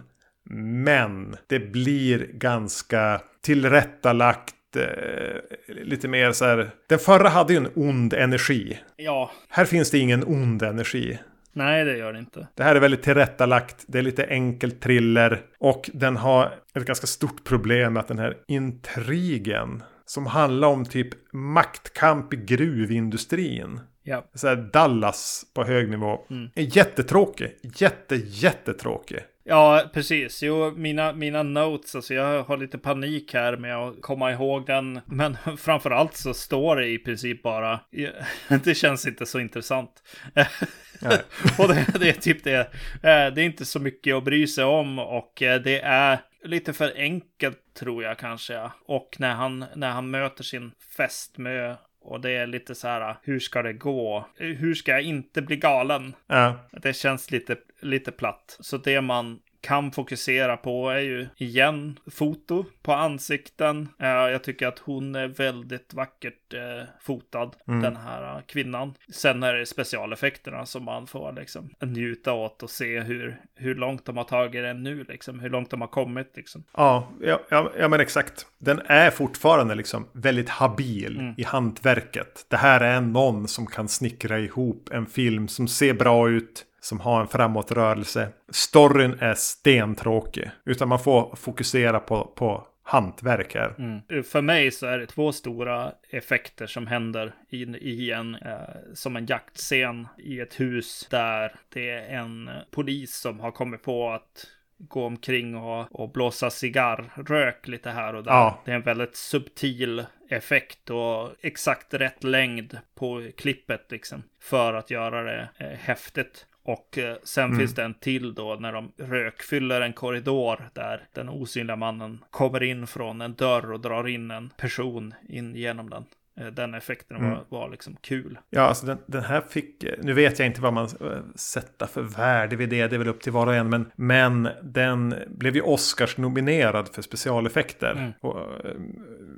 Men 0.84 1.36
det 1.46 1.58
blir 1.72 2.26
ganska 2.32 3.20
tillrättalagt. 3.44 4.54
Eh, 4.76 5.84
lite 5.84 6.08
mer 6.08 6.32
så 6.32 6.44
här. 6.44 6.70
Den 6.88 6.98
förra 6.98 7.28
hade 7.28 7.52
ju 7.52 7.56
en 7.56 7.68
ond 7.74 8.14
energi. 8.14 8.78
Ja, 8.96 9.30
Här 9.48 9.64
finns 9.64 9.90
det 9.90 9.98
ingen 9.98 10.24
ond 10.24 10.62
energi. 10.62 11.18
Nej 11.58 11.84
det 11.84 11.96
gör 11.96 12.12
det 12.12 12.18
inte. 12.18 12.48
Det 12.54 12.62
här 12.62 12.76
är 12.76 12.80
väldigt 12.80 13.02
tillrättalagt. 13.02 13.84
Det 13.88 13.98
är 13.98 14.02
lite 14.02 14.26
enkelt 14.26 14.80
thriller. 14.80 15.42
Och 15.58 15.90
den 15.94 16.16
har 16.16 16.54
ett 16.74 16.84
ganska 16.84 17.06
stort 17.06 17.44
problem 17.44 17.92
med 17.92 18.00
att 18.00 18.08
den 18.08 18.18
här 18.18 18.36
intrigen. 18.46 19.82
Som 20.04 20.26
handlar 20.26 20.68
om 20.68 20.84
typ 20.84 21.08
maktkamp 21.32 22.34
i 22.34 22.36
gruvindustrin. 22.36 23.80
Ja. 24.02 24.24
Så 24.34 24.54
Dallas 24.54 25.44
på 25.54 25.64
hög 25.64 25.90
nivå. 25.90 26.18
Mm. 26.30 26.50
Är 26.54 26.76
jättetråkig. 26.76 27.58
Jätte, 27.62 28.16
jättetråkig. 28.16 29.18
Ja, 29.48 29.90
precis. 29.94 30.42
Jo, 30.42 30.72
mina, 30.76 31.12
mina 31.12 31.42
notes, 31.42 31.94
alltså 31.94 32.14
jag 32.14 32.44
har 32.44 32.56
lite 32.56 32.78
panik 32.78 33.34
här 33.34 33.56
med 33.56 33.76
att 33.76 34.02
komma 34.02 34.32
ihåg 34.32 34.66
den. 34.66 35.00
Men 35.06 35.36
framförallt 35.56 36.16
så 36.16 36.34
står 36.34 36.76
det 36.76 36.86
i 36.86 36.98
princip 36.98 37.42
bara, 37.42 37.80
det 38.64 38.74
känns 38.74 39.06
inte 39.06 39.26
så 39.26 39.40
intressant. 39.40 39.90
Och 41.58 41.68
det, 41.68 41.86
det 42.00 42.08
är 42.08 42.12
typ 42.20 42.44
det. 42.44 42.60
Eh, 43.02 43.34
Det 43.34 43.40
är 43.42 43.44
inte 43.44 43.64
så 43.64 43.80
mycket 43.80 44.14
att 44.14 44.24
bry 44.24 44.46
sig 44.46 44.64
om 44.64 44.98
och 44.98 45.42
eh, 45.42 45.60
det 45.60 45.80
är 45.80 46.18
lite 46.44 46.72
för 46.72 46.92
enkelt 46.96 47.58
tror 47.78 48.02
jag 48.02 48.18
kanske. 48.18 48.70
Och 48.86 49.16
när 49.18 49.34
han, 49.34 49.64
när 49.74 49.90
han 49.90 50.10
möter 50.10 50.44
sin 50.44 50.72
fästmö 50.96 51.74
och 52.00 52.20
det 52.20 52.30
är 52.30 52.46
lite 52.46 52.74
så 52.74 52.88
här, 52.88 53.16
hur 53.22 53.40
ska 53.40 53.62
det 53.62 53.72
gå? 53.72 54.26
Hur 54.36 54.74
ska 54.74 54.90
jag 54.90 55.02
inte 55.02 55.42
bli 55.42 55.56
galen? 55.56 56.14
Ja. 56.26 56.58
Det 56.72 56.92
känns 56.92 57.30
lite, 57.30 57.56
lite 57.80 58.12
platt. 58.12 58.56
Så 58.60 58.76
det 58.76 59.00
man 59.00 59.38
kan 59.60 59.92
fokusera 59.92 60.56
på 60.56 60.90
är 60.90 61.00
ju 61.00 61.28
igen 61.36 61.98
foto 62.10 62.64
på 62.82 62.92
ansikten. 62.92 63.88
Eh, 63.98 64.08
jag 64.08 64.44
tycker 64.44 64.66
att 64.66 64.78
hon 64.78 65.14
är 65.14 65.28
väldigt 65.28 65.94
vackert 65.94 66.54
eh, 66.54 66.88
fotad, 67.00 67.50
den 67.64 67.96
här 67.96 68.36
eh, 68.36 68.42
kvinnan. 68.42 68.94
Sen 69.12 69.42
är 69.42 69.54
det 69.54 69.66
specialeffekterna 69.66 70.66
som 70.66 70.84
man 70.84 71.06
får 71.06 71.32
liksom 71.32 71.70
njuta 71.80 72.32
åt 72.32 72.62
och 72.62 72.70
se 72.70 73.00
hur, 73.00 73.40
hur 73.54 73.74
långt 73.74 74.04
de 74.04 74.16
har 74.16 74.24
tagit 74.24 74.62
den 74.62 74.82
nu, 74.82 75.04
liksom. 75.08 75.40
Hur 75.40 75.50
långt 75.50 75.70
de 75.70 75.80
har 75.80 75.88
kommit, 75.88 76.32
liksom. 76.36 76.64
Ja, 76.76 77.08
ja, 77.20 77.40
ja, 77.78 77.88
men 77.88 78.00
exakt. 78.00 78.46
Den 78.58 78.80
är 78.86 79.10
fortfarande 79.10 79.74
liksom 79.74 80.08
väldigt 80.12 80.48
habil 80.48 81.34
i 81.36 81.44
hantverket. 81.44 82.46
Det 82.48 82.56
här 82.56 82.80
är 82.80 83.00
någon 83.00 83.48
som 83.48 83.66
kan 83.66 83.88
snickra 83.88 84.38
ihop 84.38 84.88
en 84.92 85.06
film 85.06 85.48
som 85.48 85.68
ser 85.68 85.94
bra 85.94 86.28
ut, 86.28 86.64
som 86.88 87.00
har 87.00 87.20
en 87.20 87.28
framåtrörelse. 87.28 88.28
Storyn 88.48 89.18
är 89.20 89.34
stentråkig, 89.34 90.50
utan 90.64 90.88
man 90.88 90.98
får 90.98 91.36
fokusera 91.36 92.00
på, 92.00 92.24
på 92.24 92.66
hantverk 92.82 93.54
här. 93.54 93.74
Mm. 93.78 94.24
För 94.24 94.42
mig 94.42 94.70
så 94.70 94.86
är 94.86 94.98
det 94.98 95.06
två 95.06 95.32
stora 95.32 95.92
effekter 96.10 96.66
som 96.66 96.86
händer 96.86 97.34
i, 97.48 97.62
i 97.62 98.10
en, 98.10 98.34
eh, 98.34 98.58
som 98.94 99.16
en 99.16 99.26
jaktscen 99.26 100.08
i 100.18 100.40
ett 100.40 100.60
hus 100.60 101.06
där 101.10 101.54
det 101.68 101.90
är 101.90 102.18
en 102.18 102.50
polis 102.70 103.16
som 103.16 103.40
har 103.40 103.50
kommit 103.50 103.82
på 103.82 104.10
att 104.10 104.46
gå 104.78 105.06
omkring 105.06 105.56
och, 105.56 106.00
och 106.00 106.12
blåsa 106.12 106.50
cigarrök 106.50 107.68
lite 107.68 107.90
här 107.90 108.14
och 108.14 108.24
där. 108.24 108.30
Ja. 108.30 108.62
Det 108.64 108.70
är 108.70 108.74
en 108.76 108.82
väldigt 108.82 109.16
subtil 109.16 110.06
effekt 110.28 110.90
och 110.90 111.30
exakt 111.40 111.94
rätt 111.94 112.24
längd 112.24 112.78
på 112.94 113.30
klippet 113.36 113.86
liksom 113.90 114.22
för 114.40 114.74
att 114.74 114.90
göra 114.90 115.22
det 115.22 115.48
eh, 115.56 115.66
häftigt. 115.66 116.46
Och 116.68 116.98
eh, 116.98 117.16
sen 117.24 117.58
finns 117.58 117.74
det 117.74 117.82
en 117.84 117.94
till 117.94 118.34
då 118.34 118.56
när 118.60 118.72
de 118.72 118.92
rökfyller 118.98 119.80
en 119.80 119.92
korridor 119.92 120.68
där 120.72 121.02
den 121.14 121.28
osynliga 121.28 121.76
mannen 121.76 122.24
kommer 122.30 122.62
in 122.62 122.86
från 122.86 123.20
en 123.20 123.34
dörr 123.34 123.72
och 123.72 123.80
drar 123.80 124.08
in 124.08 124.30
en 124.30 124.50
person 124.56 125.14
in 125.28 125.54
genom 125.54 125.90
den. 125.90 126.04
Eh, 126.40 126.46
Den 126.46 126.74
effekten 126.74 127.16
var, 127.30 127.44
var 127.48 127.70
liksom 127.70 127.96
kul. 128.00 128.38
Ja, 128.50 128.60
alltså 128.62 128.86
den, 128.86 128.98
den 129.06 129.22
här 129.24 129.40
fick, 129.40 129.84
nu 130.02 130.12
vet 130.12 130.38
jag 130.38 130.46
inte 130.46 130.60
vad 130.60 130.72
man 130.72 130.88
sätter 131.34 131.86
för 131.86 132.02
värde 132.02 132.56
vid 132.56 132.68
det, 132.68 132.86
det 132.88 132.96
är 132.96 132.98
väl 132.98 133.08
upp 133.08 133.20
till 133.20 133.32
var 133.32 133.46
och 133.46 133.54
en, 133.54 133.68
men, 133.70 133.90
men 133.96 134.48
den 134.62 135.14
blev 135.28 135.54
ju 135.56 135.62
Oscars 135.62 136.16
nominerad 136.16 136.88
för 136.88 137.02
specialeffekter. 137.02 138.12
Och, 138.20 138.38
äh, 138.66 138.72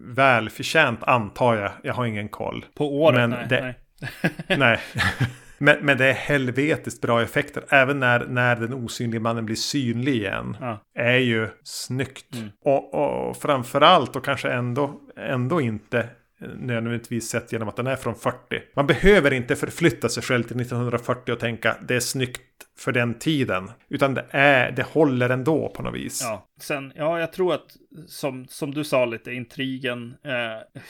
välförtjänt 0.05 1.03
antar 1.03 1.55
jag, 1.57 1.73
jag 1.83 1.95
har 1.95 2.05
ingen 2.07 2.29
koll. 2.29 2.65
På 2.75 3.03
året? 3.03 3.17
Men 3.17 3.31
nej, 3.31 3.47
det- 3.49 3.75
nej. 4.49 4.59
Nej. 4.59 4.79
men, 5.61 5.79
men 5.81 5.99
det 5.99 6.07
är 6.07 6.13
helvetiskt 6.13 7.01
bra 7.01 7.23
effekter. 7.23 7.65
Även 7.69 8.01
när, 8.01 8.27
när 8.27 8.57
den 8.57 8.75
osynliga 8.75 9.21
mannen 9.21 9.47
blir 9.47 9.57
synlig 9.57 10.15
igen. 10.15 10.57
Ja. 10.61 10.79
Är 10.95 11.19
ju 11.19 11.49
snyggt. 11.63 12.37
Och, 12.65 12.95
och 12.95 13.37
framförallt 13.37 14.17
och 14.17 14.25
kanske 14.25 14.51
ändå, 14.51 15.01
ändå 15.17 15.61
inte 15.61 16.09
nödvändigtvis 16.41 17.29
sett 17.29 17.53
genom 17.53 17.69
att 17.69 17.77
den 17.77 17.87
är 17.87 17.97
från 17.97 18.15
40. 18.15 18.37
Man 18.77 18.87
behöver 18.87 19.33
inte 19.33 19.57
förflytta 19.57 20.09
sig 20.09 20.23
själv 20.23 20.43
till 20.43 20.61
1940 20.61 21.33
och 21.33 21.41
tänka 21.41 21.77
det 21.89 21.97
är 21.97 22.01
snyggt 22.01 22.41
för 22.79 22.93
den 22.93 23.15
tiden. 23.15 23.71
Utan 23.89 24.15
det, 24.15 24.27
är, 24.31 24.71
det 24.71 24.83
håller 24.83 25.31
ändå 25.31 25.69
på 25.69 25.83
något 25.83 25.95
vis. 25.95 26.21
Ja, 26.23 26.49
sen, 26.61 26.93
ja, 26.97 27.21
jag 27.21 27.33
tror 27.33 27.55
att 27.55 27.77
som, 28.07 28.47
som 28.49 28.75
du 28.75 28.85
sa 28.85 29.05
lite, 29.05 29.33
intrigen. 29.33 30.15
Eh, 30.25 30.81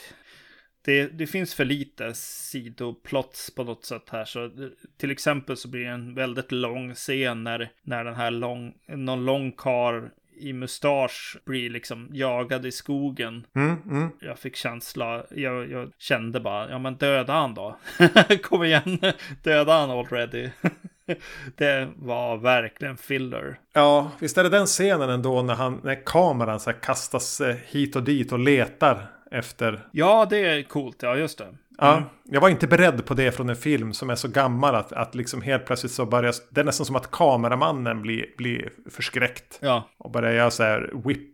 det, 0.85 1.07
det 1.07 1.27
finns 1.27 1.53
för 1.53 1.65
lite 1.65 2.13
sidoplots 2.13 3.55
på 3.55 3.63
något 3.63 3.85
sätt 3.85 4.09
här. 4.11 4.25
Så 4.25 4.51
till 4.97 5.11
exempel 5.11 5.57
så 5.57 5.67
blir 5.67 5.81
det 5.81 5.91
en 5.91 6.15
väldigt 6.15 6.51
lång 6.51 6.93
scen 6.95 7.43
när, 7.43 7.71
när 7.83 8.03
den 8.03 8.15
här 8.15 8.31
lång, 8.31 8.73
någon 8.87 9.25
lång 9.25 9.51
kar 9.51 10.11
i 10.41 10.53
mustasch 10.53 11.37
blir 11.45 11.69
liksom 11.69 12.09
jagad 12.11 12.65
i 12.65 12.71
skogen. 12.71 13.45
Mm, 13.55 13.77
mm. 13.89 14.09
Jag 14.21 14.39
fick 14.39 14.55
känsla, 14.55 15.23
jag, 15.29 15.71
jag 15.71 15.91
kände 15.97 16.39
bara, 16.39 16.69
ja 16.69 16.79
men 16.79 16.95
döda 16.95 17.33
han 17.33 17.53
då. 17.53 17.77
Kom 18.41 18.63
igen, 18.63 18.99
döda 19.43 19.73
han 19.73 19.91
already. 19.91 20.49
det 21.57 21.89
var 21.95 22.37
verkligen 22.37 22.97
filler. 22.97 23.59
Ja, 23.73 24.11
visst 24.19 24.37
är 24.37 24.43
det 24.43 24.49
den 24.49 24.65
scenen 24.65 25.09
ändå 25.09 25.41
när, 25.41 25.55
han, 25.55 25.81
när 25.83 26.05
kameran 26.05 26.59
så 26.59 26.73
kastas 26.73 27.41
eh, 27.41 27.55
hit 27.55 27.95
och 27.95 28.03
dit 28.03 28.31
och 28.31 28.39
letar 28.39 29.07
efter 29.31 29.87
Ja, 29.91 30.27
det 30.29 30.37
är 30.37 30.63
coolt, 30.63 31.03
ja 31.03 31.15
just 31.15 31.37
det. 31.37 31.47
Ja, 31.77 32.03
jag 32.23 32.41
var 32.41 32.49
inte 32.49 32.67
beredd 32.67 33.05
på 33.05 33.13
det 33.13 33.31
från 33.31 33.49
en 33.49 33.55
film 33.55 33.93
som 33.93 34.09
är 34.09 34.15
så 34.15 34.27
gammal 34.27 34.75
att, 34.75 34.93
att 34.93 35.15
liksom 35.15 35.41
helt 35.41 35.65
plötsligt 35.65 35.91
så 35.91 36.05
börjar... 36.05 36.33
Det 36.49 36.61
är 36.61 36.65
nästan 36.65 36.85
som 36.85 36.95
att 36.95 37.11
kameramannen 37.11 38.01
blir, 38.01 38.25
blir 38.37 38.69
förskräckt. 38.91 39.59
Ja, 39.61 39.89
Och 39.97 40.11
börjar 40.11 40.31
göra 40.31 40.51
så 40.51 40.63
här 40.63 40.91
whip 41.05 41.27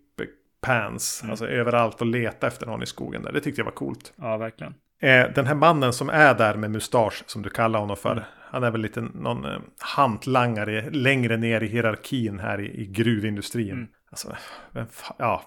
pans, 0.62 1.24
alltså 1.30 1.48
överallt 1.48 2.02
och 2.02 2.08
leta 2.08 2.48
efter 2.48 2.66
någon 2.66 2.84
i 2.84 2.86
skogen 2.86 3.22
där. 3.24 3.32
Det 3.32 3.40
tyckte 3.42 3.62
jag 3.62 3.66
var 3.66 3.72
coolt. 3.72 4.14
ja 4.16 4.38
verkligen. 4.38 4.74
Eh, 5.02 5.28
den 5.36 5.46
här 5.48 5.56
mannen 5.56 5.94
som 5.94 6.10
är 6.10 6.34
där 6.36 6.56
med 6.56 6.72
mustasch, 6.72 7.24
som 7.28 7.42
du 7.42 7.50
kallar 7.50 7.80
honom 7.80 7.98
för. 7.98 8.26
Han 8.50 8.64
är 8.64 8.72
väl 8.72 8.82
lite 8.82 9.02
någon 9.02 9.46
eh, 9.46 9.58
hantlangare 9.80 10.90
längre 10.90 11.38
ner 11.38 11.64
i 11.64 11.68
hierarkin 11.68 12.40
här 12.40 12.62
i, 12.62 12.82
i 12.82 12.86
gruvindustrin. 12.86 13.88
Alltså, 14.12 14.36
vem 14.72 14.86
fa- 14.86 15.14
ja. 15.18 15.44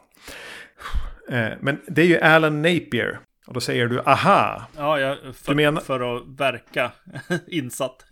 Eh, 1.31 1.49
men 1.61 1.81
det 1.87 2.03
är 2.03 2.07
ju 2.07 2.21
Alan 2.21 2.63
Napier. 2.63 3.19
Och 3.47 3.55
då 3.55 3.61
säger 3.61 3.87
du 3.87 4.01
aha. 4.01 4.63
Ja, 4.77 5.01
jag, 5.01 5.17
för, 5.35 5.51
Du 5.53 5.55
menar- 5.57 5.81
för 5.81 6.17
att 6.17 6.23
verka 6.41 6.91
insatt. 7.49 8.05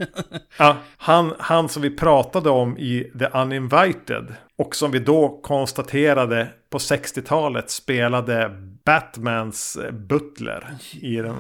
Ja, 0.59 0.77
han, 0.97 1.33
han 1.39 1.69
som 1.69 1.83
vi 1.83 1.91
pratade 1.97 2.51
om 2.51 2.79
i 2.79 3.13
The 3.19 3.27
Uninvited. 3.39 4.35
Och 4.59 4.77
som 4.77 4.91
vi 4.91 4.99
då 4.99 5.41
konstaterade 5.43 6.49
på 6.71 6.79
60-talet 6.79 7.71
spelade 7.71 8.51
Batmans 8.85 9.77
eh, 9.77 9.91
butler 9.93 10.67
i 11.01 11.17
den 11.17 11.37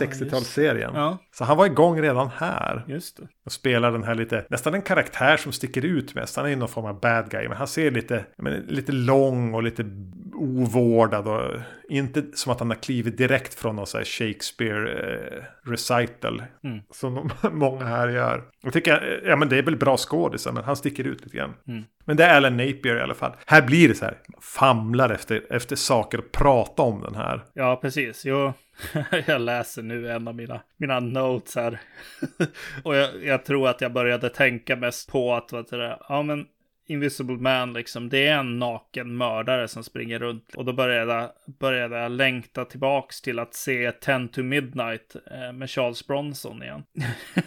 60-talsserien. 0.00 0.90
ja, 0.94 1.18
Så 1.34 1.44
han 1.44 1.56
var 1.56 1.66
igång 1.66 2.00
redan 2.02 2.30
här. 2.36 2.84
just 2.88 3.16
det. 3.16 3.22
Och 3.46 3.52
spelar 3.52 3.92
den 3.92 4.04
här 4.04 4.14
lite, 4.14 4.44
nästan 4.50 4.74
en 4.74 4.82
karaktär 4.82 5.36
som 5.36 5.52
sticker 5.52 5.84
ut 5.84 6.14
mest. 6.14 6.36
Han 6.36 6.44
är 6.44 6.48
ju 6.50 6.56
någon 6.56 6.68
form 6.68 6.84
av 6.86 7.00
bad 7.00 7.30
guy. 7.30 7.48
Men 7.48 7.56
han 7.56 7.66
ser 7.66 7.90
lite, 7.90 8.24
menar, 8.38 8.60
lite 8.68 8.92
lång 8.92 9.54
och 9.54 9.62
lite 9.62 9.84
ovårdad. 10.38 11.28
Och 11.28 11.60
inte 11.88 12.22
som 12.34 12.52
att 12.52 12.58
han 12.58 12.70
har 12.70 12.76
klivit 12.76 13.18
direkt 13.18 13.54
från 13.54 13.76
någon 13.76 13.86
så 13.86 13.98
här 13.98 14.04
Shakespeare 14.04 15.12
eh, 15.12 15.42
recital. 15.70 16.42
Mm. 16.64 16.80
Som 16.90 17.14
de, 17.14 17.30
många 17.58 17.84
här 17.84 18.08
gör. 18.08 18.44
Jag 18.62 18.72
tycker, 18.72 19.22
ja 19.24 19.36
men 19.36 19.48
det 19.48 19.58
är 19.58 19.62
väl 19.62 19.76
bra 19.76 19.96
skådisar. 19.96 20.52
Men 20.52 20.64
han 20.64 20.76
sticker 20.76 21.04
ut 21.04 21.24
lite 21.24 21.36
grann. 21.36 21.54
Mm. 21.68 21.84
Men 22.04 22.16
det 22.16 22.24
är 22.24 22.36
Alan 22.36 22.56
Napier 22.56 22.96
i 22.96 23.00
alla 23.00 23.14
fall. 23.14 23.32
Här 23.46 23.62
blir 23.62 23.88
det 23.88 23.94
så 23.94 24.04
här. 24.04 24.18
Famlar 24.40 25.10
efter, 25.10 25.52
efter 25.52 25.76
saker 25.76 26.18
att 26.18 26.32
prata 26.32 26.82
om 26.82 27.00
den 27.00 27.14
här. 27.14 27.44
Ja, 27.52 27.78
precis. 27.82 28.24
Jo, 28.24 28.52
jag 29.26 29.40
läser 29.40 29.82
nu 29.82 30.10
en 30.10 30.28
av 30.28 30.34
mina, 30.34 30.60
mina 30.76 31.00
notes 31.00 31.56
här. 31.56 31.80
och 32.82 32.96
jag, 32.96 33.24
jag 33.24 33.44
tror 33.44 33.68
att 33.68 33.80
jag 33.80 33.92
började 33.92 34.28
tänka 34.28 34.76
mest 34.76 35.10
på 35.10 35.34
att, 35.34 35.52
vad 35.52 35.70
det, 35.70 35.98
ja 36.08 36.22
men 36.22 36.46
Invisible 36.90 37.36
Man 37.36 37.72
liksom, 37.72 38.08
det 38.08 38.26
är 38.26 38.38
en 38.38 38.58
naken 38.58 39.16
mördare 39.16 39.68
som 39.68 39.84
springer 39.84 40.18
runt. 40.18 40.54
Och 40.54 40.64
då 40.64 40.72
började 40.72 41.12
jag, 41.12 41.30
började 41.58 41.98
jag 41.98 42.12
längta 42.12 42.64
tillbaks 42.64 43.20
till 43.20 43.38
att 43.38 43.54
se 43.54 43.92
10 43.92 44.28
to 44.28 44.42
Midnight 44.42 45.16
eh, 45.30 45.52
med 45.52 45.70
Charles 45.70 46.06
Bronson 46.06 46.62
igen. 46.62 46.84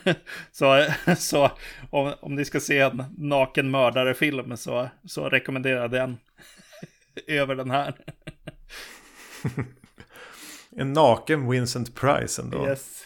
så 0.51 0.85
så 1.17 1.51
om, 1.89 2.13
om 2.19 2.35
ni 2.35 2.45
ska 2.45 2.59
se 2.59 2.79
en 2.79 3.03
naken 3.17 3.71
mördare-film 3.71 4.57
så, 4.57 4.89
så 5.05 5.29
rekommenderar 5.29 5.81
jag 5.81 5.91
den 5.91 6.17
över 7.27 7.55
den 7.55 7.71
här. 7.71 7.95
En 10.75 10.93
naken 10.93 11.49
Vincent 11.49 11.95
Price 11.95 12.41
ändå. 12.41 12.67
Yes. 12.67 13.03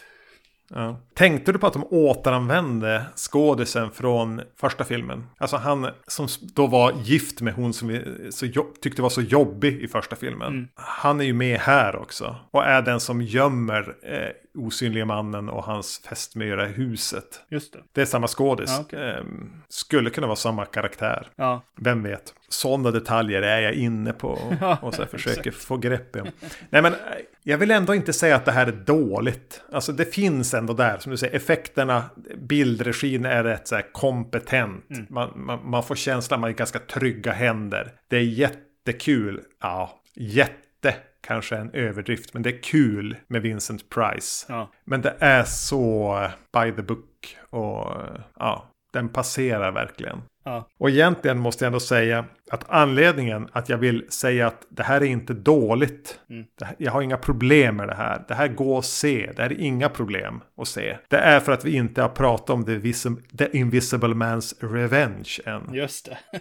Ja. 0.68 1.00
Tänkte 1.16 1.52
du 1.52 1.58
på 1.58 1.66
att 1.66 1.72
de 1.72 1.84
återanvände 1.90 3.02
skådisen 3.16 3.90
från 3.90 4.40
första 4.56 4.84
filmen? 4.84 5.26
Alltså 5.38 5.56
han 5.56 5.88
som 6.06 6.28
då 6.54 6.66
var 6.66 6.92
gift 7.02 7.40
med 7.40 7.54
hon 7.54 7.72
som 7.72 7.88
vi 7.88 8.02
så 8.30 8.46
tyckte 8.82 9.02
var 9.02 9.08
så 9.08 9.22
jobbig 9.22 9.82
i 9.82 9.88
första 9.88 10.16
filmen. 10.16 10.68
Han 10.74 11.20
är 11.20 11.24
ju 11.24 11.32
med 11.32 11.58
här 11.58 11.96
också. 11.96 12.36
Och 12.50 12.64
är 12.64 12.82
den 12.82 13.00
som 13.00 13.22
gömmer 13.22 13.94
eh, 14.02 14.62
osynliga 14.62 15.04
mannen 15.04 15.48
och 15.48 15.64
hans 15.64 16.02
fästmö 16.08 16.66
i 16.66 16.72
huset. 16.72 17.40
Just 17.48 17.72
det. 17.72 17.78
Det 17.92 18.00
är 18.00 18.06
samma 18.06 18.26
skådis. 18.26 18.70
Ja, 18.70 18.80
okej. 18.80 19.10
Ehm, 19.10 19.50
skulle 19.68 20.10
kunna 20.10 20.26
vara 20.26 20.36
samma 20.36 20.64
karaktär. 20.64 21.28
Ja, 21.36 21.62
Vem 21.80 22.02
vet? 22.02 22.34
Sådana 22.48 22.90
detaljer 22.90 23.42
är 23.42 23.60
jag 23.60 23.72
inne 23.72 24.12
på 24.12 24.28
och, 24.28 24.82
och 24.82 24.94
så 24.94 25.06
försöker 25.06 25.50
få 25.50 25.76
grepp 25.76 26.16
om. 26.16 26.28
Nej 26.70 26.82
men 26.82 26.92
eh, 26.92 26.98
jag 27.42 27.58
vill 27.58 27.70
ändå 27.70 27.94
inte 27.94 28.12
säga 28.12 28.36
att 28.36 28.44
det 28.44 28.52
här 28.52 28.66
är 28.66 28.72
dåligt. 28.72 29.62
Alltså 29.72 29.92
det 29.92 30.14
finns 30.14 30.54
ändå 30.54 30.72
där, 30.72 30.98
som 31.06 31.10
du 31.10 31.16
säger, 31.16 31.36
effekterna, 31.36 32.04
bildregin 32.36 33.24
är 33.24 33.44
rätt 33.44 33.68
så 33.68 33.74
här 33.74 33.92
kompetent. 33.92 35.10
Man, 35.10 35.32
man, 35.36 35.70
man 35.70 35.82
får 35.82 35.94
känslan, 35.94 36.40
man 36.40 36.50
är 36.50 36.54
ganska 36.54 36.78
trygga 36.78 37.32
händer. 37.32 37.92
Det 38.08 38.16
är 38.16 38.22
jättekul. 38.22 39.42
Ja, 39.60 40.02
jätte 40.14 40.94
kanske 41.20 41.56
en 41.56 41.70
överdrift, 41.70 42.34
men 42.34 42.42
det 42.42 42.50
är 42.50 42.62
kul 42.62 43.16
med 43.26 43.42
Vincent 43.42 43.90
Price. 43.90 44.46
ja. 44.48 44.70
Men 44.84 45.02
det 45.02 45.16
är 45.18 45.44
så 45.44 46.16
eh, 46.22 46.30
by 46.62 46.76
the 46.76 46.82
book 46.82 47.36
och 47.50 48.02
eh, 48.02 48.20
ja, 48.36 48.70
den 48.92 49.08
passerar 49.08 49.72
verkligen. 49.72 50.22
Ja. 50.46 50.68
Och 50.78 50.90
egentligen 50.90 51.38
måste 51.38 51.64
jag 51.64 51.66
ändå 51.66 51.80
säga 51.80 52.24
att 52.50 52.64
anledningen 52.68 53.48
att 53.52 53.68
jag 53.68 53.78
vill 53.78 54.06
säga 54.10 54.46
att 54.46 54.66
det 54.68 54.82
här 54.82 55.00
är 55.00 55.04
inte 55.06 55.34
dåligt. 55.34 56.20
Det 56.58 56.64
här, 56.64 56.74
jag 56.78 56.92
har 56.92 57.02
inga 57.02 57.16
problem 57.16 57.76
med 57.76 57.88
det 57.88 57.94
här. 57.94 58.24
Det 58.28 58.34
här 58.34 58.48
går 58.48 58.78
att 58.78 58.84
se. 58.84 59.32
Det 59.36 59.42
här 59.42 59.52
är 59.52 59.60
inga 59.60 59.88
problem 59.88 60.40
att 60.56 60.68
se. 60.68 60.96
Det 61.08 61.16
är 61.18 61.40
för 61.40 61.52
att 61.52 61.64
vi 61.64 61.76
inte 61.76 62.02
har 62.02 62.08
pratat 62.08 62.50
om 62.50 62.64
The, 62.64 62.76
Vis- 62.78 63.36
The 63.38 63.58
Invisible 63.58 64.14
Man's 64.14 64.54
Revenge 64.72 65.38
än. 65.46 65.74
Just 65.74 66.06
det. 66.06 66.18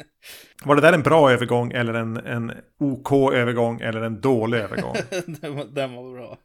Var 0.64 0.74
det 0.74 0.80
där 0.82 0.92
en 0.92 1.02
bra 1.02 1.30
övergång 1.30 1.72
eller 1.72 1.94
en, 1.94 2.16
en 2.16 2.52
OK 2.78 3.12
övergång 3.34 3.80
eller 3.80 4.02
en 4.02 4.20
dålig 4.20 4.58
övergång? 4.58 4.96
den, 5.40 5.56
var, 5.56 5.64
den 5.64 5.94
var 5.94 6.12
bra. 6.14 6.38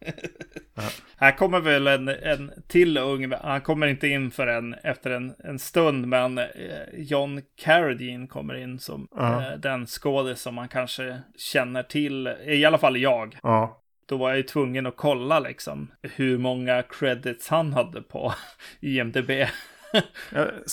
Här 1.18 1.38
kommer 1.38 1.60
väl 1.60 1.88
en, 1.88 2.08
en 2.08 2.52
till 2.68 2.98
ung, 2.98 3.34
han 3.42 3.62
kommer 3.62 3.88
inte 3.88 4.08
in 4.08 4.32
för 4.32 4.48
en 4.48 4.74
efter 4.74 5.12
en, 5.12 5.34
en 5.44 5.60
stund, 5.60 6.08
men 6.08 6.38
eh, 6.38 6.46
John 6.94 7.42
Carradine 7.64 8.28
kommer 8.28 8.54
in 8.54 8.80
som 8.80 9.08
Ja. 9.16 9.52
eh, 9.52 9.58
den 9.60 9.86
skådis 9.88 10.42
som 10.42 10.56
man 10.56 10.68
kanske 10.68 11.22
känner 11.38 11.84
till, 11.84 12.28
i 12.46 12.66
alla 12.66 12.78
fall 12.78 12.98
jag. 12.98 13.38
ja. 13.44 13.78
Då 14.06 14.18
var 14.18 14.30
jag 14.30 14.38
ju 14.38 14.44
tvungen 14.44 14.86
att 14.86 14.98
kolla 14.98 15.40
liksom 15.40 15.92
hur 16.02 16.38
många 16.38 16.84
credits 16.84 17.48
han 17.50 17.74
hade 17.74 18.02
på 18.02 18.34
IMDB. 18.80 19.32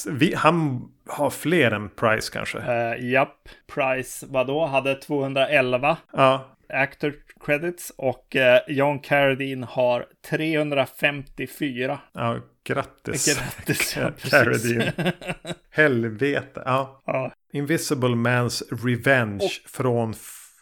Vi, 0.06 0.34
han 0.34 0.88
har 1.06 1.30
fler 1.30 1.70
än 1.70 1.88
Price 1.88 2.32
kanske. 2.32 2.58
Uh, 2.58 3.10
japp, 3.10 3.48
Price 3.74 4.26
vadå, 4.30 4.66
hade 4.66 4.94
211 4.94 5.96
Ja, 6.12 6.44
actor 6.68 7.14
credits 7.40 7.92
och 7.96 8.36
eh, 8.36 8.60
John 8.68 8.98
Carradine 8.98 9.66
har 9.66 10.06
354. 10.30 11.98
ja 12.12 12.40
grattis. 12.64 13.36
Grattis. 13.36 13.96
ja. 14.00 14.10
Carradine. 14.30 14.92
Helvete. 15.70 16.62
Ja. 16.64 17.02
Ja, 17.06 17.32
Invisible 17.52 18.08
Man's 18.08 18.62
Revenge 18.86 19.48
från... 19.66 20.14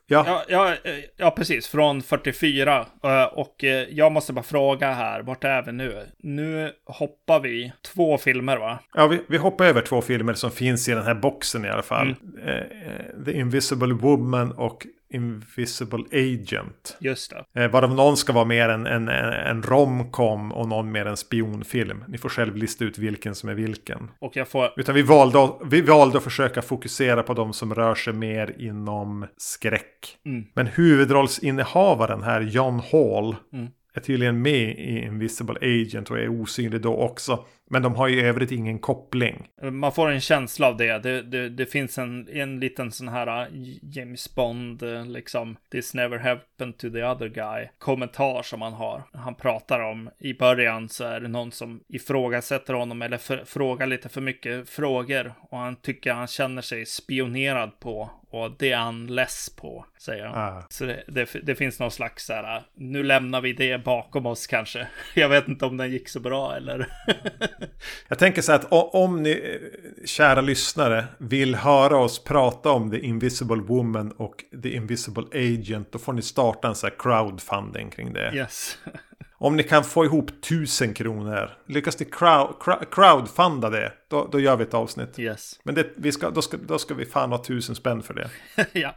Ja, 0.08 0.26
ja, 0.28 0.44
ja, 0.48 0.90
eh, 0.90 1.04
ja, 1.16 1.30
precis. 1.30 1.68
Från 1.68 2.02
44. 2.02 2.86
Eh, 3.04 3.24
Och 3.24 3.64
eh, 3.64 3.88
jag 3.90 4.12
måste 4.12 4.32
bara 4.32 4.42
fråga 4.42 4.92
här, 4.92 5.22
vart 5.22 5.44
är 5.44 5.62
vi 5.62 5.72
nu? 5.72 6.06
Nu 6.18 6.72
hoppar 6.84 7.40
vi 7.40 7.72
två 7.94 8.18
filmer 8.18 8.56
va? 8.56 8.78
ja 8.94 9.06
vi, 9.06 9.20
vi 9.28 9.36
hoppar 9.36 9.64
över 9.64 9.80
två 9.82 10.02
filmer 10.02 10.34
som 10.34 10.50
finns 10.50 10.88
i 10.88 10.92
den 10.92 11.04
här 11.04 11.14
boxen 11.14 11.64
i 11.64 11.68
alla 11.68 11.82
fall. 11.82 12.14
Mm. 12.42 13.24
The 13.24 13.32
Invisible 13.32 13.94
Woman 13.94 14.52
och 14.52 14.86
Invisible 15.10 16.04
Agent. 16.12 16.96
Just 17.00 17.32
det. 17.54 17.62
Eh, 17.64 17.70
varav 17.70 17.94
någon 17.94 18.16
ska 18.16 18.32
vara 18.32 18.44
mer 18.44 18.68
en, 18.68 18.86
en, 18.86 19.08
en, 19.08 19.62
romcom 19.62 20.52
och 20.52 20.68
någon 20.68 20.92
mer 20.92 21.06
en 21.06 21.16
spionfilm. 21.16 22.04
Ni 22.08 22.18
får 22.18 22.28
själv 22.28 22.56
lista 22.56 22.84
ut 22.84 22.98
vilken 22.98 23.34
som 23.34 23.48
är 23.48 23.54
vilken. 23.54 24.10
Och 24.18 24.36
jag 24.36 24.48
får... 24.48 24.70
Utan 24.76 24.94
vi 24.94 25.02
valde, 25.02 25.44
att- 25.44 25.58
vi 25.64 25.80
valde 25.80 26.18
att 26.18 26.24
försöka 26.24 26.62
fokusera 26.62 27.22
på 27.22 27.34
de 27.34 27.52
som 27.52 27.74
rör 27.74 27.94
sig 27.94 28.12
mer 28.12 28.54
inom 28.58 29.26
skräck. 29.36 30.16
Mm. 30.26 30.44
Men 30.54 30.66
huvudrollsinnehavaren 30.66 32.22
här, 32.22 32.40
John 32.40 32.80
Hall, 32.92 33.36
Mm. 33.52 33.66
är 33.94 34.00
tydligen 34.00 34.42
med 34.42 34.70
i 34.78 35.02
Invisible 35.04 35.54
Agent 35.62 36.10
och 36.10 36.18
är 36.18 36.28
osynlig 36.40 36.80
då 36.80 36.96
också. 36.96 37.44
Men 37.70 37.82
de 37.82 37.94
har 37.94 38.08
i 38.08 38.20
övrigt 38.20 38.52
ingen 38.52 38.78
koppling. 38.78 39.48
Man 39.62 39.92
får 39.92 40.10
en 40.10 40.20
känsla 40.20 40.68
av 40.68 40.76
det. 40.76 40.98
Det, 40.98 41.22
det, 41.22 41.48
det 41.48 41.66
finns 41.66 41.98
en, 41.98 42.28
en 42.28 42.60
liten 42.60 42.92
sån 42.92 43.08
här 43.08 43.46
uh, 43.46 43.58
James 43.82 44.34
Bond, 44.34 44.82
uh, 44.82 45.06
liksom, 45.06 45.56
this 45.70 45.94
never 45.94 46.18
happened 46.18 46.78
to 46.78 46.90
the 46.90 47.04
other 47.04 47.28
guy, 47.28 47.68
kommentar 47.78 48.42
som 48.42 48.62
han 48.62 48.72
har. 48.72 49.02
Han 49.12 49.34
pratar 49.34 49.80
om, 49.80 50.10
i 50.18 50.34
början 50.34 50.88
så 50.88 51.04
är 51.04 51.20
det 51.20 51.28
någon 51.28 51.52
som 51.52 51.80
ifrågasätter 51.88 52.74
honom 52.74 53.02
eller 53.02 53.18
för, 53.18 53.44
frågar 53.44 53.86
lite 53.86 54.08
för 54.08 54.20
mycket 54.20 54.68
frågor 54.68 55.34
och 55.40 55.58
han 55.58 55.76
tycker 55.76 56.12
han 56.12 56.26
känner 56.26 56.62
sig 56.62 56.86
spionerad 56.86 57.80
på 57.80 58.10
och 58.30 58.50
det 58.58 58.72
är 58.72 58.76
han 58.76 59.06
less 59.06 59.50
på, 59.56 59.86
säger 59.98 60.26
han. 60.26 60.56
Ah. 60.56 60.62
Så 60.68 60.84
det, 60.84 61.02
det, 61.06 61.28
det 61.42 61.54
finns 61.54 61.80
någon 61.80 61.90
slags 61.90 62.26
så 62.26 62.32
här, 62.32 62.56
uh, 62.56 62.62
nu 62.74 63.02
lämnar 63.02 63.40
vi 63.40 63.52
det 63.52 63.84
bakom 63.84 64.26
oss 64.26 64.46
kanske. 64.46 64.86
Jag 65.14 65.28
vet 65.28 65.48
inte 65.48 65.66
om 65.66 65.76
den 65.76 65.90
gick 65.90 66.08
så 66.08 66.20
bra 66.20 66.56
eller. 66.56 66.86
Jag 68.08 68.18
tänker 68.18 68.42
så 68.42 68.52
här 68.52 68.58
att 68.58 68.66
om 68.94 69.22
ni, 69.22 69.30
eh, 69.30 70.06
kära 70.06 70.40
lyssnare, 70.40 71.04
vill 71.18 71.54
höra 71.54 71.96
oss 71.98 72.24
prata 72.24 72.70
om 72.70 72.90
The 72.90 72.98
Invisible 72.98 73.62
Woman 73.62 74.12
och 74.12 74.44
The 74.62 74.68
Invisible 74.68 75.24
Agent, 75.32 75.92
då 75.92 75.98
får 75.98 76.12
ni 76.12 76.22
starta 76.22 76.68
en 76.68 76.74
så 76.74 76.86
här 76.86 76.94
crowdfunding 76.98 77.90
kring 77.90 78.12
det. 78.12 78.32
yes. 78.34 78.78
Om 79.38 79.56
ni 79.56 79.62
kan 79.62 79.84
få 79.84 80.04
ihop 80.04 80.30
tusen 80.48 80.94
kronor, 80.94 81.50
lyckas 81.66 82.00
ni 82.00 82.06
crowd, 82.06 82.54
crowd, 82.60 82.90
crowdfunda 82.90 83.70
det, 83.70 83.92
då, 84.10 84.28
då 84.32 84.40
gör 84.40 84.56
vi 84.56 84.62
ett 84.64 84.74
avsnitt. 84.74 85.18
Yes. 85.18 85.60
Men 85.62 85.74
det, 85.74 85.86
vi 85.96 86.12
ska, 86.12 86.30
då, 86.30 86.42
ska, 86.42 86.56
då 86.56 86.78
ska 86.78 86.94
vi 86.94 87.04
fan 87.06 87.30
ha 87.30 87.44
tusen 87.44 87.74
spänn 87.74 88.02
för 88.02 88.14
det. 88.14 88.30
ja. 88.80 88.94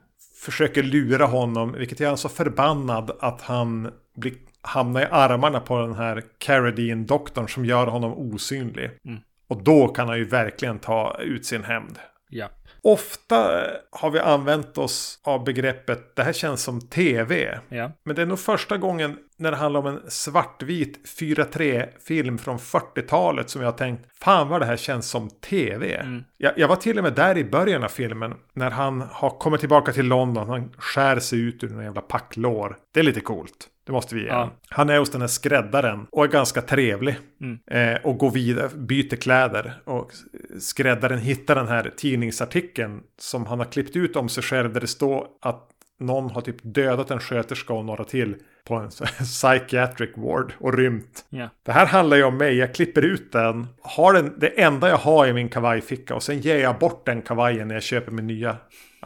försöker 0.42 0.82
lura 0.82 1.26
honom, 1.26 1.72
vilket 1.72 2.00
gör 2.00 2.08
han 2.08 2.18
så 2.18 2.28
förbannad 2.28 3.10
att 3.20 3.40
han 3.40 3.90
blir, 4.16 4.32
hamnar 4.66 5.02
i 5.02 5.06
armarna 5.10 5.60
på 5.60 5.78
den 5.78 5.94
här 5.94 6.22
Carradine-doktorn 6.38 7.48
som 7.48 7.64
gör 7.64 7.86
honom 7.86 8.12
osynlig. 8.12 8.90
Mm. 9.04 9.20
Och 9.48 9.62
då 9.62 9.88
kan 9.88 10.08
han 10.08 10.18
ju 10.18 10.24
verkligen 10.24 10.78
ta 10.78 11.16
ut 11.20 11.46
sin 11.46 11.64
hämnd. 11.64 11.98
ja. 12.28 12.48
Ofta 12.82 13.60
har 13.90 14.10
vi 14.10 14.18
använt 14.18 14.78
oss 14.78 15.20
av 15.24 15.44
begreppet 15.44 16.16
det 16.16 16.22
här 16.22 16.32
känns 16.32 16.62
som 16.62 16.80
tv. 16.80 17.60
Ja. 17.68 17.92
Men 18.04 18.16
det 18.16 18.22
är 18.22 18.26
nog 18.26 18.38
första 18.38 18.76
gången 18.76 19.18
när 19.39 19.51
det 19.51 19.57
handlar 19.57 19.80
om 19.80 19.87
en 19.87 20.01
svartvit 20.09 21.01
4.3-film 21.20 22.39
från 22.39 22.59
40-talet 22.59 23.51
som 23.51 23.62
jag 23.62 23.68
har 23.68 23.78
tänkt, 23.78 24.05
fan 24.20 24.49
vad 24.49 24.61
det 24.61 24.66
här 24.66 24.76
känns 24.76 25.09
som 25.09 25.30
tv. 25.30 25.95
Mm. 25.95 26.24
Jag, 26.37 26.53
jag 26.57 26.68
var 26.68 26.76
till 26.76 26.99
och 26.99 27.05
med 27.05 27.12
där 27.12 27.39
i 27.39 27.45
början 27.45 27.84
av 27.84 27.89
filmen, 27.89 28.34
när 28.53 28.70
han 28.70 29.01
har 29.11 29.30
kommit 29.30 29.61
tillbaka 29.61 29.93
till 29.93 30.07
London, 30.07 30.49
han 30.49 30.72
skär 30.78 31.18
sig 31.18 31.41
ut 31.41 31.64
ur 31.64 31.72
en 31.72 31.84
jävla 31.84 32.01
packlår. 32.01 32.76
Det 32.95 33.01
är 33.01 33.05
lite 33.05 33.20
coolt. 33.20 33.68
Det 33.87 33.93
måste 33.93 34.14
vi 34.14 34.20
ge 34.20 34.26
ja. 34.26 34.51
Han 34.68 34.91
är 34.91 34.99
hos 34.99 35.11
den 35.11 35.20
här 35.20 35.28
skräddaren 35.28 36.07
och 36.11 36.24
är 36.24 36.28
ganska 36.28 36.62
trevlig. 36.62 37.16
Mm. 37.41 37.59
Eh, 37.66 38.01
och 38.05 38.18
går 38.18 38.30
vidare, 38.30 38.68
byter 38.74 39.16
kläder. 39.16 39.80
Och 39.84 40.12
skräddaren 40.61 41.18
hittar 41.18 41.55
den 41.55 41.68
här 41.68 41.93
tidningsartikeln 41.97 43.03
som 43.18 43.47
han 43.47 43.59
har 43.59 43.66
klippt 43.66 43.97
ut 43.97 44.16
om 44.16 44.28
sig 44.28 44.43
själv. 44.43 44.72
Där 44.72 44.80
det 44.80 44.87
står 44.87 45.26
att 45.43 45.68
någon 45.99 46.30
har 46.30 46.40
typ 46.40 46.57
dödat 46.62 47.11
en 47.11 47.20
sköterska 47.20 47.72
och 47.72 47.84
några 47.84 48.05
till 48.05 48.36
på 48.64 48.74
en 48.74 48.88
psychiatric 49.18 50.11
ward 50.16 50.53
och 50.59 50.74
rymt. 50.74 51.24
Ja. 51.28 51.49
Det 51.62 51.72
här 51.72 51.86
handlar 51.86 52.16
ju 52.16 52.24
om 52.24 52.36
mig. 52.36 52.57
Jag 52.57 52.74
klipper 52.74 53.03
ut 53.03 53.32
den. 53.32 53.66
Har 53.80 54.12
den 54.12 54.34
det 54.38 54.62
enda 54.62 54.88
jag 54.88 54.97
har 54.97 55.26
i 55.26 55.32
min 55.32 55.49
kavajficka. 55.49 56.14
Och 56.14 56.22
sen 56.22 56.40
ger 56.40 56.59
jag 56.59 56.78
bort 56.78 57.07
den 57.07 57.22
kavajen 57.22 57.68
när 57.68 57.74
jag 57.74 57.82
köper 57.82 58.12
min 58.12 58.26
nya 58.26 58.57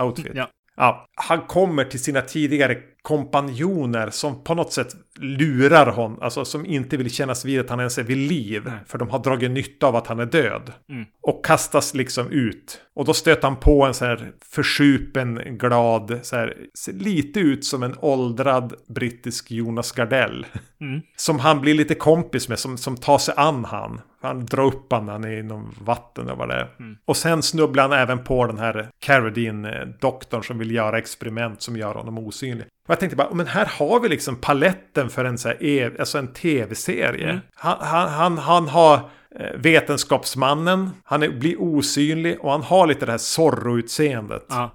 outfit. 0.00 0.32
Ja. 0.34 0.48
Ja, 0.80 1.06
han 1.14 1.40
kommer 1.40 1.84
till 1.84 2.02
sina 2.02 2.20
tidigare 2.20 2.78
kompanjoner 3.02 4.10
som 4.10 4.44
på 4.44 4.54
något 4.54 4.72
sätt 4.72 4.96
lurar 5.18 5.86
honom. 5.86 6.22
Alltså 6.22 6.44
som 6.44 6.66
inte 6.66 6.96
vill 6.96 7.10
kännas 7.10 7.44
vid 7.44 7.60
att 7.60 7.70
han 7.70 7.78
ens 7.78 7.98
är 7.98 8.02
vid 8.02 8.16
liv. 8.16 8.62
Nej. 8.64 8.78
För 8.86 8.98
de 8.98 9.10
har 9.10 9.18
dragit 9.18 9.50
nytta 9.50 9.86
av 9.86 9.96
att 9.96 10.06
han 10.06 10.20
är 10.20 10.26
död. 10.26 10.72
Mm. 10.90 11.04
Och 11.22 11.44
kastas 11.44 11.94
liksom 11.94 12.30
ut. 12.30 12.80
Och 12.94 13.04
då 13.04 13.14
stöter 13.14 13.42
han 13.42 13.56
på 13.56 13.84
en 13.84 13.94
så 13.94 14.04
här 14.04 14.32
försupen, 14.44 15.58
glad, 15.58 16.20
så 16.22 16.36
här, 16.36 16.56
ser 16.78 16.92
lite 16.92 17.40
ut 17.40 17.64
som 17.64 17.82
en 17.82 17.94
åldrad 18.00 18.74
brittisk 18.88 19.50
Jonas 19.50 19.92
Gardell. 19.92 20.46
Mm. 20.80 21.00
Som 21.16 21.38
han 21.38 21.60
blir 21.60 21.74
lite 21.74 21.94
kompis 21.94 22.48
med, 22.48 22.58
som, 22.58 22.78
som 22.78 22.96
tar 22.96 23.18
sig 23.18 23.34
an 23.36 23.64
han. 23.64 24.00
Han 24.22 24.46
drar 24.46 24.64
upp 24.64 24.92
han 24.92 25.24
är 25.24 25.38
inom 25.38 25.74
vatten 25.80 26.30
och 26.30 26.38
vad 26.38 26.48
det 26.48 26.54
är. 26.54 26.68
Mm. 26.78 26.96
Och 27.04 27.16
sen 27.16 27.42
snubblar 27.42 27.88
han 27.88 27.92
även 27.98 28.24
på 28.24 28.46
den 28.46 28.58
här 28.58 28.88
Carradine-doktorn 29.04 30.42
som 30.42 30.58
vill 30.58 30.70
göra 30.70 30.98
experiment 30.98 31.62
som 31.62 31.76
gör 31.76 31.94
honom 31.94 32.18
osynlig. 32.18 32.66
Och 32.84 32.90
jag 32.90 33.00
tänkte 33.00 33.16
bara, 33.16 33.34
men 33.34 33.46
här 33.46 33.66
har 33.78 34.00
vi 34.00 34.08
liksom 34.08 34.36
paletten 34.36 35.10
för 35.10 35.24
en, 35.24 35.38
så 35.38 35.48
här, 35.48 35.64
e- 35.64 35.90
alltså 35.98 36.18
en 36.18 36.32
tv-serie. 36.32 37.30
Mm. 37.30 37.40
Han, 37.54 37.76
han, 37.80 38.08
han, 38.08 38.38
han 38.38 38.68
har 38.68 38.94
eh, 39.40 39.56
vetenskapsmannen, 39.56 40.90
han 41.04 41.22
är, 41.22 41.28
blir 41.28 41.62
osynlig 41.62 42.40
och 42.40 42.52
han 42.52 42.62
har 42.62 42.86
lite 42.86 43.06
det 43.06 43.12
här 43.12 43.18
Zorro-utseendet. 43.18 44.46
Ja. 44.48 44.70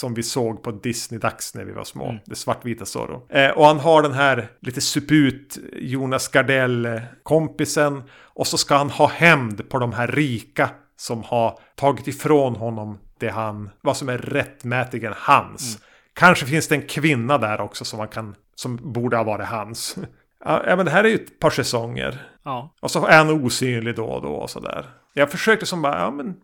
Som 0.00 0.14
vi 0.14 0.22
såg 0.22 0.62
på 0.62 0.70
Disney-dags 0.70 1.54
när 1.54 1.64
vi 1.64 1.72
var 1.72 1.84
små. 1.84 2.04
Mm. 2.04 2.20
Det 2.26 2.34
svartvita 2.34 2.84
Zorro. 2.84 3.26
Eh, 3.28 3.50
och 3.50 3.66
han 3.66 3.78
har 3.78 4.02
den 4.02 4.12
här 4.12 4.48
lite 4.60 4.80
suput 4.80 5.58
Jonas 5.72 6.28
Gardell-kompisen. 6.28 8.02
Och 8.22 8.46
så 8.46 8.58
ska 8.58 8.76
han 8.76 8.90
ha 8.90 9.06
hämnd 9.06 9.68
på 9.68 9.78
de 9.78 9.92
här 9.92 10.06
rika 10.06 10.70
som 10.96 11.22
har 11.22 11.58
tagit 11.74 12.08
ifrån 12.08 12.56
honom 12.56 12.98
det 13.18 13.28
han, 13.28 13.70
vad 13.80 13.96
som 13.96 14.08
är 14.08 14.18
rättmätigen 14.18 15.12
hans. 15.16 15.76
Mm. 15.76 15.86
Kanske 16.14 16.46
finns 16.46 16.68
det 16.68 16.74
en 16.74 16.86
kvinna 16.86 17.38
där 17.38 17.60
också 17.60 17.84
som 17.84 17.98
man 17.98 18.08
kan, 18.08 18.34
som 18.54 18.92
borde 18.92 19.16
ha 19.16 19.24
varit 19.24 19.48
hans. 19.48 19.96
Ja, 20.44 20.76
men 20.76 20.84
det 20.84 20.90
här 20.90 21.04
är 21.04 21.08
ju 21.08 21.14
ett 21.14 21.38
par 21.38 21.50
säsonger. 21.50 22.26
Ja. 22.42 22.74
Och 22.80 22.90
så 22.90 23.06
är 23.06 23.18
han 23.18 23.44
osynlig 23.44 23.96
då 23.96 24.06
och 24.06 24.22
då 24.22 24.28
och 24.28 24.50
sådär. 24.50 24.86
Jag 25.12 25.30
försökte 25.30 25.66
som 25.66 25.82
bara, 25.82 25.98
ja 25.98 26.10
men, 26.10 26.34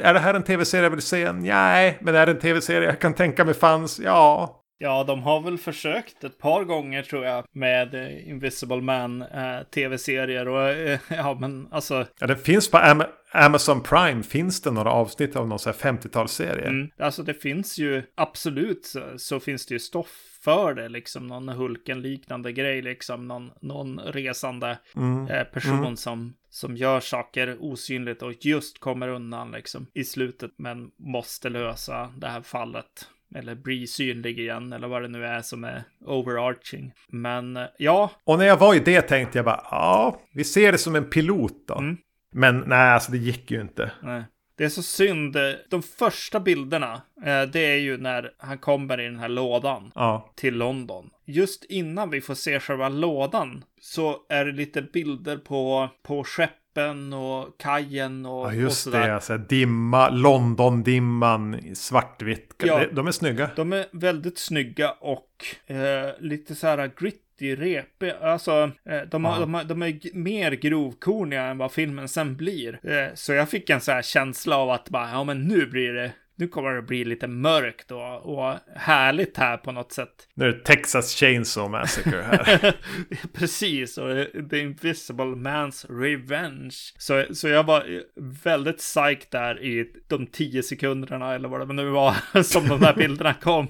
är 0.00 0.14
det 0.14 0.20
här 0.20 0.34
en 0.34 0.42
tv-serie 0.42 0.82
jag 0.82 0.90
vill 0.90 1.02
se? 1.02 1.32
Nej, 1.32 1.98
men 2.00 2.14
är 2.14 2.26
det 2.26 2.32
en 2.32 2.38
tv-serie 2.38 2.88
jag 2.88 3.00
kan 3.00 3.14
tänka 3.14 3.44
mig 3.44 3.54
fanns? 3.54 3.98
Ja. 3.98 4.56
Ja, 4.82 5.04
de 5.04 5.22
har 5.22 5.40
väl 5.40 5.58
försökt 5.58 6.24
ett 6.24 6.38
par 6.38 6.64
gånger 6.64 7.02
tror 7.02 7.24
jag 7.24 7.44
med 7.52 7.94
eh, 7.94 8.28
Invisible 8.28 8.80
Man 8.80 9.22
eh, 9.22 9.62
tv-serier 9.74 10.48
och 10.48 10.68
eh, 10.68 10.98
ja, 11.08 11.36
men 11.40 11.68
alltså. 11.70 12.06
Ja, 12.20 12.26
det 12.26 12.36
finns 12.36 12.70
på 12.70 12.78
Am 12.78 13.02
Amazon 13.32 13.82
Prime, 13.82 14.22
finns 14.22 14.62
det 14.62 14.70
några 14.70 14.92
avsnitt 14.92 15.36
av 15.36 15.48
någon 15.48 15.58
sån 15.58 15.72
här 15.72 15.92
50-talsserie? 15.92 16.68
Mm, 16.68 16.90
alltså 16.98 17.22
det 17.22 17.34
finns 17.34 17.78
ju 17.78 18.02
absolut 18.16 18.86
så, 18.86 19.00
så 19.16 19.40
finns 19.40 19.66
det 19.66 19.74
ju 19.74 19.78
stoff 19.78 20.29
för 20.44 20.74
det 20.74 20.88
liksom 20.88 21.26
någon 21.26 21.48
Hulken-liknande 21.48 22.52
grej 22.52 22.82
liksom 22.82 23.28
någon, 23.28 23.50
någon 23.60 24.00
resande 24.00 24.78
Mm. 24.96 25.28
eh, 25.28 25.44
person 25.44 25.96
som 25.96 26.34
som 26.52 26.76
gör 26.76 27.00
saker 27.00 27.56
osynligt 27.60 28.22
och 28.22 28.32
just 28.46 28.80
kommer 28.80 29.08
undan 29.08 29.50
liksom 29.50 29.86
i 29.94 30.04
slutet 30.04 30.50
men 30.56 30.90
måste 30.98 31.48
lösa 31.48 32.12
det 32.16 32.28
här 32.28 32.42
fallet 32.42 33.08
eller 33.34 33.54
bli 33.54 33.86
synlig 33.86 34.38
igen 34.38 34.72
eller 34.72 34.88
vad 34.88 35.02
det 35.02 35.08
nu 35.08 35.24
är 35.26 35.42
som 35.42 35.64
är 35.64 35.82
overarching. 36.06 36.92
Men 37.08 37.56
eh, 37.56 37.66
ja, 37.78 38.10
Och 38.24 38.38
när 38.38 38.44
jag 38.44 38.56
var 38.56 38.74
i 38.74 38.78
det 38.78 39.02
tänkte 39.02 39.38
jag 39.38 39.44
bara, 39.44 39.66
ja, 39.70 40.20
vi 40.34 40.44
ser 40.44 40.72
det 40.72 40.78
som 40.78 40.96
en 40.96 41.10
pilot 41.10 41.52
då. 41.66 41.78
Mm. 41.78 41.96
Men 42.32 42.64
nej, 42.66 42.90
alltså 42.92 43.12
det 43.12 43.18
gick 43.18 43.50
ju 43.50 43.60
inte. 43.60 43.90
Nej. 44.02 44.24
Det 44.60 44.66
är 44.66 44.68
så 44.68 44.82
synd. 44.82 45.36
De 45.68 45.82
första 45.82 46.40
bilderna, 46.40 47.02
eh, 47.24 47.42
det 47.42 47.60
är 47.60 47.76
ju 47.76 47.96
när 47.96 48.32
han 48.38 48.58
kommer 48.58 49.00
i 49.00 49.04
den 49.04 49.18
här 49.18 49.28
lådan 49.28 49.92
Ja, 49.94 50.32
till 50.36 50.54
London. 50.54 51.10
Just 51.24 51.64
innan 51.64 52.10
vi 52.10 52.20
får 52.20 52.34
se 52.34 52.60
själva 52.60 52.88
lådan 52.88 53.64
så 53.80 54.16
är 54.28 54.44
det 54.44 54.52
lite 54.52 54.82
bilder 54.82 55.36
på, 55.36 55.88
på 56.02 56.24
skeppen 56.24 57.12
och 57.12 57.58
kajen 57.58 58.26
och, 58.26 58.40
ja 58.40 58.46
och 58.46 58.54
just 58.54 58.82
sådär. 58.82 59.06
det. 59.06 59.14
Alltså, 59.14 59.38
dimma, 59.38 60.10
London-dimman, 60.10 61.74
svartvitt. 61.74 62.54
Ja. 62.58 62.84
De, 62.92 63.06
är 63.06 63.12
snygga. 63.12 63.50
De 63.56 63.72
är 63.72 63.86
väldigt 63.92 64.38
snygga 64.38 64.90
och 64.90 65.44
eh, 65.66 66.08
lite 66.18 66.54
så 66.54 66.66
här 66.66 66.88
gritty, 67.40 67.56
repig. 67.56 68.12
Alltså, 68.22 68.70
eh, 68.84 69.00
de, 69.10 69.24
har, 69.24 69.34
Ja. 69.34 69.40
de, 69.40 69.54
har, 69.54 69.64
de 69.64 69.82
är 69.82 70.14
mer 70.16 70.52
grovkorniga 70.52 71.42
än 71.42 71.58
vad 71.58 71.72
filmen 71.72 72.08
sen 72.08 72.36
blir. 72.36 72.80
Eh, 72.82 73.14
så 73.14 73.32
jag 73.32 73.48
fick 73.50 73.70
en 73.70 73.80
så 73.80 73.92
här 73.92 74.02
känsla 74.02 74.56
av 74.56 74.70
att 74.70 74.88
bara, 74.88 75.10
ja 75.10 75.24
men 75.24 75.42
nu 75.48 75.66
blir 75.66 75.92
det, 75.92 76.12
nu 76.40 76.48
kommer 76.48 76.74
det 76.74 76.82
bli 76.82 77.04
lite 77.04 77.26
mörkt 77.26 77.90
och, 77.90 78.38
och 78.38 78.54
härligt 78.76 79.36
här 79.36 79.56
på 79.56 79.72
något 79.72 79.92
sätt. 79.92 80.08
Nu 80.34 80.48
är 80.48 80.52
det 80.52 80.64
Texas 80.64 81.14
Chainsaw 81.14 81.78
Massacre 81.78 82.22
här. 82.22 82.76
Precis, 83.32 83.98
och 83.98 84.26
The 84.50 84.58
Invisible 84.58 85.24
Man's 85.24 86.00
Revenge. 86.00 86.74
Så, 86.98 87.24
så 87.34 87.48
jag 87.48 87.64
var 87.64 88.02
väldigt 88.44 88.78
psyched 88.78 89.26
där 89.30 89.62
i 89.62 89.92
de 90.08 90.26
tio 90.26 90.62
sekunderna 90.62 91.34
eller 91.34 91.48
vad 91.48 91.68
det 91.68 91.74
nu 91.74 91.90
var 91.90 92.42
som 92.42 92.68
de 92.68 92.80
där 92.80 92.94
bilderna 92.94 93.34
kom. 93.34 93.68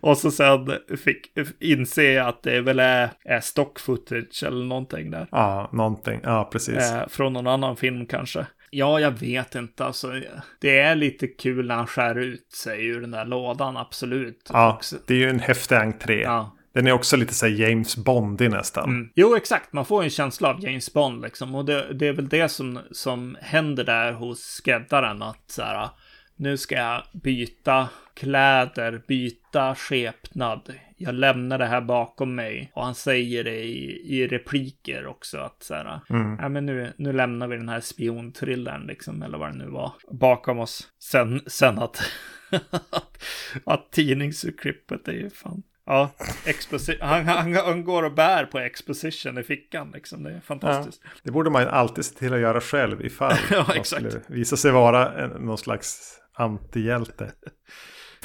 och 0.00 0.18
så 0.18 0.30
sen 0.30 0.72
fick 1.04 1.32
inse 1.60 2.22
att 2.22 2.42
det 2.42 2.60
väl 2.60 2.78
är, 2.78 3.10
är 3.24 3.40
stock 3.40 3.78
footage 3.78 4.42
eller 4.46 4.64
någonting 4.64 5.10
där. 5.10 5.26
ja, 5.30 5.70
någonting. 5.72 6.20
Ja, 6.22 6.48
precis. 6.52 6.92
Eh, 6.92 7.08
från 7.08 7.32
någon 7.32 7.46
annan 7.46 7.76
film 7.76 8.06
kanske. 8.06 8.46
Ja, 8.70 9.00
jag 9.00 9.10
vet 9.10 9.54
inte. 9.54 9.84
Alltså, 9.84 10.12
det 10.60 10.78
är 10.78 10.94
lite 10.94 11.26
kul 11.26 11.66
när 11.66 11.74
han 11.74 11.86
skär 11.86 12.18
ut 12.18 12.52
sig 12.52 12.86
ur 12.86 13.00
den 13.00 13.10
där 13.10 13.24
lådan, 13.24 13.76
absolut. 13.76 14.50
Ja, 14.52 14.74
Också. 14.74 14.96
det 15.06 15.14
är 15.14 15.18
ju 15.18 15.30
en 15.30 15.40
häftig 15.40 15.76
entré. 15.76 16.22
Ja. 16.22 16.56
Den 16.74 16.86
är 16.86 16.92
också 16.92 17.16
lite 17.16 17.34
så 17.34 17.46
här 17.46 17.52
James 17.52 17.96
Bondig 17.96 18.50
nästan. 18.50 18.84
Mm. 18.84 19.10
Jo, 19.14 19.36
exakt. 19.36 19.72
Man 19.72 19.84
får 19.84 20.02
en 20.02 20.10
känsla 20.10 20.48
av 20.48 20.64
James 20.64 20.92
Bond 20.92 21.22
liksom. 21.22 21.54
Och 21.54 21.64
det, 21.64 21.94
det 21.94 22.08
är 22.08 22.12
väl 22.12 22.28
det 22.28 22.48
som, 22.48 22.80
som 22.90 23.36
händer 23.40 23.84
där 23.84 24.12
hos 24.12 24.40
skräddaren. 24.40 25.22
Att 25.22 25.44
så 25.46 25.62
här, 25.62 25.88
nu 26.36 26.56
ska 26.56 26.74
jag 26.74 27.02
byta 27.22 27.88
kläder, 28.14 29.02
byta 29.08 29.74
skepnad. 29.74 30.72
Jag 30.98 31.14
lämnar 31.14 31.58
det 31.58 31.66
här 31.66 31.80
bakom 31.80 32.34
mig. 32.34 32.70
Och 32.74 32.84
han 32.84 32.94
säger 32.94 33.44
det 33.44 33.64
i, 33.64 34.00
i 34.18 34.26
repliker 34.28 35.06
också. 35.06 35.38
Att 35.38 35.62
så 35.62 35.74
här, 35.74 36.00
Mm. 36.10 36.36
ja 36.40 36.48
men 36.48 36.66
nu, 36.66 36.92
nu 36.96 37.12
lämnar 37.12 37.48
vi 37.48 37.56
den 37.56 37.68
här 37.68 37.80
spiontrillern 37.80 38.86
liksom. 38.86 39.22
Eller 39.22 39.38
vad 39.38 39.48
det 39.52 39.56
nu 39.58 39.66
var. 39.70 39.92
Bakom 40.10 40.58
oss. 40.58 40.88
Sen, 40.98 41.40
sen 41.46 41.78
att, 41.78 42.02
att 43.64 43.92
tidningsurklippet 43.92 45.08
är 45.08 45.12
ju 45.12 45.30
fan. 45.30 45.62
Ja, 45.88 46.10
exposi- 46.44 46.98
han, 47.00 47.24
han, 47.28 47.54
han 47.54 47.84
går 47.84 48.02
och 48.02 48.12
bär 48.14 48.44
på 48.44 48.58
exposition 48.58 49.38
i 49.38 49.42
fickan 49.42 49.90
liksom. 49.94 50.22
Det 50.22 50.30
är 50.32 50.40
fantastiskt. 50.40 51.02
Det 51.22 51.30
borde 51.30 51.50
man 51.50 51.68
alltid 51.68 52.04
se 52.04 52.18
till 52.18 52.34
att 52.34 52.40
göra 52.40 52.60
själv 52.60 53.04
ifall 53.06 53.34
Ja, 53.50 53.66
exakt. 53.74 54.16
visa 54.26 54.56
sig 54.56 54.70
vara 54.70 55.12
en, 55.24 55.30
någon 55.30 55.58
slags 55.58 56.18
antihjälte. 56.34 57.32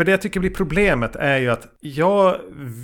För 0.02 0.06
det 0.06 0.12
jag 0.12 0.22
tycker 0.22 0.39
blir 0.39 0.49
problemet 0.49 1.16
är 1.16 1.38
ju 1.38 1.49
att 1.49 1.68
jag 1.80 2.38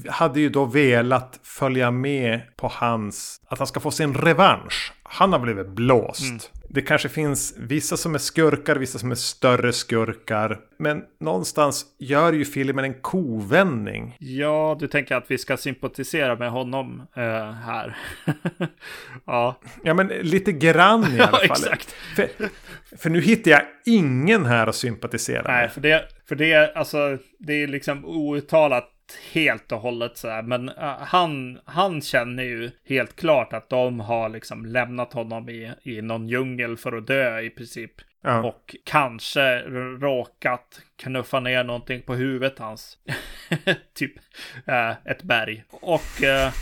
hade 0.09 0.39
ju 0.39 0.49
då 0.49 0.65
velat 0.65 1.39
följa 1.43 1.91
med 1.91 2.41
på 2.57 2.67
hans, 2.73 3.41
att 3.47 3.57
han 3.57 3.67
ska 3.67 3.79
få 3.79 3.91
sin 3.91 4.13
revansch. 4.13 4.93
Han 5.03 5.33
har 5.33 5.39
blivit 5.39 5.67
blåst. 5.67 6.21
Mm. 6.21 6.39
Det 6.69 6.81
kanske 6.81 7.09
finns 7.09 7.53
vissa 7.57 7.97
som 7.97 8.15
är 8.15 8.19
skurkar, 8.19 8.75
vissa 8.75 8.99
som 8.99 9.11
är 9.11 9.15
större 9.15 9.73
skurkar. 9.73 10.59
Men 10.79 11.03
någonstans 11.19 11.85
gör 11.99 12.33
ju 12.33 12.45
filmen 12.45 12.85
en 12.85 12.93
kovändning. 13.01 14.15
Ja, 14.19 14.77
du 14.79 14.87
tänker 14.87 15.15
att 15.15 15.31
vi 15.31 15.37
ska 15.37 15.57
sympatisera 15.57 16.35
med 16.35 16.51
honom 16.51 17.01
eh, 17.15 17.51
här. 17.51 17.97
ja, 19.25 19.59
Ja 19.83 19.93
men 19.93 20.07
lite 20.07 20.51
grann 20.51 21.03
i 21.03 21.05
alla 21.19 21.19
ja 21.21 21.27
fall. 21.27 21.41
exakt. 21.51 21.91
För, 22.15 22.29
för 22.97 23.09
nu 23.09 23.21
hittar 23.21 23.51
jag 23.51 23.61
ingen 23.85 24.45
här 24.45 24.67
att 24.67 24.75
sympatisera 24.75 25.43
Nej, 25.47 25.61
med. 25.61 25.71
för 25.71 25.81
det, 25.81 26.05
för 26.27 26.35
det, 26.35 26.75
alltså, 26.75 27.17
det 27.39 27.53
är 27.63 27.67
liksom 27.67 28.05
outtalat 28.05 28.89
helt 29.33 29.71
och 29.71 29.79
hållet 29.79 30.17
så 30.17 30.29
här, 30.29 30.41
men 30.41 30.69
uh, 30.69 30.75
han, 30.99 31.59
han 31.65 32.01
känner 32.01 32.43
ju 32.43 32.71
helt 32.85 33.15
klart 33.15 33.53
att 33.53 33.69
de 33.69 33.99
har 33.99 34.29
liksom 34.29 34.65
lämnat 34.65 35.13
honom 35.13 35.49
i, 35.49 35.71
i 35.83 36.01
någon 36.01 36.27
djungel 36.27 36.77
för 36.77 36.97
att 36.97 37.07
dö 37.07 37.39
i 37.39 37.49
princip. 37.49 37.91
Ja. 38.21 38.43
Och 38.43 38.75
kanske 38.83 39.59
råkat 39.99 40.81
knuffa 40.95 41.39
ner 41.39 41.63
någonting 41.63 42.01
på 42.01 42.15
huvudet 42.15 42.59
hans. 42.59 42.97
typ 43.93 44.13
eh, 44.65 44.91
ett 45.05 45.23
berg. 45.23 45.63
Och, 45.69 46.23
eh, 46.23 46.53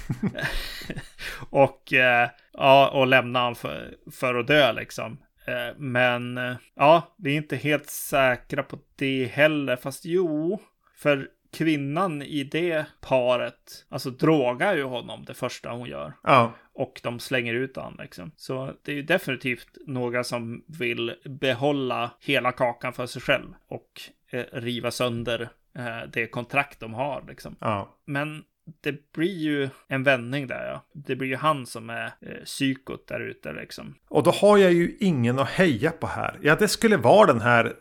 och, 1.50 1.94
eh, 1.94 2.30
ja, 2.54 2.90
och 2.90 3.08
lämna 3.08 3.40
honom 3.40 3.56
för, 3.56 3.94
för 4.12 4.36
att 4.36 4.48
dö 4.48 4.72
liksom. 4.72 5.18
Eh, 5.48 5.76
men 5.78 6.38
eh, 6.38 6.56
ja, 6.76 7.16
vi 7.18 7.34
är 7.34 7.38
inte 7.38 7.56
helt 7.56 7.90
säkra 7.90 8.64
på 8.64 8.80
det 8.96 9.26
heller. 9.26 9.76
Fast 9.76 10.06
jo, 10.06 10.62
för 10.96 11.30
kvinnan 11.56 12.22
i 12.22 12.44
det 12.44 12.86
paret, 13.02 13.86
alltså 13.90 14.10
drogar 14.10 14.76
ju 14.76 14.84
honom 14.84 15.26
det 15.26 15.34
första 15.34 15.72
hon 15.72 15.90
gör. 15.90 16.14
Ja. 16.24 16.54
Och 16.74 17.00
de 17.04 17.20
slänger 17.20 17.54
ut 17.54 17.76
honom 17.76 17.96
liksom. 18.00 18.32
Så 18.38 18.74
det 18.84 18.92
är 18.92 18.96
ju 18.96 19.02
definitivt 19.02 19.78
några 19.88 20.24
som 20.24 20.64
vill 20.68 21.16
behålla 21.26 22.12
hela 22.20 22.52
kakan 22.52 22.94
för 22.94 23.06
sig 23.06 23.22
själv. 23.22 23.54
Och 23.68 24.02
eh, 24.30 24.44
riva 24.52 24.92
sönder 24.92 25.50
eh, 25.78 26.10
det 26.14 26.28
kontrakt 26.28 26.80
de 26.80 26.94
har 26.94 27.24
liksom. 27.28 27.56
Ja. 27.60 27.98
Men 28.06 28.44
det 28.82 29.12
blir 29.14 29.38
ju 29.38 29.70
en 29.88 30.04
vändning 30.04 30.48
där 30.48 30.68
ja. 30.68 30.86
Det 30.94 31.16
blir 31.16 31.30
ju 31.30 31.36
han 31.36 31.66
som 31.66 31.90
är 31.90 32.06
eh, 32.06 32.44
psykot 32.46 33.08
där 33.08 33.20
ute 33.20 33.54
liksom. 33.54 33.96
Och 34.08 34.24
då 34.24 34.32
har 34.32 34.58
jag 34.58 34.74
ju 34.74 34.98
ingen 35.00 35.40
att 35.40 35.50
heja 35.50 35.92
på 35.92 36.08
här. 36.08 36.40
Ja, 36.42 36.56
det 36.56 36.68
skulle 36.68 36.98
vara 36.98 37.26
den 37.28 37.42
här 37.42 37.74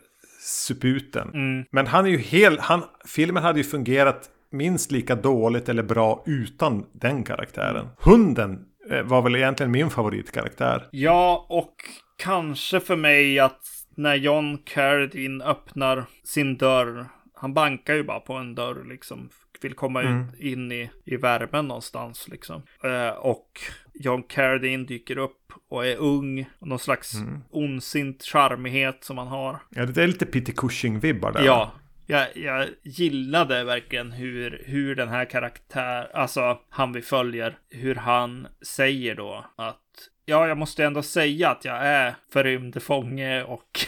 suputen. 0.45 1.29
Mm. 1.33 1.65
Men 1.71 1.87
han 1.87 2.05
är 2.05 2.09
ju 2.09 2.17
helt... 2.17 2.59
Han, 2.59 2.83
filmen 3.05 3.43
hade 3.43 3.59
ju 3.59 3.63
fungerat 3.63 4.29
minst 4.51 4.91
lika 4.91 5.15
dåligt 5.15 5.69
eller 5.69 5.83
bra 5.83 6.23
utan 6.25 6.85
den 6.93 7.23
karaktären. 7.23 7.87
Hunden 7.99 8.65
eh, 8.91 9.03
var 9.03 9.21
väl 9.21 9.35
egentligen 9.35 9.71
min 9.71 9.89
favoritkaraktär. 9.89 10.87
Ja, 10.91 11.45
och 11.49 11.75
kanske 12.17 12.79
för 12.79 12.95
mig 12.95 13.39
att 13.39 13.61
när 13.97 14.15
John 14.15 14.57
Carradine 14.57 15.45
öppnar 15.45 16.05
sin 16.23 16.57
dörr. 16.57 17.05
Han 17.33 17.53
bankar 17.53 17.93
ju 17.93 18.03
bara 18.03 18.19
på 18.19 18.33
en 18.33 18.55
dörr 18.55 18.89
liksom. 18.89 19.29
Vill 19.61 19.73
komma 19.73 20.01
Mm. 20.01 20.29
ut 20.29 20.39
in 20.39 20.71
i, 20.71 20.89
i 21.05 21.17
värmen 21.17 21.67
någonstans 21.67 22.27
liksom. 22.27 22.61
Eh, 22.83 23.09
och 23.09 23.59
John 23.93 24.23
Carradine 24.23 24.85
dyker 24.85 25.17
upp 25.17 25.51
och 25.69 25.85
är 25.85 25.97
ung. 25.97 26.45
Och 26.59 26.67
någon 26.67 26.79
slags 26.79 27.13
Mm. 27.15 27.41
ondsint 27.49 28.23
charmighet 28.23 29.03
som 29.03 29.17
han 29.17 29.27
har. 29.27 29.59
Ja, 29.69 29.85
det 29.85 30.03
är 30.03 30.07
lite 30.07 30.25
Peter 30.25 30.53
Cushing-vibbar 30.53 31.31
där. 31.33 31.45
Ja, 31.45 31.71
jag, 32.07 32.27
jag 32.37 32.67
gillade 32.83 33.63
verkligen 33.63 34.11
hur, 34.11 34.63
hur 34.65 34.95
den 34.95 35.09
här 35.09 35.25
karaktär, 35.25 36.07
alltså 36.13 36.59
han 36.69 36.93
vi 36.93 37.01
följer, 37.01 37.57
hur 37.69 37.95
han 37.95 38.47
säger 38.61 39.15
då 39.15 39.45
att 39.55 39.81
ja, 40.25 40.47
jag 40.47 40.57
måste 40.57 40.85
ändå 40.85 41.01
säga 41.03 41.49
att 41.49 41.65
jag 41.65 41.85
är 41.87 42.15
förrymd 42.33 42.83
fånge 42.83 43.43
och 43.43 43.79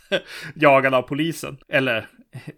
jagad 0.54 0.94
av 0.94 1.02
polisen. 1.02 1.58
Eller 1.68 2.06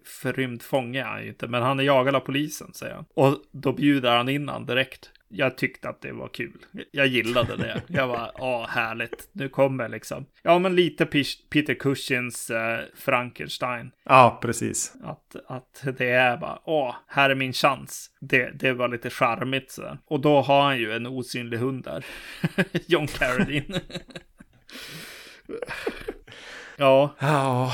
förrymd 0.05 0.61
fånge 0.61 1.01
är 1.01 1.05
han 1.05 1.23
ju 1.23 1.29
inte, 1.29 1.47
men 1.47 1.61
han 1.63 1.79
är 1.79 1.83
jagad 1.83 2.15
av 2.15 2.19
polisen, 2.19 2.73
säger 2.73 2.95
han. 2.95 3.05
Och 3.13 3.37
då 3.51 3.73
bjuder 3.73 4.17
han 4.17 4.29
in 4.29 4.49
han 4.49 4.65
direkt. 4.65 5.11
Jag 5.29 5.57
tyckte 5.57 5.89
att 5.89 6.01
det 6.01 6.11
var 6.11 6.27
kul. 6.27 6.65
Jag 6.91 7.07
gillade 7.07 7.57
det. 7.57 7.81
Jag 7.87 8.07
var, 8.07 8.31
ja, 8.37 8.67
härligt. 8.69 9.29
Nu 9.31 9.49
kommer 9.49 9.89
liksom. 9.89 10.25
Ja, 10.43 10.59
men 10.59 10.75
lite 10.75 11.05
Peter 11.49 11.73
Cushings 11.73 12.49
eh, 12.49 12.79
Frankenstein. 12.95 13.91
Ja, 14.05 14.39
precis. 14.41 14.93
Att, 15.03 15.35
att 15.47 15.83
det 15.97 16.09
är 16.09 16.37
bara, 16.37 16.59
åh, 16.63 16.95
här 17.07 17.29
är 17.29 17.35
min 17.35 17.53
chans. 17.53 18.09
Det, 18.21 18.51
det 18.59 18.73
var 18.73 18.87
lite 18.87 19.09
charmigt 19.09 19.71
så. 19.71 19.97
Och 20.05 20.19
då 20.19 20.41
har 20.41 20.61
han 20.61 20.77
ju 20.77 20.91
en 20.91 21.07
osynlig 21.07 21.57
hund 21.57 21.83
där. 21.83 22.05
John 22.87 23.07
Carradine. 23.07 23.79
ja, 26.77 27.15
Ja, 27.19 27.73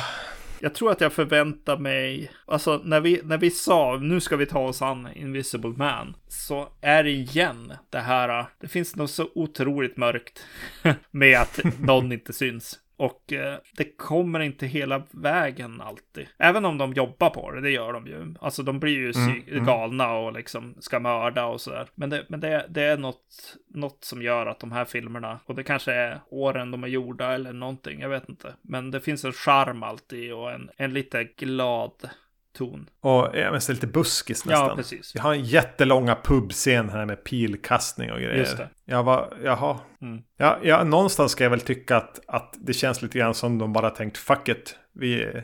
jag 0.63 0.73
tror 0.73 0.91
att 0.91 1.01
jag 1.01 1.13
förväntar 1.13 1.77
mig, 1.77 2.31
alltså 2.45 2.81
när 2.83 3.01
vi, 3.01 3.21
när 3.23 3.37
vi 3.37 3.51
sa 3.51 3.99
nu 4.01 4.19
ska 4.19 4.35
vi 4.35 4.45
ta 4.45 4.59
oss 4.59 4.81
an 4.81 5.07
Invisible 5.15 5.69
Man, 5.69 6.15
så 6.27 6.69
är 6.81 7.03
det 7.03 7.09
igen 7.09 7.73
det 7.89 7.99
här, 7.99 8.45
det 8.59 8.67
finns 8.67 8.95
något 8.95 9.11
så 9.11 9.29
otroligt 9.35 9.97
mörkt 9.97 10.45
med 11.11 11.39
att 11.39 11.59
någon 11.79 12.11
inte 12.11 12.33
syns. 12.33 12.79
Och 12.97 13.33
eh, 13.33 13.57
det 13.77 13.97
kommer 13.97 14.39
inte 14.39 14.67
hela 14.67 15.03
vägen 15.11 15.81
alltid. 15.81 16.27
Även 16.37 16.65
om 16.65 16.77
de 16.77 16.93
jobbar 16.93 17.29
på 17.29 17.51
det, 17.51 17.61
det 17.61 17.69
gör 17.69 17.93
de 17.93 18.07
ju. 18.07 18.35
Alltså 18.41 18.63
de 18.63 18.79
blir 18.79 18.93
ju 18.97 19.11
psy- 19.11 19.65
galna 19.65 20.13
och 20.13 20.33
liksom 20.33 20.75
ska 20.79 20.99
mörda 20.99 21.45
och 21.45 21.61
sådär. 21.61 21.87
Men, 21.95 22.09
det, 22.09 22.25
men 22.29 22.39
det, 22.39 22.65
det 22.69 22.83
är 22.83 22.97
något, 22.97 23.55
något 23.73 24.03
som 24.03 24.21
gör 24.21 24.45
att 24.45 24.59
de 24.59 24.71
här 24.71 24.85
filmerna, 24.85 25.39
och 25.45 25.55
det 25.55 25.63
kanske 25.63 25.93
är 25.93 26.21
åren 26.29 26.71
de 26.71 26.83
är 26.83 26.87
gjorda 26.87 27.33
eller 27.33 27.53
någonting, 27.53 27.99
jag 27.99 28.09
vet 28.09 28.29
inte. 28.29 28.53
Men 28.61 28.91
det 28.91 28.99
finns 29.01 29.25
en 29.25 29.33
charm 29.33 29.83
alltid 29.83 30.33
och 30.33 30.51
en, 30.51 30.69
en 30.77 30.93
lite 30.93 31.23
glad 31.23 32.09
ton. 32.57 32.89
och 32.99 33.29
ja, 33.33 33.51
men 33.51 33.61
lite 33.69 33.87
buskis 33.87 34.45
nästan. 34.45 34.67
Ja, 34.69 34.75
precis. 34.75 35.15
Vi 35.15 35.19
har 35.19 35.33
en 35.33 35.43
jättelånga 35.43 36.15
pubscen 36.23 36.89
här 36.89 37.05
med 37.05 37.23
pilkastning 37.23 38.11
och 38.11 38.17
grejer. 38.17 38.35
Just 38.37 38.57
det. 38.57 38.69
Jag 38.85 39.03
var, 39.03 39.33
jaha. 39.43 39.79
Mm. 40.01 40.23
Ja, 40.43 40.57
ja, 40.63 40.83
någonstans 40.83 41.31
ska 41.31 41.43
jag 41.43 41.51
väl 41.51 41.61
tycka 41.61 41.97
att, 41.97 42.19
att 42.27 42.53
det 42.57 42.73
känns 42.73 43.01
lite 43.01 43.17
grann 43.17 43.33
som 43.33 43.57
de 43.57 43.73
bara 43.73 43.89
tänkt 43.89 44.17
fuck 44.17 44.49
it. 44.49 44.75
Vi, 44.95 45.41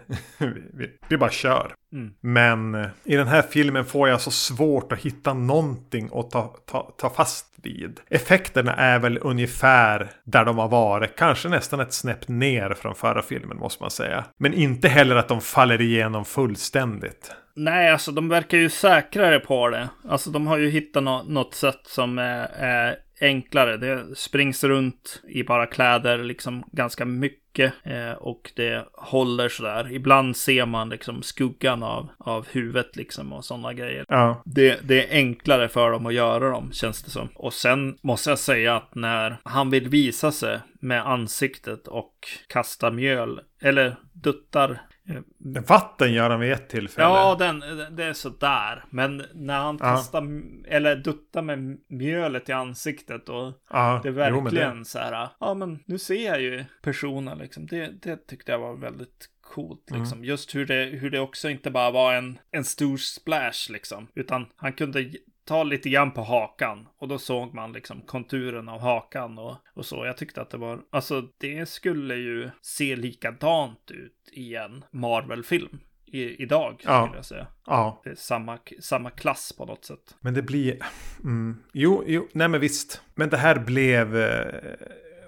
vi, 0.73 0.89
vi, 1.09 1.17
bara 1.17 1.29
kör. 1.29 1.73
Mm. 1.93 2.13
Men 2.21 2.75
eh, 2.75 2.87
i 3.03 3.15
den 3.15 3.27
här 3.27 3.41
filmen 3.41 3.85
får 3.85 4.09
jag 4.09 4.21
så 4.21 4.31
svårt 4.31 4.91
att 4.91 4.99
hitta 4.99 5.33
någonting 5.33 6.09
att 6.13 6.31
ta, 6.31 6.55
ta, 6.71 6.93
ta 6.97 7.09
fast 7.09 7.45
vid. 7.63 7.99
Effekterna 8.09 8.75
är 8.75 8.99
väl 8.99 9.19
ungefär 9.21 10.11
där 10.25 10.45
de 10.45 10.57
har 10.57 10.67
varit. 10.67 11.15
Kanske 11.15 11.49
nästan 11.49 11.79
ett 11.79 11.93
snäpp 11.93 12.27
ner 12.27 12.73
från 12.73 12.95
förra 12.95 13.21
filmen 13.21 13.57
måste 13.57 13.83
man 13.83 13.91
säga. 13.91 14.25
Men 14.37 14.53
inte 14.53 14.87
heller 14.87 15.15
att 15.15 15.27
de 15.27 15.41
faller 15.41 15.81
igenom 15.81 16.25
fullständigt. 16.25 17.31
Nej, 17.55 17.91
alltså 17.91 18.11
de 18.11 18.29
verkar 18.29 18.57
ju 18.57 18.69
säkrare 18.69 19.39
på 19.39 19.69
det. 19.69 19.89
Alltså 20.09 20.29
de 20.29 20.47
har 20.47 20.57
ju 20.57 20.69
hittat 20.69 21.03
nå- 21.03 21.23
något 21.27 21.55
sätt 21.55 21.81
som 21.85 22.17
är, 22.17 22.47
är 22.53 22.95
enklare. 23.21 23.77
Det 23.77 24.15
springs 24.15 24.63
runt 24.63 25.21
i 25.27 25.43
bara 25.43 25.65
kläder 25.65 26.17
liksom 26.17 26.63
ganska 26.71 27.05
mycket 27.05 27.73
eh, 27.83 28.11
och 28.11 28.51
det 28.55 28.85
håller 28.93 29.49
sådär. 29.49 29.91
Ibland 29.91 30.37
ser 30.37 30.65
man 30.65 30.89
liksom 30.89 31.23
skuggan 31.23 31.83
av, 31.83 32.09
av 32.17 32.47
huvudet 32.47 32.95
liksom 32.95 33.33
och 33.33 33.45
sådana 33.45 33.73
grejer. 33.73 34.05
Ja, 34.07 34.41
Det, 34.45 34.79
det 34.83 35.05
är 35.05 35.17
enklare 35.17 35.69
för 35.69 35.91
dem 35.91 36.05
att 36.05 36.13
göra 36.13 36.49
dem, 36.49 36.71
känns 36.71 37.03
det 37.03 37.11
som. 37.11 37.29
Och 37.35 37.53
sen 37.53 37.97
måste 38.01 38.29
jag 38.29 38.39
säga 38.39 38.75
att 38.75 38.95
när 38.95 39.37
han 39.43 39.69
vill 39.69 39.89
visa 39.89 40.31
sig 40.31 40.59
med 40.81 41.07
ansiktet 41.07 41.87
och 41.87 42.13
kasta 42.47 42.91
mjöl, 42.91 43.39
eller 43.61 43.95
duttar 44.13 44.81
vatten 45.67 46.13
gör 46.13 46.29
han 46.29 46.39
vid 46.39 46.51
ett 46.51 46.69
tillfälle. 46.69 47.07
Ja, 47.07 47.35
den, 47.39 47.59
det 47.95 48.03
är 48.03 48.13
sådär. 48.13 48.83
Men 48.89 49.23
när 49.33 49.59
han 49.59 49.77
Ja. 49.81 49.85
kastar, 49.95 50.41
eller 50.67 50.95
duttar 50.95 51.41
med 51.41 51.77
mjölet 51.87 52.49
i 52.49 52.51
ansiktet 52.51 53.29
och 53.29 53.53
ja 53.69 53.99
det 54.03 54.09
är 54.09 54.29
jo, 54.29 54.41
verkligen 54.41 54.85
så 54.85 54.99
här, 54.99 55.29
ja 55.39 55.53
men 55.53 55.79
nu 55.85 55.97
ser 55.97 56.25
jag 56.25 56.41
ju 56.41 56.65
personen 56.81 57.37
liksom. 57.37 57.65
Det, 57.67 58.01
det 58.01 58.27
tyckte 58.27 58.51
jag 58.51 58.59
var 58.59 58.75
väldigt 58.75 59.29
coolt 59.41 59.89
Mm. 59.89 60.01
liksom. 60.01 60.23
Just 60.25 60.55
hur 60.55 60.65
det, 60.65 60.83
hur 60.85 61.09
det 61.09 61.19
också 61.19 61.49
inte 61.49 61.71
bara 61.71 61.91
var 61.91 62.13
en, 62.13 62.39
en 62.51 62.63
stor 62.63 62.97
splash 62.97 63.69
liksom. 63.71 64.07
Utan 64.15 64.45
han 64.55 64.73
kunde 64.73 65.11
ta 65.49 65.63
lite 65.63 65.89
grann 65.89 66.11
på 66.11 66.21
hakan 66.21 66.87
och 66.97 67.07
då 67.07 67.17
såg 67.17 67.53
man 67.53 67.71
liksom 67.73 68.01
konturen 68.01 68.69
av 68.69 68.79
hakan 68.81 69.37
och, 69.37 69.55
och 69.73 69.85
så. 69.85 70.05
Jag 70.05 70.17
tyckte 70.17 70.41
att 70.41 70.49
det 70.49 70.57
var, 70.57 70.79
alltså 70.91 71.23
det 71.37 71.69
skulle 71.69 72.15
ju 72.15 72.49
se 72.61 72.95
likadant 72.95 73.91
ut 73.91 74.29
i 74.31 74.55
en 74.55 74.83
Marvel-film 74.91 75.79
i, 76.05 76.43
idag 76.43 76.81
Ja. 76.85 77.03
skulle 77.05 77.17
jag 77.17 77.25
säga. 77.25 77.47
Ja, 77.65 78.01
Det 78.03 78.09
är 78.09 78.15
samma, 78.15 78.57
samma 78.81 79.09
klass 79.09 79.53
på 79.57 79.65
något 79.65 79.85
sätt. 79.85 80.15
men 80.19 80.33
det 80.33 80.41
blir... 80.41 80.77
Mm, 81.23 81.57
jo, 81.73 82.03
jo, 82.07 82.27
nej 82.33 82.47
men 82.47 82.61
visst. 82.61 83.01
Men 83.15 83.29
det 83.29 83.37
här 83.37 83.59
blev... 83.59 84.17
eh, 84.17 84.61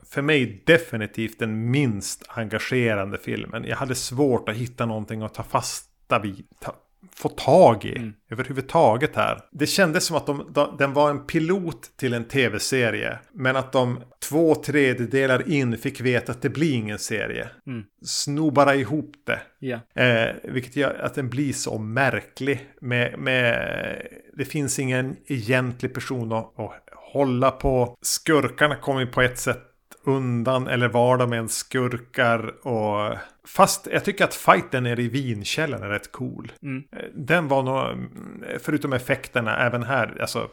För 0.03 0.22
mig 0.22 0.63
definitivt 0.65 1.39
den 1.39 1.72
minst 1.72 2.24
engagerande 2.30 3.17
filmen. 3.17 3.63
Jag 3.63 3.76
hade 3.78 3.95
svårt 3.95 4.49
att 4.49 4.55
hitta 4.55 4.86
någonting 4.86 5.22
att 5.22 5.34
ta 5.34 5.43
fasta 5.43 6.19
vid. 6.19 6.45
Ta, 6.59 6.76
få 7.16 7.30
tag 7.30 7.86
i 7.86 7.97
Mm. 7.97 8.14
överhuvudtaget 8.32 9.16
här. 9.16 9.39
Det 9.51 9.68
kändes 9.68 10.05
som 10.05 10.18
att 10.18 10.26
de, 10.26 10.47
de, 10.53 10.76
den 10.78 10.93
var 10.93 11.09
en 11.09 11.26
pilot 11.26 11.91
till 11.97 12.14
en 12.14 12.24
tv-serie. 12.24 13.20
Men 13.34 13.55
att 13.55 13.72
de 13.72 14.03
två 14.30 14.55
tredjedelar 14.55 15.49
in 15.51 15.78
fick 15.78 16.01
veta 16.01 16.32
att 16.32 16.41
det 16.41 16.49
blir 16.49 16.74
ingen 16.74 16.99
serie. 16.99 17.49
Mm. 17.68 17.84
Sno 18.05 18.51
bara 18.51 18.76
ihop 18.76 19.12
det. 19.26 19.39
Ja. 19.59 19.80
Eh, 20.03 20.36
vilket 20.43 20.76
gör 20.76 20.93
att 20.93 21.16
den 21.16 21.30
blir 21.30 21.53
så 21.53 21.78
märklig. 21.78 22.70
Med, 22.82 23.20
med, 23.20 24.07
det 24.38 24.45
finns 24.45 24.80
ingen 24.80 25.16
egentlig 25.28 25.93
person 25.93 26.32
att, 26.32 26.59
att 26.59 26.72
hålla 27.14 27.51
på. 27.51 27.97
Skurkarna 28.01 28.76
kommer 28.76 29.05
på 29.05 29.22
ett 29.22 29.39
sätt 29.39 29.68
undan 30.05 30.68
eller 30.68 30.88
var 30.88 31.18
de 31.18 31.34
ens 31.34 31.53
skurkar 31.57 32.68
och 32.68 33.18
Fast 33.48 33.88
jag 33.92 34.06
tycker 34.06 34.24
att 34.24 34.36
fighten 34.36 34.84
nere 34.84 35.02
i 35.02 35.08
vinkällaren 35.08 35.84
är 35.84 35.89
rätt 35.89 36.12
cool. 36.12 36.52
Mm. 36.64 36.84
Eh, 36.92 37.04
Den 37.14 37.48
var 37.48 37.64
nog, 37.64 37.80
mm, 37.80 38.44
förutom 38.60 38.94
effekterna, 38.94 39.58
även 39.58 39.84
här, 39.84 40.18
alltså, 40.22 40.50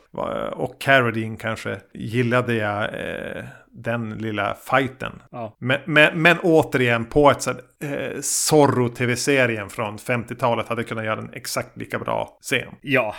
och 0.52 0.80
Carradine 0.80 1.36
kanske, 1.36 1.80
gillade 1.94 2.54
jag 2.54 2.84
eh, 2.84 3.44
den 3.82 4.18
lilla 4.18 4.54
fighten. 4.54 5.12
Ja. 5.30 5.56
Men, 5.58 5.80
men, 5.84 6.22
men 6.22 6.38
återigen, 6.42 7.04
på 7.04 7.30
ett 7.30 7.42
sätt, 7.42 7.58
eh, 7.82 8.20
Zorro-tv-serien 8.20 9.68
från 9.68 9.96
50-talet 9.96 10.68
hade 10.68 10.84
kunnat 10.84 11.04
göra 11.04 11.20
en 11.20 11.32
exakt 11.32 11.76
lika 11.76 11.98
bra 11.98 12.38
scen. 12.40 12.74
Ja, 12.82 13.14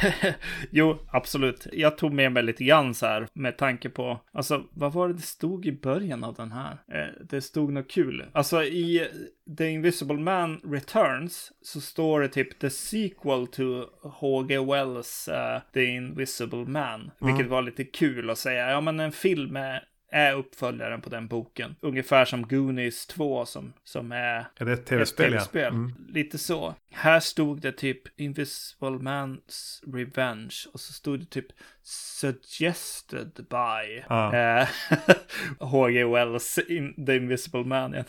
jo, 0.70 0.98
absolut. 1.12 1.66
Jag 1.72 1.98
tog 1.98 2.12
med 2.12 2.32
mig 2.32 2.42
lite 2.42 2.64
grann 2.64 2.94
så 2.94 3.06
här 3.06 3.26
med 3.34 3.58
tanke 3.58 3.88
på, 3.88 4.20
alltså 4.32 4.62
vad 4.72 4.92
var 4.92 5.08
det 5.08 5.14
det 5.14 5.22
stod 5.22 5.66
i 5.66 5.72
början 5.72 6.24
av 6.24 6.34
den 6.34 6.52
här? 6.52 6.72
Eh, 6.72 7.24
det 7.30 7.40
stod 7.40 7.72
något 7.72 7.90
kul. 7.90 8.24
Alltså 8.32 8.62
i 8.62 9.08
The 9.56 9.70
Invisible 9.70 10.16
Man 10.16 10.60
Returns 10.64 11.52
så 11.62 11.80
står 11.80 12.20
det 12.20 12.28
typ 12.28 12.58
the 12.58 12.70
sequel 12.70 13.46
to 13.46 13.84
H.G. 14.02 14.58
Wells 14.58 15.28
uh, 15.28 15.60
The 15.72 15.84
Invisible 15.84 16.64
Man. 16.64 17.10
Vilket 17.20 17.46
var 17.46 17.62
lite 17.62 17.84
kul 17.84 18.30
att 18.30 18.38
säga. 18.38 18.70
Ja, 18.70 18.80
men 18.80 19.00
en 19.00 19.12
film 19.12 19.56
är 19.56 19.84
är 20.12 20.34
uppföljaren 20.34 21.00
på 21.00 21.10
den 21.10 21.26
boken. 21.28 21.76
Ungefär 21.80 22.24
som 22.24 22.42
Goonies 22.46 23.06
2 23.06 23.46
som, 23.46 23.72
som 23.84 24.12
är 24.12 24.46
Är 24.56 24.64
det 24.64 24.72
ett 24.72 24.78
ett 24.78 24.86
tv-spel? 24.86 25.32
ja? 25.32 25.38
tv-spel. 25.38 25.72
Mm. 25.74 25.92
Lite 26.08 26.38
så. 26.38 26.74
Här 26.90 27.20
stod 27.20 27.60
det 27.60 27.72
typ 27.72 28.20
Invisible 28.20 28.88
Man's 28.88 29.94
Revenge 29.96 30.54
och 30.72 30.80
så 30.80 30.92
stod 30.92 31.18
det 31.20 31.26
typ 31.26 31.46
Suggested 31.82 33.30
by 33.34 34.02
Ja. 34.08 34.36
eh, 34.36 34.68
H.G. 35.58 36.04
Wells 36.04 36.58
in 36.68 37.06
The 37.06 37.16
Invisible 37.16 37.64
Man. 37.64 37.92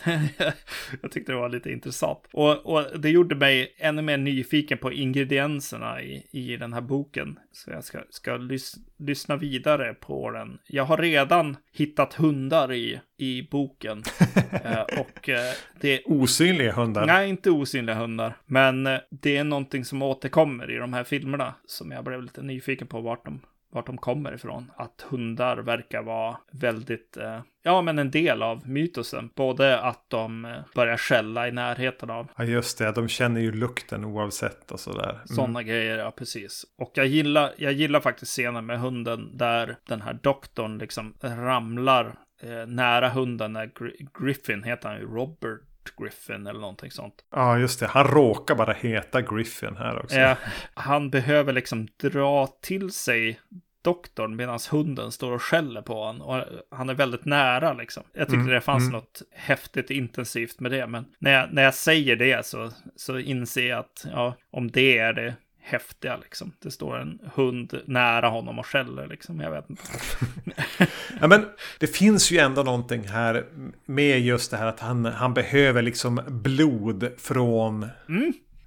Jag 1.02 1.10
tyckte 1.12 1.32
det 1.32 1.38
var 1.38 1.48
lite 1.48 1.70
intressant. 1.70 2.18
Och, 2.32 2.66
och 2.66 3.00
det 3.00 3.10
gjorde 3.10 3.34
mig 3.34 3.74
ännu 3.78 4.02
mer 4.02 4.16
nyfiken 4.16 4.78
på 4.78 4.92
ingredienserna 4.92 6.02
i, 6.02 6.26
i 6.30 6.56
den 6.56 6.72
här 6.72 6.80
boken. 6.80 7.38
Så 7.52 7.70
jag 7.70 7.84
ska, 7.84 8.00
ska 8.10 8.36
lys, 8.36 8.74
lyssna 8.98 9.36
vidare 9.36 9.94
på 9.94 10.30
den. 10.30 10.58
Jag 10.66 10.84
har 10.84 10.96
redan 10.96 11.56
hittat 11.72 11.91
hundar 12.16 12.72
i, 12.72 13.00
i 13.18 13.48
boken. 13.50 14.02
eh, 14.64 15.00
och 15.00 15.28
eh, 15.28 15.52
det 15.80 16.02
Osynliga 16.04 16.72
hundar. 16.72 17.06
Nej, 17.06 17.28
inte 17.28 17.50
osynliga 17.50 17.96
hundar. 17.96 18.36
Men 18.46 18.86
eh, 18.86 18.98
det 19.10 19.36
är 19.36 19.44
någonting 19.44 19.84
som 19.84 20.02
återkommer 20.02 20.70
i 20.70 20.76
de 20.76 20.92
här 20.92 21.04
filmerna. 21.04 21.54
Som 21.66 21.90
jag 21.90 22.04
blev 22.04 22.22
lite 22.22 22.42
nyfiken 22.42 22.86
på 22.86 23.00
vart 23.00 23.24
de, 23.24 23.40
vart 23.72 23.86
de 23.86 23.98
kommer 23.98 24.34
ifrån. 24.34 24.70
Att 24.76 25.04
hundar 25.10 25.56
verkar 25.56 26.02
vara 26.02 26.36
väldigt, 26.52 27.16
eh, 27.16 27.40
ja 27.62 27.82
men 27.82 27.98
en 27.98 28.10
del 28.10 28.42
av 28.42 28.68
mytosen. 28.68 29.30
Både 29.36 29.80
att 29.80 30.04
de 30.10 30.44
eh, 30.44 30.50
börjar 30.74 30.96
skälla 30.96 31.48
i 31.48 31.52
närheten 31.52 32.10
av 32.10 32.28
Ja, 32.36 32.44
just 32.44 32.78
det. 32.78 32.92
De 32.92 33.08
känner 33.08 33.40
ju 33.40 33.52
lukten 33.52 34.04
oavsett 34.04 34.70
och 34.70 34.80
sådär. 34.80 35.10
Mm. 35.10 35.26
sådana 35.26 35.62
grejer, 35.62 35.98
ja 35.98 36.10
precis. 36.10 36.64
Och 36.78 36.90
jag 36.94 37.06
gillar, 37.06 37.52
jag 37.56 37.72
gillar 37.72 38.00
faktiskt 38.00 38.32
scenen 38.32 38.66
med 38.66 38.80
hunden 38.80 39.36
där 39.36 39.76
den 39.88 40.02
här 40.02 40.18
doktorn 40.22 40.78
liksom 40.78 41.14
ramlar 41.20 42.06
eh, 42.42 42.66
nära 42.66 43.08
hunden 43.08 43.52
när 43.52 43.66
Gr- 43.66 44.24
Griffin, 44.24 44.62
heter 44.62 44.88
han 44.88 44.98
ju, 44.98 45.06
Robert 45.06 45.60
Griffin 45.96 46.46
eller 46.46 46.60
någonting 46.60 46.90
sånt. 46.90 47.14
Ja, 47.30 47.58
just 47.58 47.80
det. 47.80 47.86
Han 47.86 48.06
råkar 48.06 48.54
bara 48.54 48.72
heta 48.72 49.22
Griffin 49.22 49.76
här 49.76 50.02
också. 50.02 50.16
Ja, 50.16 50.36
han 50.74 51.10
behöver 51.10 51.52
liksom 51.52 51.88
dra 52.02 52.46
till 52.46 52.92
sig 52.92 53.40
doktorn 53.82 54.36
medan 54.36 54.58
hunden 54.70 55.12
står 55.12 55.32
och 55.32 55.42
skäller 55.42 55.82
på 55.82 56.04
honom. 56.04 56.28
Och 56.28 56.44
han 56.70 56.88
är 56.88 56.94
väldigt 56.94 57.24
nära 57.24 57.72
liksom. 57.72 58.02
Jag 58.12 58.26
tyckte 58.26 58.34
Mm, 58.34 58.54
det 58.54 58.60
fanns 58.60 58.82
mm. 58.82 58.92
något 58.92 59.22
häftigt 59.32 59.90
intensivt 59.90 60.60
med 60.60 60.70
det. 60.70 60.86
Men 60.86 61.04
när 61.18 61.30
jag, 61.32 61.52
när 61.52 61.62
jag 61.62 61.74
säger 61.74 62.16
det 62.16 62.46
så, 62.46 62.70
så 62.96 63.18
inser 63.18 63.68
jag 63.68 63.78
att 63.78 64.06
ja, 64.12 64.36
om 64.50 64.70
det 64.70 64.98
är 64.98 65.12
det 65.12 65.34
häftiga 65.62 66.16
liksom. 66.16 66.52
Det 66.62 66.70
står 66.70 66.98
en 66.98 67.18
hund 67.34 67.80
nära 67.86 68.28
honom 68.28 68.58
och 68.58 68.66
skäller 68.66 69.06
liksom. 69.06 69.40
Jag 69.40 69.50
vet 69.50 69.70
inte. 69.70 69.82
Ja, 71.20 71.26
men 71.26 71.46
det 71.78 71.86
finns 71.86 72.30
ju 72.30 72.38
ändå 72.38 72.62
någonting 72.62 73.08
här 73.08 73.44
med 73.86 74.20
just 74.20 74.50
det 74.50 74.56
här 74.56 74.66
att 74.66 74.80
han, 74.80 75.04
han 75.04 75.34
behöver 75.34 75.82
liksom 75.82 76.20
blod 76.28 77.08
från 77.18 77.86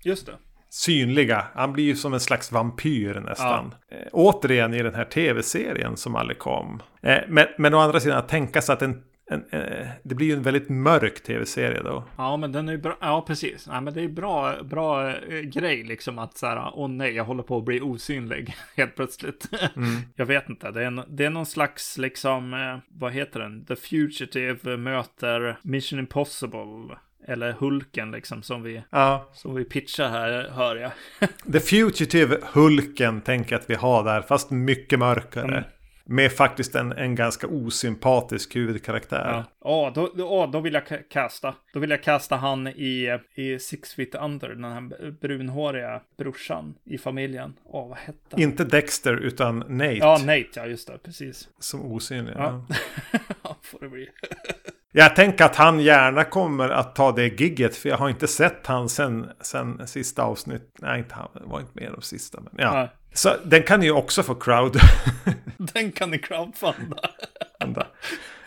Just 0.04 0.26
det. 0.26 0.34
synliga. 0.70 1.48
Han 1.54 1.74
blir 1.74 1.84
ju 1.84 1.96
som 1.96 2.14
en 2.14 2.20
slags 2.20 2.52
vampyr 2.52 3.14
nästan. 3.20 3.74
Eh, 3.92 3.98
återigen 4.12 4.74
i 4.74 4.84
den 4.84 4.96
här 4.96 5.06
tv-serien 5.06 5.98
som 5.98 6.16
aldrig 6.16 6.40
kom. 6.40 6.82
Eh, 7.02 7.18
men, 7.28 7.48
men 7.58 7.74
å 7.74 7.80
andra 7.80 8.00
sidan 8.00 8.18
att 8.18 8.30
tänka 8.30 8.62
sig 8.62 8.74
att 8.74 8.82
en, 8.82 9.04
en, 9.28 9.46
eh, 9.50 9.88
det 10.04 10.16
blir 10.16 10.28
ju 10.28 10.34
en 10.34 10.42
väldigt 10.42 10.70
mörk 10.70 11.24
tv-serie 11.24 11.82
då. 11.84 12.04
Ja, 12.18 12.38
men 12.38 12.52
den 12.52 12.68
är 12.70 12.74
ju 12.74 12.78
bra. 12.78 12.98
Ja, 13.02 13.24
precis. 13.28 13.68
Nej, 13.68 13.82
men 13.82 13.94
det 13.94 14.02
är 14.02 14.08
bra, 14.08 14.64
bra 14.64 15.10
eh, 15.10 15.40
grej 15.40 15.84
liksom 15.84 16.20
att 16.20 16.38
så 16.38 16.48
här, 16.48 16.72
åh 16.74 16.90
nej, 16.90 17.12
jag 17.12 17.24
håller 17.24 17.44
på 17.44 17.58
att 17.58 17.66
bli 17.66 17.82
osynlig 17.82 18.56
helt 18.78 18.96
plötsligt. 18.96 19.50
jag 20.16 20.26
vet 20.26 20.50
inte, 20.50 20.72
det 20.72 20.82
är, 20.82 20.88
en, 20.88 21.02
det 21.08 21.26
är 21.26 21.30
någon 21.30 21.46
slags 21.46 21.98
liksom, 21.98 22.54
eh, 22.54 22.78
vad 22.88 23.14
heter 23.14 23.40
den? 23.40 23.66
The 23.66 23.76
Fugitive 23.76 24.78
möter 24.78 25.58
Mission 25.62 26.00
Impossible. 26.00 26.96
Eller 27.28 27.52
Hulken 27.52 28.12
liksom 28.12 28.44
som 28.44 28.64
vi, 28.64 28.84
Ja, 28.90 29.30
som 29.34 29.56
vi 29.56 29.66
pitchar 29.66 30.10
här, 30.10 30.50
hör 30.50 30.76
jag. 30.76 30.92
The 31.54 31.60
Fugitive 31.60 32.38
Hulken 32.54 33.22
tänker 33.22 33.52
jag 33.52 33.60
att 33.60 33.70
vi 33.70 33.76
har 33.76 34.04
där, 34.04 34.22
fast 34.22 34.52
mycket 34.52 35.00
mörkare. 35.00 35.58
Mm. 35.58 35.64
Med 36.08 36.32
faktiskt 36.32 36.76
en, 36.76 36.92
en 36.92 37.16
ganska 37.16 37.48
osympatisk 37.48 38.56
huvudkaraktär. 38.56 39.26
Ja, 39.28 39.44
Åh, 39.60 39.94
då, 39.94 40.12
då, 40.16 40.28
åh, 40.30 40.52
då 40.52 40.60
vill 40.60 40.74
jag 40.74 40.84
ka- 40.84 41.04
kasta. 41.10 41.56
Då 41.74 41.80
vill 41.80 41.90
jag 41.90 42.04
kasta 42.04 42.36
han 42.36 42.68
i, 42.68 43.20
i 43.36 43.60
Six 43.60 43.94
Feet 43.94 44.16
Under, 44.16 44.50
den 44.50 44.64
här 44.64 45.12
brunhåriga 45.12 46.02
brorsan 46.18 46.76
i 46.86 46.98
familjen. 46.98 47.54
Åh, 47.64 47.90
vad 47.90 47.98
hette 47.98 48.20
han? 48.32 48.42
Inte 48.42 48.64
Dexter 48.66 49.14
utan 49.18 49.60
Nate 49.60 49.94
Ja, 49.96 50.18
Nate, 50.18 50.46
ja 50.56 50.66
just 50.66 50.88
det, 50.88 50.98
precis. 50.98 51.50
som 51.60 51.82
osynlig. 51.92 52.34
Ja. 52.38 52.66
Ja. 52.70 53.20
Ja, 53.44 53.56
får 53.62 53.80
det 53.80 53.90
bli. 53.90 54.10
Jag 54.92 55.16
tänker 55.16 55.46
att 55.46 55.56
han 55.56 55.80
gärna 55.80 56.24
kommer 56.24 56.70
att 56.70 56.96
ta 56.96 57.12
det 57.12 57.42
gigget. 57.42 57.76
För 57.76 57.90
jag 57.90 57.98
har 57.98 58.10
inte 58.10 58.28
sett 58.28 58.68
han 58.68 58.90
sen, 58.90 59.30
sen 59.42 59.88
sista 59.88 60.24
avsnitt. 60.24 60.76
Nej, 60.82 61.00
inte 61.00 61.16
han. 61.16 61.30
Det 61.34 61.42
var 61.46 61.60
inte 61.60 61.72
med 61.74 61.92
de 61.92 62.02
sista. 62.02 62.40
Men 62.42 62.52
ja. 62.58 62.74
Nej. 62.74 62.90
Så 63.16 63.36
den 63.46 63.64
kan 63.64 63.82
ju 63.84 63.92
också 63.92 64.24
få 64.24 64.36
crowd. 64.36 64.80
Den 65.58 65.92
kan 65.92 66.12
ni 66.12 66.18
crowdfunda. 66.18 67.88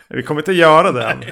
Vi 0.07 0.23
kommer 0.23 0.41
inte 0.41 0.53
göra 0.53 0.91
det 0.91 1.03
än. 1.05 1.23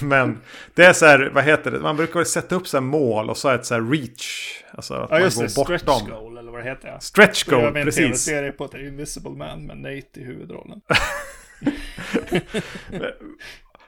Men 0.08 0.40
det 0.74 0.84
är 0.84 0.92
så 0.92 1.06
här, 1.06 1.30
vad 1.34 1.44
heter 1.44 1.70
det? 1.70 1.78
Man 1.80 1.96
brukar 1.96 2.24
sätta 2.24 2.54
upp 2.54 2.68
så 2.68 2.76
här 2.76 2.82
mål 2.82 3.30
och 3.30 3.36
så 3.36 3.48
är 3.48 3.58
det 3.58 3.64
så 3.64 3.74
här 3.74 3.80
reach. 3.82 4.48
Alltså 4.74 4.94
att 4.94 5.10
Ja, 5.10 5.20
just 5.20 5.36
man 5.38 5.46
det. 5.46 5.54
går 5.56 5.64
Stretch 5.64 5.84
bortom. 5.84 6.08
goal, 6.08 6.38
eller 6.38 6.52
vad 6.52 6.60
det 6.64 6.68
heter. 6.70 6.88
Ja. 6.88 7.00
Stretch 7.00 7.44
Då 7.44 7.52
gör 7.56 7.62
goal, 7.62 7.72
vi 7.72 7.80
en 7.80 7.86
precis. 7.86 8.02
tv-serie 8.04 8.52
på 8.52 8.64
ett 8.64 8.74
Invisible 8.74 9.30
Man 9.30 9.66
med 9.66 9.76
Nate 9.76 10.20
i 10.20 10.24
huvudrollen. 10.24 10.80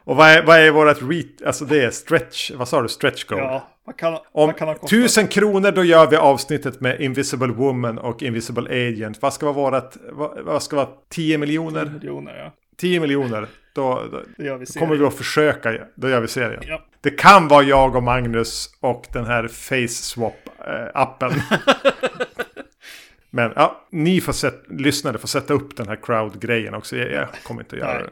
Och 0.04 0.16
vad 0.16 0.28
är, 0.28 0.42
vad 0.42 0.58
är 0.58 0.70
vårat 0.70 0.98
reach? 1.02 1.42
Alltså 1.46 1.64
det 1.64 1.84
är 1.84 1.90
stretch. 1.90 2.50
Vad 2.50 2.68
sa 2.68 2.82
du? 2.82 2.88
Stretch 2.88 3.24
goal. 3.24 3.40
Ja, 3.40 3.68
vad 3.84 3.96
kan, 3.96 4.14
Om 4.14 4.20
vad 4.32 4.56
kan 4.56 4.78
tusen 4.78 5.28
kronor 5.28 5.70
då 5.70 5.84
gör 5.84 6.10
vi 6.10 6.16
avsnittet 6.16 6.80
med 6.80 7.00
Invisible 7.00 7.52
Woman 7.52 7.98
och 7.98 8.22
Invisible 8.22 8.88
Agent. 8.88 9.22
Vad 9.22 9.32
ska 9.32 9.46
vara 9.46 9.56
vårat? 9.56 9.96
Vad, 10.10 10.40
vad 10.40 10.62
ska 10.62 10.76
vara 10.76 10.88
10 11.08 11.38
miljoner? 11.38 11.84
miljoner, 11.84 12.36
ja. 12.36 12.52
10 12.76 13.00
miljoner. 13.00 13.46
Då, 13.74 14.02
då, 14.10 14.56
vi 14.56 14.64
då 14.64 14.80
kommer 14.80 14.96
vi 14.96 15.04
att 15.04 15.14
försöka. 15.14 15.78
Då 15.94 16.08
gör 16.08 16.20
vi 16.20 16.28
serien. 16.28 16.62
Ja. 16.66 16.84
Det 17.00 17.10
kan 17.10 17.48
vara 17.48 17.62
jag 17.62 17.96
och 17.96 18.02
Magnus 18.02 18.70
och 18.80 19.06
den 19.12 19.24
här 19.24 19.48
Face 19.48 19.86
Swap-appen. 19.86 21.32
Men 23.30 23.52
ja, 23.56 23.86
ni 23.90 24.20
får 24.20 24.32
sätt, 24.32 24.62
lyssnare 24.68 25.18
får 25.18 25.28
sätta 25.28 25.54
upp 25.54 25.76
den 25.76 25.88
här 25.88 25.96
crowd-grejen 25.96 26.74
också. 26.74 26.96
Jag, 26.96 27.12
jag 27.12 27.28
kommer 27.42 27.60
inte 27.60 27.76
att 27.76 27.82
göra 27.82 28.02
det. 28.02 28.10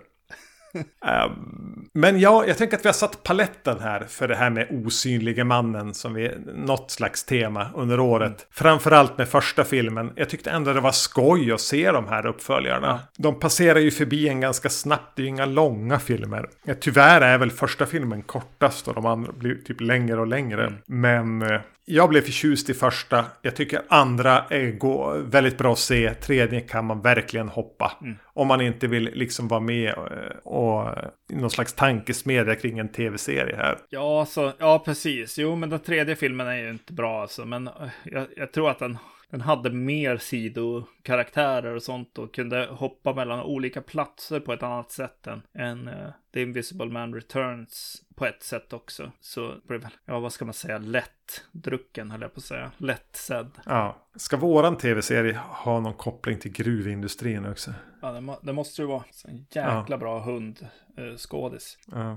Ehm, 1.07 1.89
men 1.95 2.21
ja, 2.21 2.45
jag 2.47 2.59
tänker 2.59 2.77
att 2.77 2.85
vi 2.85 2.89
har 2.89 2.95
satt 2.95 3.23
paletten 3.23 3.81
här 3.81 4.05
för 4.09 4.29
det 4.29 4.37
här 4.37 4.51
med 4.51 4.69
osynlige 4.71 5.45
mannen 5.45 5.95
som 5.95 6.15
vi 6.15 6.31
något 6.55 6.91
slags 6.91 7.25
tema 7.25 7.71
under 7.75 8.01
året. 8.01 8.47
Framförallt 8.51 9.19
med 9.19 9.29
första 9.29 9.65
filmen. 9.65 10.13
Jag 10.17 10.29
tyckte 10.29 10.51
ändå 10.51 10.73
det 10.73 10.81
var 10.81 10.93
skoj 10.93 11.53
att 11.53 11.61
se 11.61 11.93
de 11.93 12.09
här 12.09 12.27
uppföljarna. 12.27 13.01
De 13.19 13.39
passerar 13.39 13.79
ju 13.79 13.91
förbi 13.91 14.29
en 14.29 14.41
ganska 14.41 14.69
snabbt, 14.69 15.17
det 15.17 15.23
är 15.23 15.25
ju 15.25 15.29
inga 15.29 15.47
långa 15.47 15.99
filmer. 15.99 16.49
Tyvärr 16.81 17.21
är 17.21 17.39
väl 17.39 17.51
första 17.51 17.87
filmen 17.87 18.23
kortast 18.23 18.89
och 18.89 18.95
de 18.95 19.07
andra 19.07 19.33
blir 19.33 19.55
typ 19.55 19.81
längre 19.81 20.21
och 20.21 20.27
längre. 20.27 20.73
Men 20.87 21.43
eh, 21.43 21.61
jag 21.85 22.09
blev 22.09 22.21
förtjust 22.21 22.71
i 22.71 22.75
första. 22.75 23.25
Jag 23.43 23.57
tycker 23.57 23.83
andra 23.89 24.45
är 24.51 24.71
gå, 24.71 25.19
väldigt 25.25 25.59
bra 25.59 25.73
att 25.73 25.79
se. 25.79 26.15
Tredje 26.15 26.61
kan 26.61 26.85
man 26.85 27.01
verkligen 27.01 27.49
hoppa. 27.49 27.93
Om 28.35 28.49
man 28.49 28.61
inte 28.61 28.87
vill 28.87 29.11
liksom 29.15 29.49
vara 29.49 29.61
med 29.61 29.89
eh, 29.89 30.37
och 30.45 30.89
i 31.33 31.35
någon 31.35 31.51
slags 31.51 31.73
tankesmedja 31.73 32.55
kring 32.55 32.79
en 32.79 32.89
tv-serie 32.89 33.57
här. 33.57 33.79
Ja, 33.89 34.27
så, 34.27 34.53
ja, 34.59 34.83
precis. 34.85 35.39
Jo, 35.39 35.57
men 35.57 35.71
den 35.71 35.81
tredje 35.81 36.17
filmen 36.17 36.47
är 36.47 36.57
ju 36.57 36.71
inte 36.71 36.93
bra 36.93 37.23
alltså. 37.23 37.45
Men 37.45 37.67
eh, 37.67 37.73
jag, 38.05 38.27
jag 38.37 38.53
tror 38.53 38.71
att 38.71 38.79
den, 38.79 38.99
den 39.33 39.41
hade 39.41 39.71
mer 39.71 40.17
sidokaraktärer 40.17 41.75
och 41.75 41.83
sånt 41.83 42.19
och 42.19 42.35
kunde 42.35 42.67
hoppa 42.67 43.15
mellan 43.15 43.43
olika 43.43 43.83
platser 43.83 44.41
på 44.41 44.53
ett 44.53 44.63
annat 44.63 44.91
sätt 44.91 45.27
än, 45.27 45.43
än 45.55 45.89
uh, 45.89 46.11
The 46.35 46.43
Invisible 46.43 46.87
Man 46.87 47.15
Returns 47.15 48.03
på 48.15 48.27
ett 48.27 48.43
sätt 48.43 48.73
också. 48.73 49.13
Så 49.21 49.55
blev 49.69 49.89
ja 50.05 50.21
vad 50.21 50.33
ska 50.33 50.45
man 50.45 50.55
säga, 50.55 50.79
lätt 50.79 51.45
drucken 51.53 52.11
höll 52.11 52.21
jag 52.21 52.35
på 52.35 52.39
att 52.39 52.45
säga. 52.45 52.73
Lätt 52.77 53.17
sedd. 53.17 53.51
Ja. 53.67 53.97
Ska 54.17 54.37
våran 54.37 54.77
tv-serie 54.77 55.41
ha 55.49 55.81
någon 55.81 55.95
koppling 55.95 56.39
till 56.39 56.53
gruvindustrin 56.53 57.47
också? 57.47 57.75
Ja, 58.03 58.13
det, 58.13 58.21
må, 58.21 58.39
det 58.43 58.53
måste 58.53 58.83
ju 58.83 58.89
vara. 58.89 59.05
En 59.25 59.37
jäkla 59.37 59.85
ja. 59.89 59.97
bra 59.97 60.21
hundskådis. 60.21 61.79
Uh, 61.93 61.99
ja. 61.99 62.17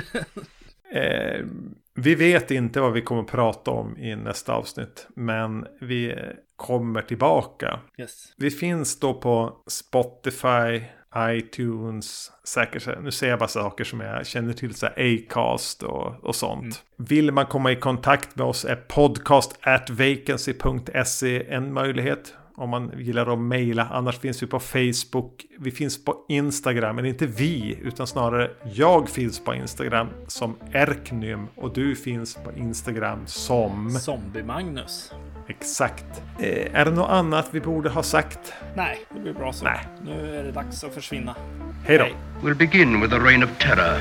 Eh, 0.94 1.44
vi 1.94 2.14
vet 2.14 2.50
inte 2.50 2.80
vad 2.80 2.92
vi 2.92 3.02
kommer 3.02 3.22
prata 3.22 3.70
om 3.70 3.98
i 3.98 4.16
nästa 4.16 4.54
avsnitt. 4.54 5.08
Men 5.16 5.66
vi 5.80 6.14
kommer 6.56 7.02
tillbaka. 7.02 7.80
Yes. 7.98 8.32
Vi 8.36 8.50
finns 8.50 9.00
då 9.00 9.14
på 9.14 9.62
Spotify, 9.66 10.82
iTunes, 11.16 12.32
säkert, 12.44 13.02
nu 13.02 13.10
säger 13.10 13.32
jag 13.32 13.38
bara 13.38 13.48
saker 13.48 13.84
som 13.84 14.00
jag 14.00 14.26
känner 14.26 14.52
till, 14.52 14.74
så 14.74 14.86
Acast 14.86 15.82
och, 15.82 16.24
och 16.24 16.34
sånt. 16.34 16.62
Mm. 16.62 16.74
Vill 16.96 17.32
man 17.32 17.46
komma 17.46 17.72
i 17.72 17.76
kontakt 17.76 18.36
med 18.36 18.46
oss 18.46 18.64
är 18.64 18.76
podcast 18.76 19.58
at 19.60 19.90
vacancy.se 19.90 21.46
en 21.48 21.72
möjlighet 21.72 22.34
om 22.56 22.70
man 22.70 22.92
gillar 22.98 23.32
att 23.32 23.38
mejla. 23.38 23.88
Annars 23.90 24.18
finns 24.18 24.42
vi 24.42 24.46
på 24.46 24.60
Facebook. 24.60 25.46
Vi 25.58 25.70
finns 25.70 26.04
på 26.04 26.26
Instagram, 26.28 26.96
men 26.96 27.06
inte 27.06 27.26
vi, 27.26 27.78
utan 27.82 28.06
snarare 28.06 28.50
jag 28.72 29.08
finns 29.08 29.44
på 29.44 29.54
Instagram 29.54 30.08
som 30.26 30.56
Erknym 30.72 31.46
och 31.56 31.72
du 31.72 31.96
finns 31.96 32.34
på 32.34 32.52
Instagram 32.52 33.26
som... 33.26 33.90
Zombie-Magnus. 33.90 35.12
Exakt. 35.48 36.04
Eh, 36.38 36.80
är 36.80 36.84
det 36.84 36.90
något 36.90 37.10
annat 37.10 37.48
vi 37.50 37.60
borde 37.60 37.90
ha 37.90 38.02
sagt? 38.02 38.52
Nej, 38.74 38.98
det 39.14 39.20
blir 39.20 39.32
bra 39.32 39.52
så. 39.52 39.64
Nej. 39.64 39.78
Nu 40.04 40.38
är 40.38 40.44
det 40.44 40.52
dags 40.52 40.84
att 40.84 40.94
försvinna. 40.94 41.34
Hej 41.86 41.98
då. 41.98 42.06
We'll 42.48 42.54
begin 42.54 43.00
with 43.00 43.14
a 43.14 43.18
reign 43.18 43.42
of 43.44 43.50
terror. 43.58 44.00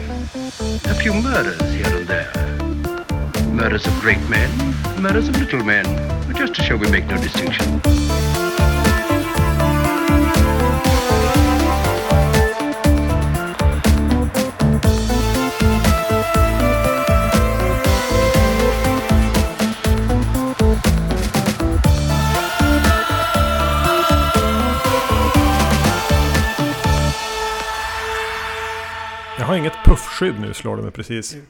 A 0.85 0.93
few 1.03 1.13
murders 1.21 1.61
here 1.61 1.97
and 1.97 2.07
there. 2.07 2.27
Murders 3.53 3.87
of 3.87 4.03
great 4.03 4.29
men, 4.29 4.49
murders 5.01 5.29
of 5.29 5.39
little 5.39 5.63
men. 5.63 5.85
Just 6.39 6.55
to 6.55 6.63
show 6.63 6.77
we 6.79 6.89
make 6.89 7.05
no 7.15 7.21
distinction. 7.21 7.81
Jag 29.37 29.45
har 29.45 29.55
inget 29.55 29.73
puffskydd 29.85 30.39
nu 30.39 30.53
slår 30.53 30.77
det 30.77 30.83
mig 30.83 30.91
precis. 30.91 31.33
Mm. 31.33 31.45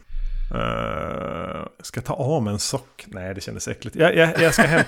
Uh, 0.52 1.68
ska 1.82 1.98
jag 1.98 2.06
ta 2.06 2.14
av 2.14 2.44
mig 2.44 2.54
en 2.54 2.60
sock? 2.60 3.06
Nej, 3.08 3.34
det 3.34 3.42
kändes 3.42 3.68
äckligt. 3.68 3.96
Jag, 3.96 4.16
jag, 4.16 4.42
jag 4.42 4.54
ska 4.54 4.64
hämta 4.64 4.82